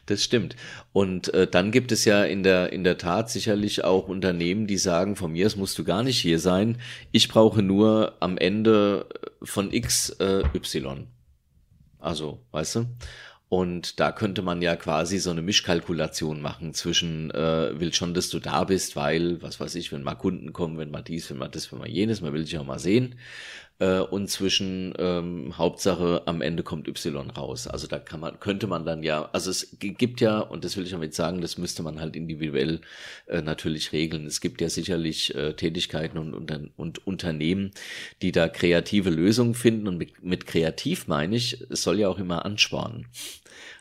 Das 0.06 0.22
stimmt. 0.22 0.56
Und 0.92 1.32
äh, 1.32 1.46
dann 1.46 1.70
gibt 1.70 1.92
es 1.92 2.04
ja 2.04 2.24
in 2.24 2.42
der 2.42 2.72
in 2.72 2.84
der 2.84 2.98
Tat 2.98 3.30
sicherlich 3.30 3.84
auch 3.84 4.08
Unternehmen, 4.08 4.66
die 4.66 4.76
sagen, 4.76 5.16
von 5.16 5.32
mir 5.32 5.46
aus 5.46 5.56
musst 5.56 5.78
du 5.78 5.84
gar 5.84 6.02
nicht 6.02 6.20
hier 6.20 6.38
sein. 6.38 6.78
Ich 7.12 7.28
brauche 7.28 7.62
nur 7.62 8.16
am 8.20 8.36
Ende 8.36 9.06
von 9.42 9.72
X 9.72 10.10
äh, 10.20 10.42
Y. 10.54 11.06
Also, 11.98 12.40
weißt 12.50 12.74
du? 12.76 12.86
Und 13.56 14.00
da 14.00 14.10
könnte 14.10 14.42
man 14.42 14.62
ja 14.62 14.74
quasi 14.74 15.18
so 15.18 15.30
eine 15.30 15.40
Mischkalkulation 15.40 16.42
machen 16.42 16.74
zwischen, 16.74 17.30
äh, 17.30 17.78
will 17.78 17.94
schon, 17.94 18.12
dass 18.12 18.28
du 18.28 18.40
da 18.40 18.64
bist, 18.64 18.96
weil, 18.96 19.40
was 19.42 19.60
weiß 19.60 19.76
ich, 19.76 19.92
wenn 19.92 20.02
mal 20.02 20.16
Kunden 20.16 20.52
kommen, 20.52 20.76
wenn 20.76 20.90
mal 20.90 21.02
dies, 21.02 21.30
wenn 21.30 21.38
mal 21.38 21.46
das, 21.46 21.70
wenn 21.70 21.78
mal 21.78 21.88
jenes, 21.88 22.20
man 22.20 22.32
will 22.32 22.42
dich 22.42 22.58
auch 22.58 22.64
mal 22.64 22.80
sehen 22.80 23.14
äh, 23.78 23.98
und 23.98 24.28
zwischen 24.28 24.94
ähm, 24.98 25.58
Hauptsache 25.58 26.22
am 26.26 26.40
Ende 26.40 26.62
kommt 26.62 26.88
Y 26.88 27.30
raus. 27.30 27.66
Also 27.66 27.86
da 27.86 27.98
kann 27.98 28.20
man, 28.20 28.38
könnte 28.40 28.66
man 28.66 28.86
dann 28.86 29.02
ja, 29.02 29.28
also 29.32 29.50
es 29.50 29.76
gibt 29.80 30.20
ja, 30.20 30.38
und 30.40 30.64
das 30.64 30.76
will 30.76 30.84
ich 30.84 30.90
damit 30.90 31.14
sagen, 31.14 31.40
das 31.40 31.58
müsste 31.58 31.82
man 31.82 32.00
halt 32.00 32.16
individuell 32.16 32.80
äh, 33.26 33.42
natürlich 33.42 33.92
regeln. 33.92 34.26
Es 34.26 34.40
gibt 34.40 34.60
ja 34.60 34.68
sicherlich 34.68 35.34
äh, 35.34 35.54
Tätigkeiten 35.54 36.18
und, 36.18 36.34
und, 36.34 36.70
und 36.76 37.06
Unternehmen, 37.06 37.72
die 38.22 38.32
da 38.32 38.48
kreative 38.48 39.10
Lösungen 39.10 39.54
finden. 39.54 39.88
Und 39.88 39.98
mit, 39.98 40.22
mit 40.22 40.46
kreativ 40.46 41.08
meine 41.08 41.36
ich, 41.36 41.60
es 41.70 41.82
soll 41.82 41.98
ja 41.98 42.08
auch 42.08 42.18
immer 42.18 42.44
anspornen. 42.44 43.08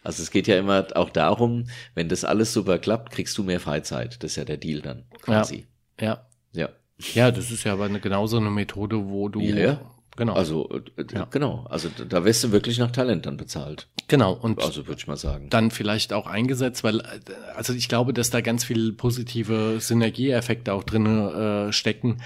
Also 0.03 0.21
es 0.21 0.31
geht 0.31 0.47
ja 0.47 0.57
immer 0.57 0.87
auch 0.95 1.09
darum, 1.09 1.65
wenn 1.95 2.09
das 2.09 2.25
alles 2.25 2.51
super 2.51 2.77
klappt, 2.77 3.11
kriegst 3.11 3.37
du 3.37 3.43
mehr 3.43 3.59
Freizeit. 3.59 4.21
Das 4.23 4.31
ist 4.31 4.35
ja 4.37 4.45
der 4.45 4.57
Deal 4.57 4.81
dann 4.81 5.05
quasi. 5.21 5.67
Ja. 5.99 6.25
Ja. 6.53 6.61
ja. 6.61 6.69
Ja, 7.13 7.31
das 7.31 7.51
ist 7.51 7.63
ja 7.63 7.73
aber 7.73 7.85
eine, 7.85 7.99
genauso 7.99 8.37
eine 8.37 8.49
Methode, 8.49 9.07
wo 9.07 9.29
du. 9.29 9.41
Ja, 9.41 9.55
ja. 9.55 9.81
Genau. 10.15 10.33
Also, 10.33 10.69
äh, 10.69 11.03
ja. 11.11 11.25
genau. 11.31 11.65
Also, 11.69 11.89
da 12.07 12.23
wirst 12.23 12.43
du 12.43 12.51
wirklich 12.51 12.77
nach 12.77 12.91
Talent 12.91 13.25
dann 13.25 13.37
bezahlt. 13.37 13.87
Genau. 14.07 14.33
Und 14.33 14.61
also, 14.61 14.87
würde 14.87 14.99
ich 14.99 15.07
mal 15.07 15.17
sagen. 15.17 15.49
Dann 15.49 15.71
vielleicht 15.71 16.13
auch 16.13 16.27
eingesetzt, 16.27 16.83
weil, 16.83 16.99
äh, 16.99 17.03
also, 17.55 17.73
ich 17.73 17.89
glaube, 17.89 18.13
dass 18.13 18.29
da 18.29 18.41
ganz 18.41 18.63
viel 18.63 18.93
positive 18.93 19.79
Synergieeffekte 19.79 20.73
auch 20.73 20.83
drin 20.83 21.05
äh, 21.07 21.73
stecken, 21.73 22.21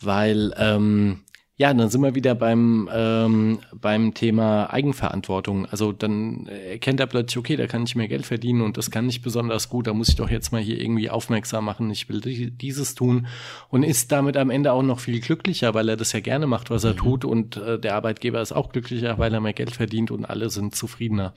weil, 0.00 0.52
ähm, 0.56 1.20
ja, 1.60 1.74
dann 1.74 1.90
sind 1.90 2.02
wir 2.02 2.14
wieder 2.14 2.36
beim, 2.36 2.88
ähm, 2.92 3.58
beim 3.72 4.14
Thema 4.14 4.72
Eigenverantwortung. 4.72 5.66
Also 5.66 5.90
dann 5.90 6.46
erkennt 6.46 7.00
er 7.00 7.08
plötzlich, 7.08 7.36
okay, 7.36 7.56
da 7.56 7.66
kann 7.66 7.82
ich 7.82 7.96
mehr 7.96 8.06
Geld 8.06 8.26
verdienen 8.26 8.62
und 8.62 8.76
das 8.76 8.92
kann 8.92 9.06
nicht 9.06 9.22
besonders 9.22 9.68
gut, 9.68 9.88
da 9.88 9.92
muss 9.92 10.08
ich 10.08 10.14
doch 10.14 10.30
jetzt 10.30 10.52
mal 10.52 10.60
hier 10.60 10.80
irgendwie 10.80 11.10
aufmerksam 11.10 11.64
machen, 11.64 11.90
ich 11.90 12.08
will 12.08 12.20
dieses 12.20 12.94
tun 12.94 13.26
und 13.70 13.82
ist 13.82 14.12
damit 14.12 14.36
am 14.36 14.50
Ende 14.50 14.70
auch 14.70 14.84
noch 14.84 15.00
viel 15.00 15.18
glücklicher, 15.20 15.74
weil 15.74 15.88
er 15.88 15.96
das 15.96 16.12
ja 16.12 16.20
gerne 16.20 16.46
macht, 16.46 16.70
was 16.70 16.84
er 16.84 16.92
mhm. 16.92 16.98
tut 16.98 17.24
und 17.24 17.56
äh, 17.56 17.76
der 17.76 17.96
Arbeitgeber 17.96 18.40
ist 18.40 18.52
auch 18.52 18.70
glücklicher, 18.70 19.18
weil 19.18 19.34
er 19.34 19.40
mehr 19.40 19.52
Geld 19.52 19.72
verdient 19.72 20.12
und 20.12 20.26
alle 20.26 20.50
sind 20.50 20.76
zufriedener. 20.76 21.34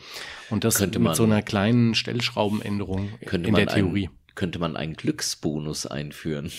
Und 0.51 0.63
das 0.63 0.75
könnte 0.75 0.99
mit 0.99 1.07
man, 1.07 1.15
so 1.15 1.23
einer 1.23 1.41
kleinen 1.41 1.95
Stellschraubenänderung 1.95 3.09
in 3.21 3.55
der 3.55 3.65
Theorie. 3.65 4.09
Ein, 4.09 4.35
könnte 4.35 4.59
man 4.59 4.77
einen 4.77 4.93
Glücksbonus 4.93 5.87
einführen 5.87 6.51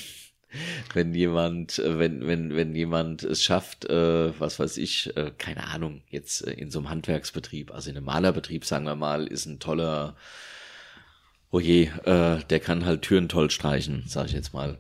wenn 0.95 1.15
jemand, 1.15 1.79
äh, 1.79 1.99
wenn, 1.99 2.27
wenn, 2.27 2.55
wenn 2.55 2.75
jemand 2.75 3.23
es 3.23 3.43
schafft, 3.43 3.85
äh, 3.87 4.39
was 4.39 4.59
weiß 4.59 4.77
ich, 4.79 5.17
äh, 5.17 5.33
keine 5.37 5.69
Ahnung, 5.69 6.03
jetzt 6.11 6.47
äh, 6.47 6.53
in 6.53 6.71
so 6.71 6.79
einem 6.79 6.91
Handwerksbetrieb, 6.91 7.73
also 7.73 7.91
in 7.91 7.97
einem 7.97 8.07
Malerbetrieb, 8.07 8.65
sagen 8.65 8.85
wir 8.85 8.97
mal, 8.97 9.27
ist 9.27 9.47
ein 9.47 9.59
toller, 9.59 10.17
oh 11.51 11.61
je, 11.61 11.85
äh, 12.05 12.39
der 12.49 12.61
kann 12.61 12.85
halt 12.85 13.03
Türen 13.03 13.29
toll 13.29 13.51
streichen, 13.51 14.05
sag 14.07 14.27
ich 14.27 14.33
jetzt 14.33 14.55
mal. 14.55 14.79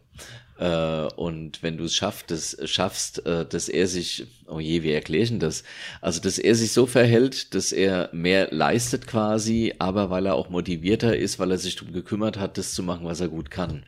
Äh, 0.58 1.08
und 1.16 1.62
wenn 1.62 1.76
du 1.76 1.84
es 1.84 1.94
schaffst, 1.94 2.30
das, 2.30 2.56
schaffst, 2.64 3.26
äh, 3.26 3.46
dass 3.46 3.68
er 3.68 3.86
sich, 3.86 4.26
oh 4.46 4.60
je, 4.60 4.82
wie 4.82 4.92
erkläre 4.92 5.22
ich 5.22 5.30
denn 5.30 5.40
das? 5.40 5.64
Also, 6.00 6.20
dass 6.20 6.38
er 6.38 6.54
sich 6.54 6.72
so 6.72 6.86
verhält, 6.86 7.54
dass 7.54 7.72
er 7.72 8.10
mehr 8.12 8.48
leistet 8.52 9.06
quasi, 9.06 9.74
aber 9.78 10.10
weil 10.10 10.26
er 10.26 10.34
auch 10.34 10.50
motivierter 10.50 11.16
ist, 11.16 11.38
weil 11.38 11.50
er 11.50 11.58
sich 11.58 11.76
darum 11.76 11.92
gekümmert 11.92 12.38
hat, 12.38 12.58
das 12.58 12.74
zu 12.74 12.82
machen, 12.82 13.06
was 13.06 13.20
er 13.20 13.28
gut 13.28 13.50
kann 13.50 13.84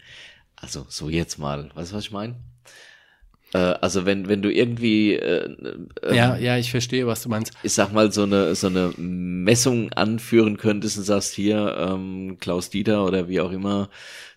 also 0.64 0.86
so 0.88 1.10
jetzt 1.10 1.38
mal, 1.38 1.70
weißt 1.74 1.92
du, 1.92 1.96
was 1.96 2.04
ich 2.04 2.10
meine? 2.10 2.36
Äh, 3.52 3.58
also 3.58 4.06
wenn, 4.06 4.28
wenn 4.28 4.40
du 4.40 4.50
irgendwie 4.50 5.14
äh, 5.14 5.54
äh, 6.02 6.16
Ja, 6.16 6.36
ja, 6.36 6.56
ich 6.56 6.70
verstehe, 6.70 7.06
was 7.06 7.22
du 7.22 7.28
meinst. 7.28 7.52
Ich 7.62 7.74
sag 7.74 7.92
mal, 7.92 8.10
so 8.12 8.22
eine, 8.22 8.54
so 8.54 8.68
eine 8.68 8.94
Messung 8.96 9.92
anführen 9.92 10.56
könntest 10.56 10.96
und 10.96 11.04
sagst 11.04 11.34
hier, 11.34 11.76
ähm, 11.78 12.38
Klaus 12.40 12.70
Dieter 12.70 13.04
oder 13.04 13.28
wie 13.28 13.40
auch 13.40 13.52
immer, 13.52 13.90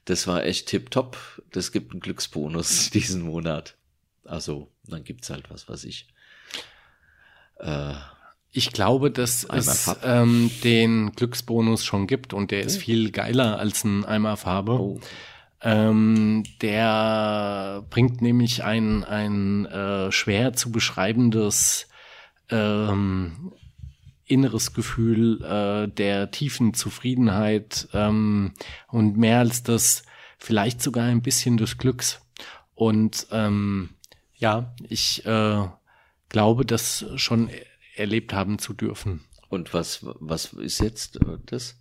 das 0.03 0.27
war 0.27 0.43
echt 0.43 0.67
tipptopp. 0.67 1.17
Das 1.51 1.71
gibt 1.71 1.91
einen 1.91 2.01
Glücksbonus 2.01 2.89
diesen 2.93 3.21
Monat. 3.21 3.75
Also, 4.25 4.69
dann 4.85 5.05
gibt's 5.05 5.29
halt 5.29 5.49
was, 5.49 5.69
was 5.69 5.85
ich. 5.85 6.07
Äh, 7.59 7.93
ich 8.51 8.73
glaube, 8.73 9.11
dass 9.11 9.45
es 9.45 9.95
ähm, 10.03 10.51
den 10.63 11.13
Glücksbonus 11.13 11.85
schon 11.85 12.07
gibt 12.07 12.33
und 12.33 12.51
der 12.51 12.63
ist 12.63 12.77
viel 12.77 13.11
geiler 13.11 13.59
als 13.59 13.85
ein 13.85 14.03
Eimer 14.03 14.35
Farbe. 14.35 14.73
Oh. 14.73 14.99
Ähm, 15.61 16.43
der 16.61 17.83
bringt 17.89 18.21
nämlich 18.21 18.63
ein, 18.63 19.03
ein 19.03 19.65
äh, 19.65 20.11
schwer 20.11 20.53
zu 20.53 20.71
beschreibendes 20.71 21.87
ähm, 22.49 23.53
inneres 24.25 24.73
Gefühl 24.73 25.41
äh, 25.43 25.87
der 25.87 26.31
tiefen 26.31 26.73
Zufriedenheit 26.73 27.87
ähm, 27.93 28.53
und 28.87 29.17
mehr 29.17 29.39
als 29.39 29.63
das 29.63 30.03
vielleicht 30.37 30.81
sogar 30.81 31.05
ein 31.05 31.21
bisschen 31.21 31.57
des 31.57 31.77
Glücks. 31.77 32.21
Und 32.75 33.27
ähm, 33.31 33.89
ja, 34.35 34.75
ich 34.87 35.25
äh, 35.25 35.67
glaube, 36.29 36.65
das 36.65 37.05
schon 37.15 37.49
erlebt 37.95 38.33
haben 38.33 38.59
zu 38.59 38.73
dürfen. 38.73 39.23
Und 39.49 39.73
was, 39.73 40.01
was 40.03 40.53
ist 40.53 40.79
jetzt 40.79 41.15
äh, 41.21 41.37
das? 41.45 41.79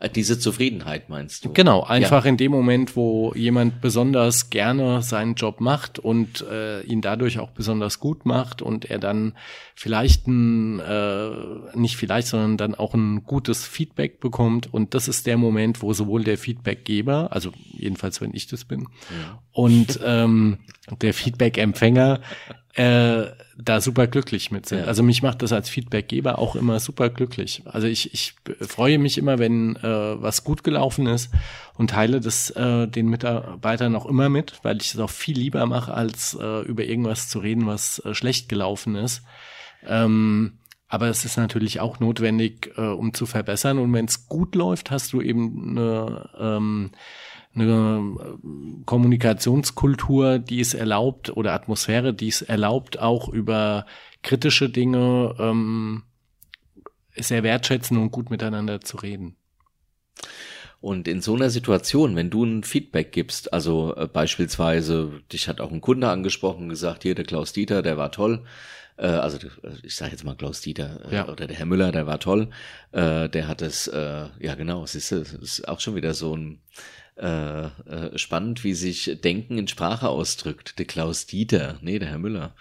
Äh, 0.00 0.08
diese 0.08 0.38
Zufriedenheit 0.38 1.08
meinst 1.08 1.44
du? 1.44 1.52
Genau, 1.52 1.82
einfach 1.82 2.24
ja. 2.24 2.30
in 2.30 2.36
dem 2.38 2.50
Moment, 2.50 2.96
wo 2.96 3.32
jemand 3.34 3.80
besonders 3.80 4.50
gerne 4.50 5.02
seinen 5.02 5.34
Job 5.34 5.60
macht 5.60 5.98
und 5.98 6.44
äh, 6.50 6.80
ihn 6.82 7.02
dadurch 7.02 7.38
auch 7.38 7.50
besonders 7.50 8.00
gut 8.00 8.24
macht 8.24 8.62
und 8.62 8.90
er 8.90 8.98
dann 8.98 9.34
vielleicht 9.74 10.26
ein, 10.26 10.80
äh, 10.80 11.30
nicht 11.74 11.96
vielleicht, 11.96 12.28
sondern 12.28 12.56
dann 12.56 12.74
auch 12.74 12.94
ein 12.94 13.24
gutes 13.24 13.66
Feedback 13.66 14.20
bekommt. 14.20 14.72
Und 14.72 14.94
das 14.94 15.06
ist 15.06 15.26
der 15.26 15.36
Moment, 15.36 15.82
wo 15.82 15.92
sowohl 15.92 16.24
der 16.24 16.38
Feedbackgeber, 16.38 17.28
also 17.30 17.52
jedenfalls 17.72 18.20
wenn 18.22 18.34
ich 18.34 18.46
das 18.46 18.64
bin, 18.64 18.88
ja. 19.10 19.40
und 19.52 20.00
ähm, 20.02 20.58
der 21.02 21.12
Feedback-Empfänger 21.12 22.20
äh, 22.74 23.26
da 23.58 23.80
super 23.80 24.06
glücklich 24.06 24.50
mit 24.50 24.66
sind. 24.66 24.80
Ja. 24.80 24.84
Also 24.86 25.02
mich 25.02 25.22
macht 25.22 25.42
das 25.42 25.52
als 25.52 25.68
Feedbackgeber 25.68 26.38
auch 26.38 26.54
immer 26.54 26.78
super 26.78 27.10
glücklich. 27.10 27.62
Also 27.64 27.88
ich, 27.88 28.14
ich 28.14 28.34
freue 28.60 28.98
mich 28.98 29.18
immer, 29.18 29.38
wenn 29.38 29.76
äh, 29.76 29.82
was 30.22 30.44
gut 30.44 30.62
gelaufen 30.62 31.06
ist 31.06 31.30
und 31.74 31.90
teile 31.90 32.20
das 32.20 32.50
äh, 32.50 32.86
den 32.86 33.08
Mitarbeitern 33.08 33.96
auch 33.96 34.06
immer 34.06 34.28
mit, 34.28 34.60
weil 34.62 34.80
ich 34.80 34.94
es 34.94 35.00
auch 35.00 35.10
viel 35.10 35.36
lieber 35.36 35.66
mache, 35.66 35.92
als 35.92 36.38
äh, 36.40 36.60
über 36.62 36.84
irgendwas 36.84 37.28
zu 37.28 37.40
reden, 37.40 37.66
was 37.66 37.98
äh, 38.04 38.14
schlecht 38.14 38.48
gelaufen 38.48 38.94
ist. 38.94 39.22
Ähm, 39.86 40.58
aber 40.86 41.08
es 41.08 41.24
ist 41.24 41.36
natürlich 41.36 41.80
auch 41.80 42.00
notwendig, 42.00 42.72
äh, 42.76 42.82
um 42.82 43.14
zu 43.14 43.26
verbessern. 43.26 43.78
Und 43.78 43.92
wenn 43.92 44.06
es 44.06 44.28
gut 44.28 44.54
läuft, 44.54 44.90
hast 44.90 45.12
du 45.12 45.20
eben 45.20 45.76
eine 45.78 46.30
ähm, 46.38 46.90
eine 47.54 48.16
äh, 48.18 48.84
Kommunikationskultur, 48.84 50.38
die 50.38 50.60
es 50.60 50.74
erlaubt 50.74 51.36
oder 51.36 51.52
Atmosphäre, 51.52 52.14
die 52.14 52.28
es 52.28 52.42
erlaubt, 52.42 52.98
auch 52.98 53.28
über 53.28 53.86
kritische 54.22 54.70
Dinge 54.70 55.34
ähm, 55.38 56.04
sehr 57.16 57.42
wertschätzen 57.42 57.96
und 57.96 58.10
gut 58.10 58.30
miteinander 58.30 58.80
zu 58.80 58.96
reden. 58.98 59.36
Und 60.80 61.08
in 61.08 61.20
so 61.20 61.34
einer 61.34 61.50
Situation, 61.50 62.16
wenn 62.16 62.30
du 62.30 62.44
ein 62.44 62.64
Feedback 62.64 63.12
gibst, 63.12 63.52
also 63.52 63.94
äh, 63.96 64.06
beispielsweise, 64.06 65.20
dich 65.30 65.46
hat 65.48 65.60
auch 65.60 65.72
ein 65.72 65.82
Kunde 65.82 66.08
angesprochen, 66.08 66.70
gesagt, 66.70 67.02
hier 67.02 67.14
der 67.14 67.26
Klaus 67.26 67.52
Dieter, 67.52 67.82
der 67.82 67.98
war 67.98 68.12
toll, 68.12 68.44
äh, 68.96 69.06
also 69.06 69.38
ich 69.82 69.94
sage 69.94 70.12
jetzt 70.12 70.24
mal 70.24 70.36
Klaus 70.36 70.62
Dieter 70.62 71.10
äh, 71.10 71.16
ja. 71.16 71.28
oder 71.28 71.46
der 71.46 71.56
Herr 71.56 71.66
Müller, 71.66 71.92
der 71.92 72.06
war 72.06 72.18
toll, 72.18 72.48
äh, 72.92 73.28
der 73.28 73.46
hat 73.46 73.60
es, 73.60 73.88
äh, 73.88 74.26
ja 74.38 74.54
genau, 74.54 74.82
es 74.82 74.94
ist, 74.94 75.12
es 75.12 75.34
ist 75.34 75.68
auch 75.68 75.80
schon 75.80 75.96
wieder 75.96 76.14
so 76.14 76.34
ein 76.34 76.60
äh, 77.20 77.66
äh, 77.66 78.18
spannend, 78.18 78.64
wie 78.64 78.74
sich 78.74 79.18
Denken 79.22 79.58
in 79.58 79.68
Sprache 79.68 80.08
ausdrückt. 80.08 80.78
Der 80.78 80.86
Klaus 80.86 81.26
Dieter, 81.26 81.78
nee, 81.82 81.98
der 81.98 82.08
Herr 82.08 82.18
Müller 82.18 82.54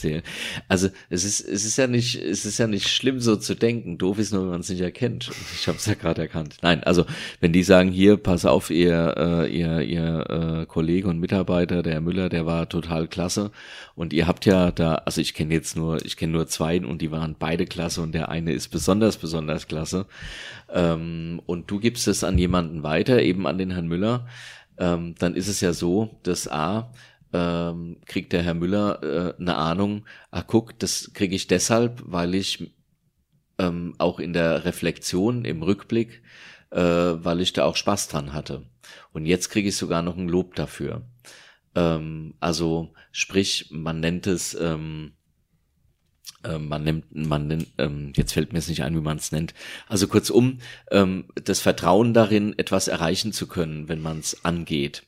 erzählen. 0.00 0.22
Also 0.68 0.88
es 1.08 1.24
ist, 1.24 1.40
es 1.40 1.64
ist 1.64 1.76
ja 1.76 1.86
nicht, 1.86 2.16
es 2.16 2.44
ist 2.44 2.58
ja 2.58 2.66
nicht 2.66 2.88
schlimm, 2.88 3.20
so 3.20 3.36
zu 3.36 3.54
denken. 3.54 3.98
Doof 3.98 4.18
ist 4.18 4.32
nur, 4.32 4.42
wenn 4.42 4.50
man 4.50 4.60
es 4.60 4.68
nicht 4.68 4.80
erkennt. 4.80 5.30
Ich 5.54 5.68
habe 5.68 5.78
es 5.78 5.86
ja 5.86 5.94
gerade 5.94 6.22
erkannt. 6.22 6.56
Nein, 6.62 6.82
also 6.84 7.04
wenn 7.40 7.52
die 7.52 7.62
sagen, 7.62 7.90
hier, 7.90 8.16
pass 8.16 8.44
auf, 8.44 8.70
ihr, 8.70 9.14
äh, 9.16 9.56
ihr, 9.56 9.80
ihr 9.82 10.60
äh, 10.62 10.66
Kollege 10.66 11.08
und 11.08 11.18
Mitarbeiter, 11.18 11.82
der 11.82 11.94
Herr 11.94 12.00
Müller, 12.00 12.28
der 12.28 12.46
war 12.46 12.68
total 12.68 13.08
klasse. 13.08 13.50
Und 13.94 14.12
ihr 14.12 14.26
habt 14.26 14.46
ja 14.46 14.70
da, 14.70 14.94
also 14.94 15.20
ich 15.20 15.34
kenne 15.34 15.54
jetzt 15.54 15.76
nur, 15.76 16.04
ich 16.04 16.16
kenne 16.16 16.32
nur 16.32 16.46
zwei 16.46 16.80
und 16.80 17.02
die 17.02 17.10
waren 17.10 17.36
beide 17.38 17.66
klasse 17.66 18.00
und 18.00 18.12
der 18.12 18.28
eine 18.28 18.52
ist 18.52 18.68
besonders, 18.68 19.16
besonders 19.16 19.66
klasse. 19.66 20.06
Ähm, 20.72 21.42
und 21.46 21.70
du 21.70 21.80
gibst 21.80 22.08
es 22.08 22.24
an 22.24 22.38
jemanden 22.38 22.82
weiter, 22.82 23.20
eben 23.22 23.46
an 23.46 23.58
den 23.58 23.72
Herrn 23.72 23.88
Müller. 23.88 24.26
Ähm, 24.78 25.14
dann 25.18 25.34
ist 25.34 25.48
es 25.48 25.60
ja 25.60 25.74
so, 25.74 26.18
dass 26.22 26.48
A, 26.48 26.90
ähm, 27.32 27.98
kriegt 28.06 28.32
der 28.32 28.42
Herr 28.42 28.54
Müller 28.54 29.02
äh, 29.02 29.40
eine 29.40 29.56
Ahnung, 29.56 30.06
ah 30.30 30.42
guck, 30.42 30.78
das 30.78 31.12
kriege 31.14 31.34
ich 31.34 31.46
deshalb, 31.46 32.02
weil 32.04 32.34
ich 32.34 32.72
ähm, 33.58 33.94
auch 33.98 34.18
in 34.18 34.32
der 34.32 34.64
Reflexion, 34.64 35.44
im 35.44 35.62
Rückblick, 35.62 36.22
äh, 36.70 36.80
weil 36.80 37.40
ich 37.40 37.52
da 37.52 37.64
auch 37.64 37.76
Spaß 37.76 38.08
dran 38.08 38.32
hatte. 38.32 38.64
Und 39.12 39.26
jetzt 39.26 39.50
kriege 39.50 39.68
ich 39.68 39.76
sogar 39.76 40.02
noch 40.02 40.16
ein 40.16 40.28
Lob 40.28 40.54
dafür. 40.54 41.02
Ähm, 41.74 42.34
also 42.40 42.92
sprich, 43.12 43.68
man 43.70 44.00
nennt 44.00 44.26
es, 44.26 44.54
ähm, 44.54 45.12
äh, 46.42 46.58
man 46.58 46.82
nimmt, 46.82 47.14
man 47.14 47.46
nennt, 47.46 47.68
ähm, 47.78 48.12
jetzt 48.16 48.32
fällt 48.32 48.52
mir 48.52 48.58
es 48.58 48.68
nicht 48.68 48.82
ein, 48.82 48.96
wie 48.96 49.02
man 49.02 49.18
es 49.18 49.30
nennt. 49.30 49.54
Also 49.86 50.08
kurzum, 50.08 50.58
ähm, 50.90 51.26
das 51.34 51.60
Vertrauen 51.60 52.14
darin, 52.14 52.58
etwas 52.58 52.88
erreichen 52.88 53.32
zu 53.32 53.46
können, 53.46 53.88
wenn 53.88 54.00
man 54.00 54.18
es 54.18 54.44
angeht 54.44 55.04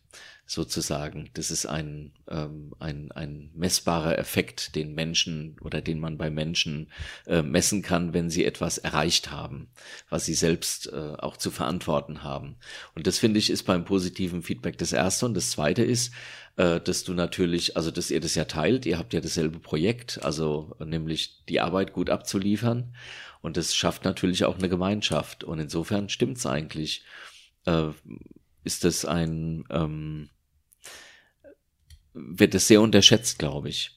sozusagen. 0.47 1.31
Das 1.35 1.51
ist 1.51 1.67
ein, 1.67 2.13
ähm, 2.29 2.75
ein, 2.79 3.11
ein 3.13 3.51
messbarer 3.55 4.19
Effekt, 4.19 4.75
den 4.75 4.95
Menschen 4.95 5.57
oder 5.61 5.81
den 5.81 5.99
man 5.99 6.19
bei 6.19 6.31
Menschen 6.31 6.91
äh, 7.27 7.43
messen 7.43 7.83
kann, 7.83 8.13
wenn 8.13 8.29
sie 8.29 8.45
etwas 8.45 8.79
erreicht 8.79 9.31
haben, 9.31 9.69
was 10.11 10.27
sie 10.27 10.35
selbst 10.35 10.93
äh, 10.93 11.15
auch 11.19 11.37
zu 11.37 11.51
verantworten 11.51 12.23
haben. 12.23 12.57
Und 12.95 13.07
das 13.07 13.19
finde 13.19 13.39
ich 13.39 13.51
ist 13.51 13.65
beim 13.65 13.85
positiven 13.85 14.43
Feedback 14.43 14.79
das 14.79 14.93
erste. 14.93 15.27
Und 15.27 15.35
das 15.35 15.51
zweite 15.51 15.83
ist, 15.83 16.13
äh, 16.57 16.81
dass 16.81 17.05
du 17.05 17.15
natürlich, 17.15 17.77
also 17.77 17.91
dass 17.91 18.11
ihr 18.11 18.21
das 18.21 18.35
ja 18.35 18.45
teilt, 18.45 18.85
ihr 18.85 18.99
habt 18.99 19.15
ja 19.15 19.21
dasselbe 19.21 19.59
Projekt, 19.59 20.23
also 20.23 20.77
nämlich 20.85 21.45
die 21.49 21.61
Arbeit 21.61 21.93
gut 21.93 22.11
abzuliefern. 22.11 22.95
Und 23.41 23.57
das 23.57 23.75
schafft 23.75 24.05
natürlich 24.05 24.45
auch 24.45 24.59
eine 24.59 24.69
Gemeinschaft. 24.69 25.45
Und 25.45 25.59
insofern 25.61 26.09
stimmt's 26.09 26.47
eigentlich. 26.47 27.05
Ist 28.65 28.85
das 28.85 29.05
ein, 29.05 29.65
ähm, 29.71 30.29
wird 32.15 32.55
es 32.55 32.69
sehr 32.69 32.81
unterschätzt, 32.81 33.39
glaube 33.39 33.69
ich. 33.69 33.93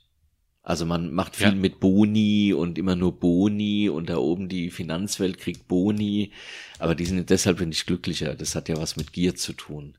Also 0.63 0.86
man 0.86 1.13
macht 1.13 1.36
viel 1.36 1.49
ja. 1.49 1.55
mit 1.55 1.80
Boni 1.80 2.51
und 2.51 2.80
immer 2.80 2.95
nur 2.95 3.20
Boni 3.20 3.88
und 3.88 4.09
da 4.09 4.18
oben 4.18 4.49
die 4.49 4.72
Finanzwelt 4.72 5.38
kriegt 5.38 5.68
Boni, 5.68 6.32
aber 6.80 6.95
die 6.95 7.05
sind 7.05 7.30
deshalb 7.30 7.59
nicht 7.61 7.86
glücklicher. 7.86 8.34
Das 8.34 8.55
hat 8.55 8.68
ja 8.68 8.78
was 8.78 8.95
mit 8.95 9.13
Gier 9.13 9.36
zu 9.36 9.53
tun. 9.53 9.95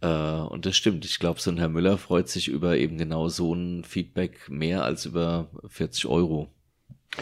Äh, 0.00 0.06
und 0.06 0.64
das 0.64 0.76
stimmt. 0.76 1.04
Ich 1.04 1.18
glaube, 1.18 1.40
so 1.40 1.50
ein 1.50 1.58
Herr 1.58 1.68
Müller 1.68 1.98
freut 1.98 2.28
sich 2.28 2.46
über 2.46 2.76
eben 2.76 2.98
genau 2.98 3.28
so 3.28 3.52
ein 3.52 3.82
Feedback 3.82 4.48
mehr 4.48 4.84
als 4.84 5.06
über 5.06 5.50
40 5.68 6.06
Euro 6.06 6.52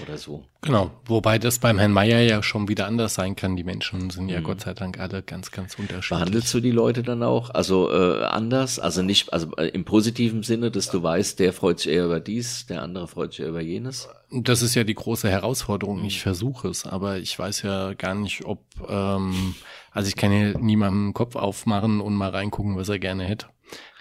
oder 0.03 0.18
so. 0.18 0.45
Genau, 0.62 0.90
wobei 1.05 1.38
das 1.38 1.59
beim 1.59 1.78
Herrn 1.78 1.92
Meier 1.92 2.20
ja 2.20 2.42
schon 2.42 2.68
wieder 2.68 2.86
anders 2.86 3.14
sein 3.14 3.36
kann. 3.36 3.57
Die 3.57 3.64
Menschen 3.64 4.11
sind 4.11 4.28
ja 4.28 4.40
mhm. 4.40 4.45
Gott 4.45 4.61
sei 4.62 4.74
Dank 4.74 4.99
alle 4.99 5.22
ganz, 5.22 5.51
ganz 5.51 5.74
unterschiedlich. 5.78 6.09
Behandelst 6.09 6.55
du 6.55 6.61
die 6.61 6.70
Leute 6.70 7.03
dann 7.03 7.22
auch 7.22 7.51
also 7.51 7.90
äh, 7.90 8.24
anders? 8.24 8.78
Also 8.78 9.03
nicht, 9.03 9.32
also 9.32 9.55
äh, 9.57 9.68
im 9.68 9.84
positiven 9.84 10.42
Sinne, 10.42 10.70
dass 10.70 10.90
du 10.90 11.03
weißt, 11.03 11.38
der 11.38 11.53
freut 11.53 11.80
sich 11.80 11.92
eher 11.92 12.07
über 12.07 12.20
dies, 12.20 12.66
der 12.66 12.82
andere 12.82 13.09
freut 13.09 13.32
sich 13.32 13.40
eher 13.40 13.49
über 13.49 13.61
jenes? 13.61 14.09
Das 14.30 14.62
ist 14.62 14.74
ja 14.74 14.84
die 14.84 14.95
große 14.95 15.28
Herausforderung. 15.28 16.05
Ich 16.05 16.20
versuche 16.22 16.68
es, 16.68 16.86
aber 16.86 17.18
ich 17.18 17.38
weiß 17.38 17.62
ja 17.62 17.95
gar 17.95 18.14
nicht, 18.14 18.45
ob, 18.45 18.61
ähm, 18.88 19.55
also 19.90 20.09
ich 20.09 20.16
kann 20.16 20.32
ja 20.32 20.59
niemandem 20.59 21.09
den 21.09 21.14
Kopf 21.14 21.36
aufmachen 21.36 22.01
und 22.01 22.14
mal 22.14 22.30
reingucken, 22.30 22.76
was 22.76 22.88
er 22.88 22.99
gerne 22.99 23.24
hätte. 23.24 23.47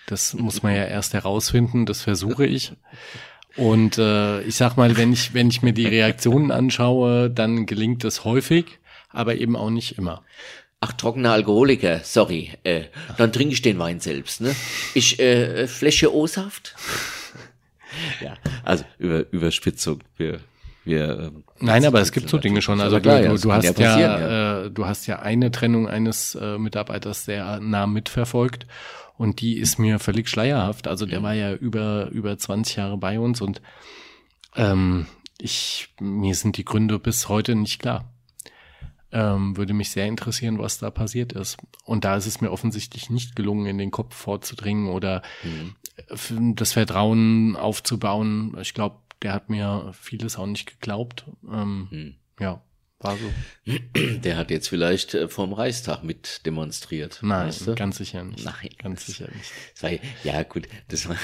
Das 0.08 0.34
muss 0.34 0.64
man 0.64 0.76
ja 0.76 0.84
erst 0.84 1.14
herausfinden, 1.14 1.86
das 1.86 2.02
versuche 2.02 2.46
ich. 2.46 2.74
Und 3.56 3.98
äh, 3.98 4.42
ich 4.42 4.56
sag 4.56 4.78
mal, 4.78 4.98
wenn 4.98 5.14
ich, 5.14 5.34
wenn 5.34 5.50
ich 5.50 5.62
mir 5.62 5.74
die 5.74 5.86
Reaktionen 5.86 6.52
anschaue, 6.52 7.30
dann 7.30 7.66
gelingt 7.66 8.04
es 8.04 8.24
häufig, 8.24 8.80
aber 9.10 9.36
eben 9.36 9.56
auch 9.56 9.70
nicht 9.70 9.98
immer. 9.98 10.24
Ach, 10.80 10.92
trockener 10.94 11.32
Alkoholiker, 11.32 12.02
sorry. 12.04 12.52
Äh, 12.64 12.86
dann 13.18 13.32
trinke 13.32 13.54
ich 13.54 13.62
den 13.62 13.80
Wein 13.80 14.00
selbst, 14.00 14.42
ne? 14.42 14.56
Ich 14.94 15.20
äh, 15.20 15.68
Fläche 15.68 16.14
O-Saft. 16.14 16.76
ja, 18.22 18.36
also 18.64 18.84
über 18.98 19.32
Überspitzung. 19.32 20.02
Wir, 20.18 20.40
wir, 20.86 21.20
ähm, 21.20 21.44
Nein, 21.60 21.86
aber 21.86 22.02
es 22.02 22.12
gibt 22.12 22.30
so 22.30 22.38
Dinge 22.38 22.62
schon. 22.62 22.82
Also 22.82 23.00
klar, 23.00 23.22
du, 23.22 23.30
du, 23.30 23.38
du 23.38 23.54
hast 23.54 23.80
ja, 23.80 24.00
ja. 24.00 24.64
Äh, 24.64 24.72
du 24.72 24.86
hast 24.86 25.08
ja 25.08 25.20
eine 25.20 25.52
Trennung 25.52 25.88
eines 25.88 26.36
äh, 26.36 26.58
Mitarbeiters 26.58 27.26
sehr 27.26 27.60
nah 27.60 27.88
mitverfolgt 27.88 28.68
und 29.18 29.42
die 29.42 29.58
ist 29.58 29.80
mir 29.80 30.00
völlig 30.00 30.28
schleierhaft. 30.28 30.88
Also 30.88 31.06
der 31.06 31.24
war 31.24 31.34
ja 31.34 31.54
über, 31.54 32.10
über 32.12 32.38
20 32.38 32.76
Jahre 32.76 32.98
bei 32.98 33.20
uns 33.20 33.42
und 33.42 33.62
ähm, 34.56 35.08
ich, 35.40 35.90
mir 36.00 36.36
sind 36.36 36.58
die 36.58 36.66
Gründe 36.66 37.00
bis 37.00 37.30
heute 37.30 37.56
nicht 37.56 37.80
klar. 37.80 38.10
Ähm, 39.12 39.56
würde 39.58 39.74
mich 39.74 39.92
sehr 39.92 40.08
interessieren, 40.08 40.58
was 40.58 40.80
da 40.80 40.90
passiert 40.90 41.34
ist. 41.34 41.58
Und 41.86 42.04
da 42.04 42.16
ist 42.16 42.26
es 42.26 42.42
mir 42.42 42.52
offensichtlich 42.52 43.12
nicht 43.12 43.36
gelungen, 43.36 43.68
in 43.68 43.78
den 43.78 43.92
Kopf 43.92 44.16
vorzudringen 44.16 44.90
oder 44.90 45.22
mhm. 45.44 46.56
das 46.56 46.74
Vertrauen 46.74 47.56
aufzubauen. 47.56 48.58
Ich 48.60 48.74
glaube, 48.74 48.96
der 49.24 49.34
hat 49.34 49.50
mir 49.50 49.94
vieles 49.94 50.38
auch 50.38 50.46
nicht 50.46 50.80
geglaubt. 50.80 51.26
Ähm, 51.50 51.88
mhm. 51.90 52.16
Ja. 52.40 52.62
War 53.00 53.18
so. 53.18 53.32
Der 54.24 54.38
hat 54.38 54.50
jetzt 54.50 54.70
vielleicht 54.70 55.14
äh, 55.14 55.28
vorm 55.28 55.52
Reichstag 55.52 56.04
mit 56.04 56.46
demonstriert. 56.46 57.20
Nein, 57.22 57.48
weißt 57.48 57.68
du? 57.68 57.76
ganz 57.76 57.98
sicher 57.98 58.24
nicht. 58.24 58.46
Nein, 58.46 58.70
ganz 58.78 59.06
sicher 59.06 59.28
nicht. 59.36 59.52
War, 59.82 59.92
ja, 60.24 60.44
gut, 60.44 60.70
das 60.88 61.10
war, 61.10 61.18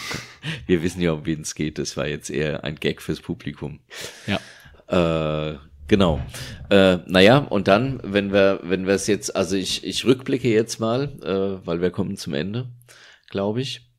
wir 0.66 0.82
wissen 0.82 1.00
ja, 1.00 1.12
um 1.12 1.24
wen 1.24 1.42
es 1.42 1.54
geht. 1.54 1.78
Das 1.78 1.96
war 1.96 2.08
jetzt 2.08 2.28
eher 2.28 2.64
ein 2.64 2.74
Gag 2.74 3.00
fürs 3.00 3.20
Publikum. 3.20 3.78
Ja. 4.26 5.52
Äh, 5.52 5.58
genau. 5.86 6.20
Äh, 6.70 6.98
naja, 7.06 7.38
und 7.38 7.68
dann, 7.68 8.00
wenn 8.02 8.32
wir, 8.32 8.58
wenn 8.64 8.86
wir 8.86 8.94
es 8.94 9.06
jetzt, 9.06 9.36
also 9.36 9.54
ich, 9.54 9.84
ich 9.84 10.04
rückblicke 10.04 10.48
jetzt 10.48 10.80
mal, 10.80 11.04
äh, 11.22 11.64
weil 11.64 11.80
wir 11.80 11.90
kommen 11.90 12.16
zum 12.16 12.34
Ende, 12.34 12.68
glaube 13.30 13.60
ich. 13.60 13.91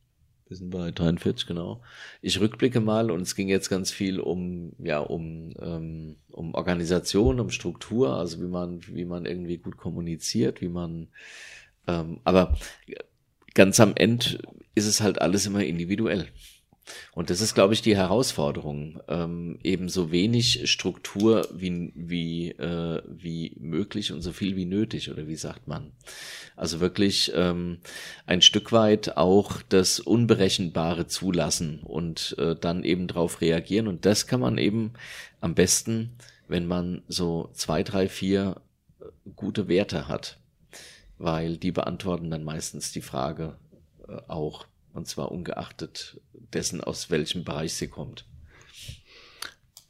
Wir 0.54 0.58
sind 0.58 0.70
bei 0.70 0.92
43, 0.92 1.48
genau. 1.48 1.82
Ich 2.22 2.38
rückblicke 2.38 2.78
mal 2.78 3.10
und 3.10 3.22
es 3.22 3.34
ging 3.34 3.48
jetzt 3.48 3.68
ganz 3.68 3.90
viel 3.90 4.20
um, 4.20 4.70
ja, 4.78 5.00
um, 5.00 5.52
ähm, 5.60 6.14
um 6.30 6.54
Organisation, 6.54 7.40
um 7.40 7.50
Struktur, 7.50 8.16
also 8.16 8.40
wie 8.40 8.46
man, 8.46 8.78
wie 8.86 9.04
man 9.04 9.26
irgendwie 9.26 9.56
gut 9.56 9.76
kommuniziert, 9.76 10.60
wie 10.60 10.68
man, 10.68 11.08
ähm, 11.88 12.20
aber 12.22 12.56
ganz 13.54 13.80
am 13.80 13.94
Ende 13.96 14.38
ist 14.76 14.86
es 14.86 15.00
halt 15.00 15.20
alles 15.20 15.44
immer 15.44 15.64
individuell. 15.64 16.28
Und 17.12 17.30
das 17.30 17.40
ist, 17.40 17.54
glaube 17.54 17.74
ich, 17.74 17.82
die 17.82 17.96
Herausforderung. 17.96 19.00
Ähm, 19.08 19.58
eben 19.62 19.88
so 19.88 20.10
wenig 20.10 20.70
Struktur 20.70 21.48
wie, 21.52 21.92
wie, 21.94 22.50
äh, 22.50 23.02
wie 23.08 23.56
möglich 23.58 24.12
und 24.12 24.20
so 24.20 24.32
viel 24.32 24.56
wie 24.56 24.66
nötig, 24.66 25.10
oder 25.10 25.26
wie 25.26 25.36
sagt 25.36 25.66
man? 25.66 25.92
Also 26.56 26.80
wirklich 26.80 27.32
ähm, 27.34 27.78
ein 28.26 28.42
Stück 28.42 28.72
weit 28.72 29.16
auch 29.16 29.62
das 29.68 30.00
Unberechenbare 30.00 31.06
zulassen 31.06 31.80
und 31.80 32.36
äh, 32.38 32.54
dann 32.54 32.84
eben 32.84 33.08
drauf 33.08 33.40
reagieren. 33.40 33.88
Und 33.88 34.04
das 34.04 34.26
kann 34.26 34.40
man 34.40 34.58
eben 34.58 34.92
am 35.40 35.54
besten, 35.54 36.16
wenn 36.48 36.66
man 36.66 37.02
so 37.08 37.50
zwei, 37.54 37.82
drei, 37.82 38.08
vier 38.08 38.60
äh, 39.00 39.04
gute 39.36 39.68
Werte 39.68 40.08
hat. 40.08 40.38
Weil 41.16 41.56
die 41.56 41.72
beantworten 41.72 42.30
dann 42.30 42.44
meistens 42.44 42.92
die 42.92 43.00
Frage 43.00 43.56
äh, 44.08 44.16
auch 44.28 44.66
und 44.94 45.06
zwar 45.08 45.30
ungeachtet 45.30 46.20
dessen, 46.32 46.82
aus 46.82 47.10
welchem 47.10 47.44
Bereich 47.44 47.74
sie 47.74 47.88
kommt. 47.88 48.24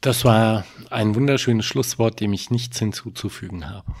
Das 0.01 0.25
war 0.25 0.65
ein 0.89 1.15
wunderschönes 1.15 1.65
Schlusswort, 1.65 2.19
dem 2.19 2.33
ich 2.33 2.49
nichts 2.49 2.79
hinzuzufügen 2.79 3.69
habe. 3.69 3.95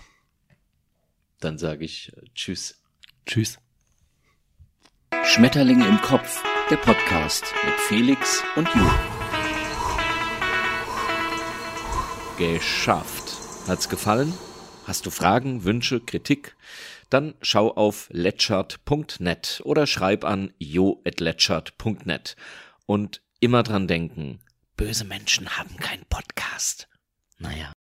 Dann 1.39 1.57
sage 1.57 1.85
ich 1.85 2.11
äh, 2.15 2.21
Tschüss. 2.33 2.81
Tschüss. 3.25 3.59
Schmetterlinge 5.23 5.87
im 5.87 6.01
Kopf, 6.01 6.43
der 6.69 6.77
Podcast 6.77 7.45
mit 7.63 7.73
Felix 7.87 8.43
und 8.55 8.67
Ju. 8.67 8.89
Geschafft. 12.37 13.37
Hat's 13.67 13.89
gefallen? 13.89 14.33
Hast 14.85 15.05
du 15.05 15.09
Fragen, 15.09 15.63
Wünsche, 15.63 15.99
Kritik? 15.99 16.55
Dann 17.09 17.35
schau 17.41 17.71
auf 17.71 18.09
letchert.net 18.11 19.61
oder 19.63 19.87
schreib 19.87 20.23
an 20.25 20.53
jo@letchert.net 20.57 22.35
und 22.85 23.21
immer 23.39 23.63
dran 23.63 23.87
denken, 23.87 24.39
böse 24.75 25.05
Menschen 25.05 25.57
haben 25.57 25.77
keinen 25.77 26.05
Podcast. 26.05 26.87
Naja. 27.37 27.75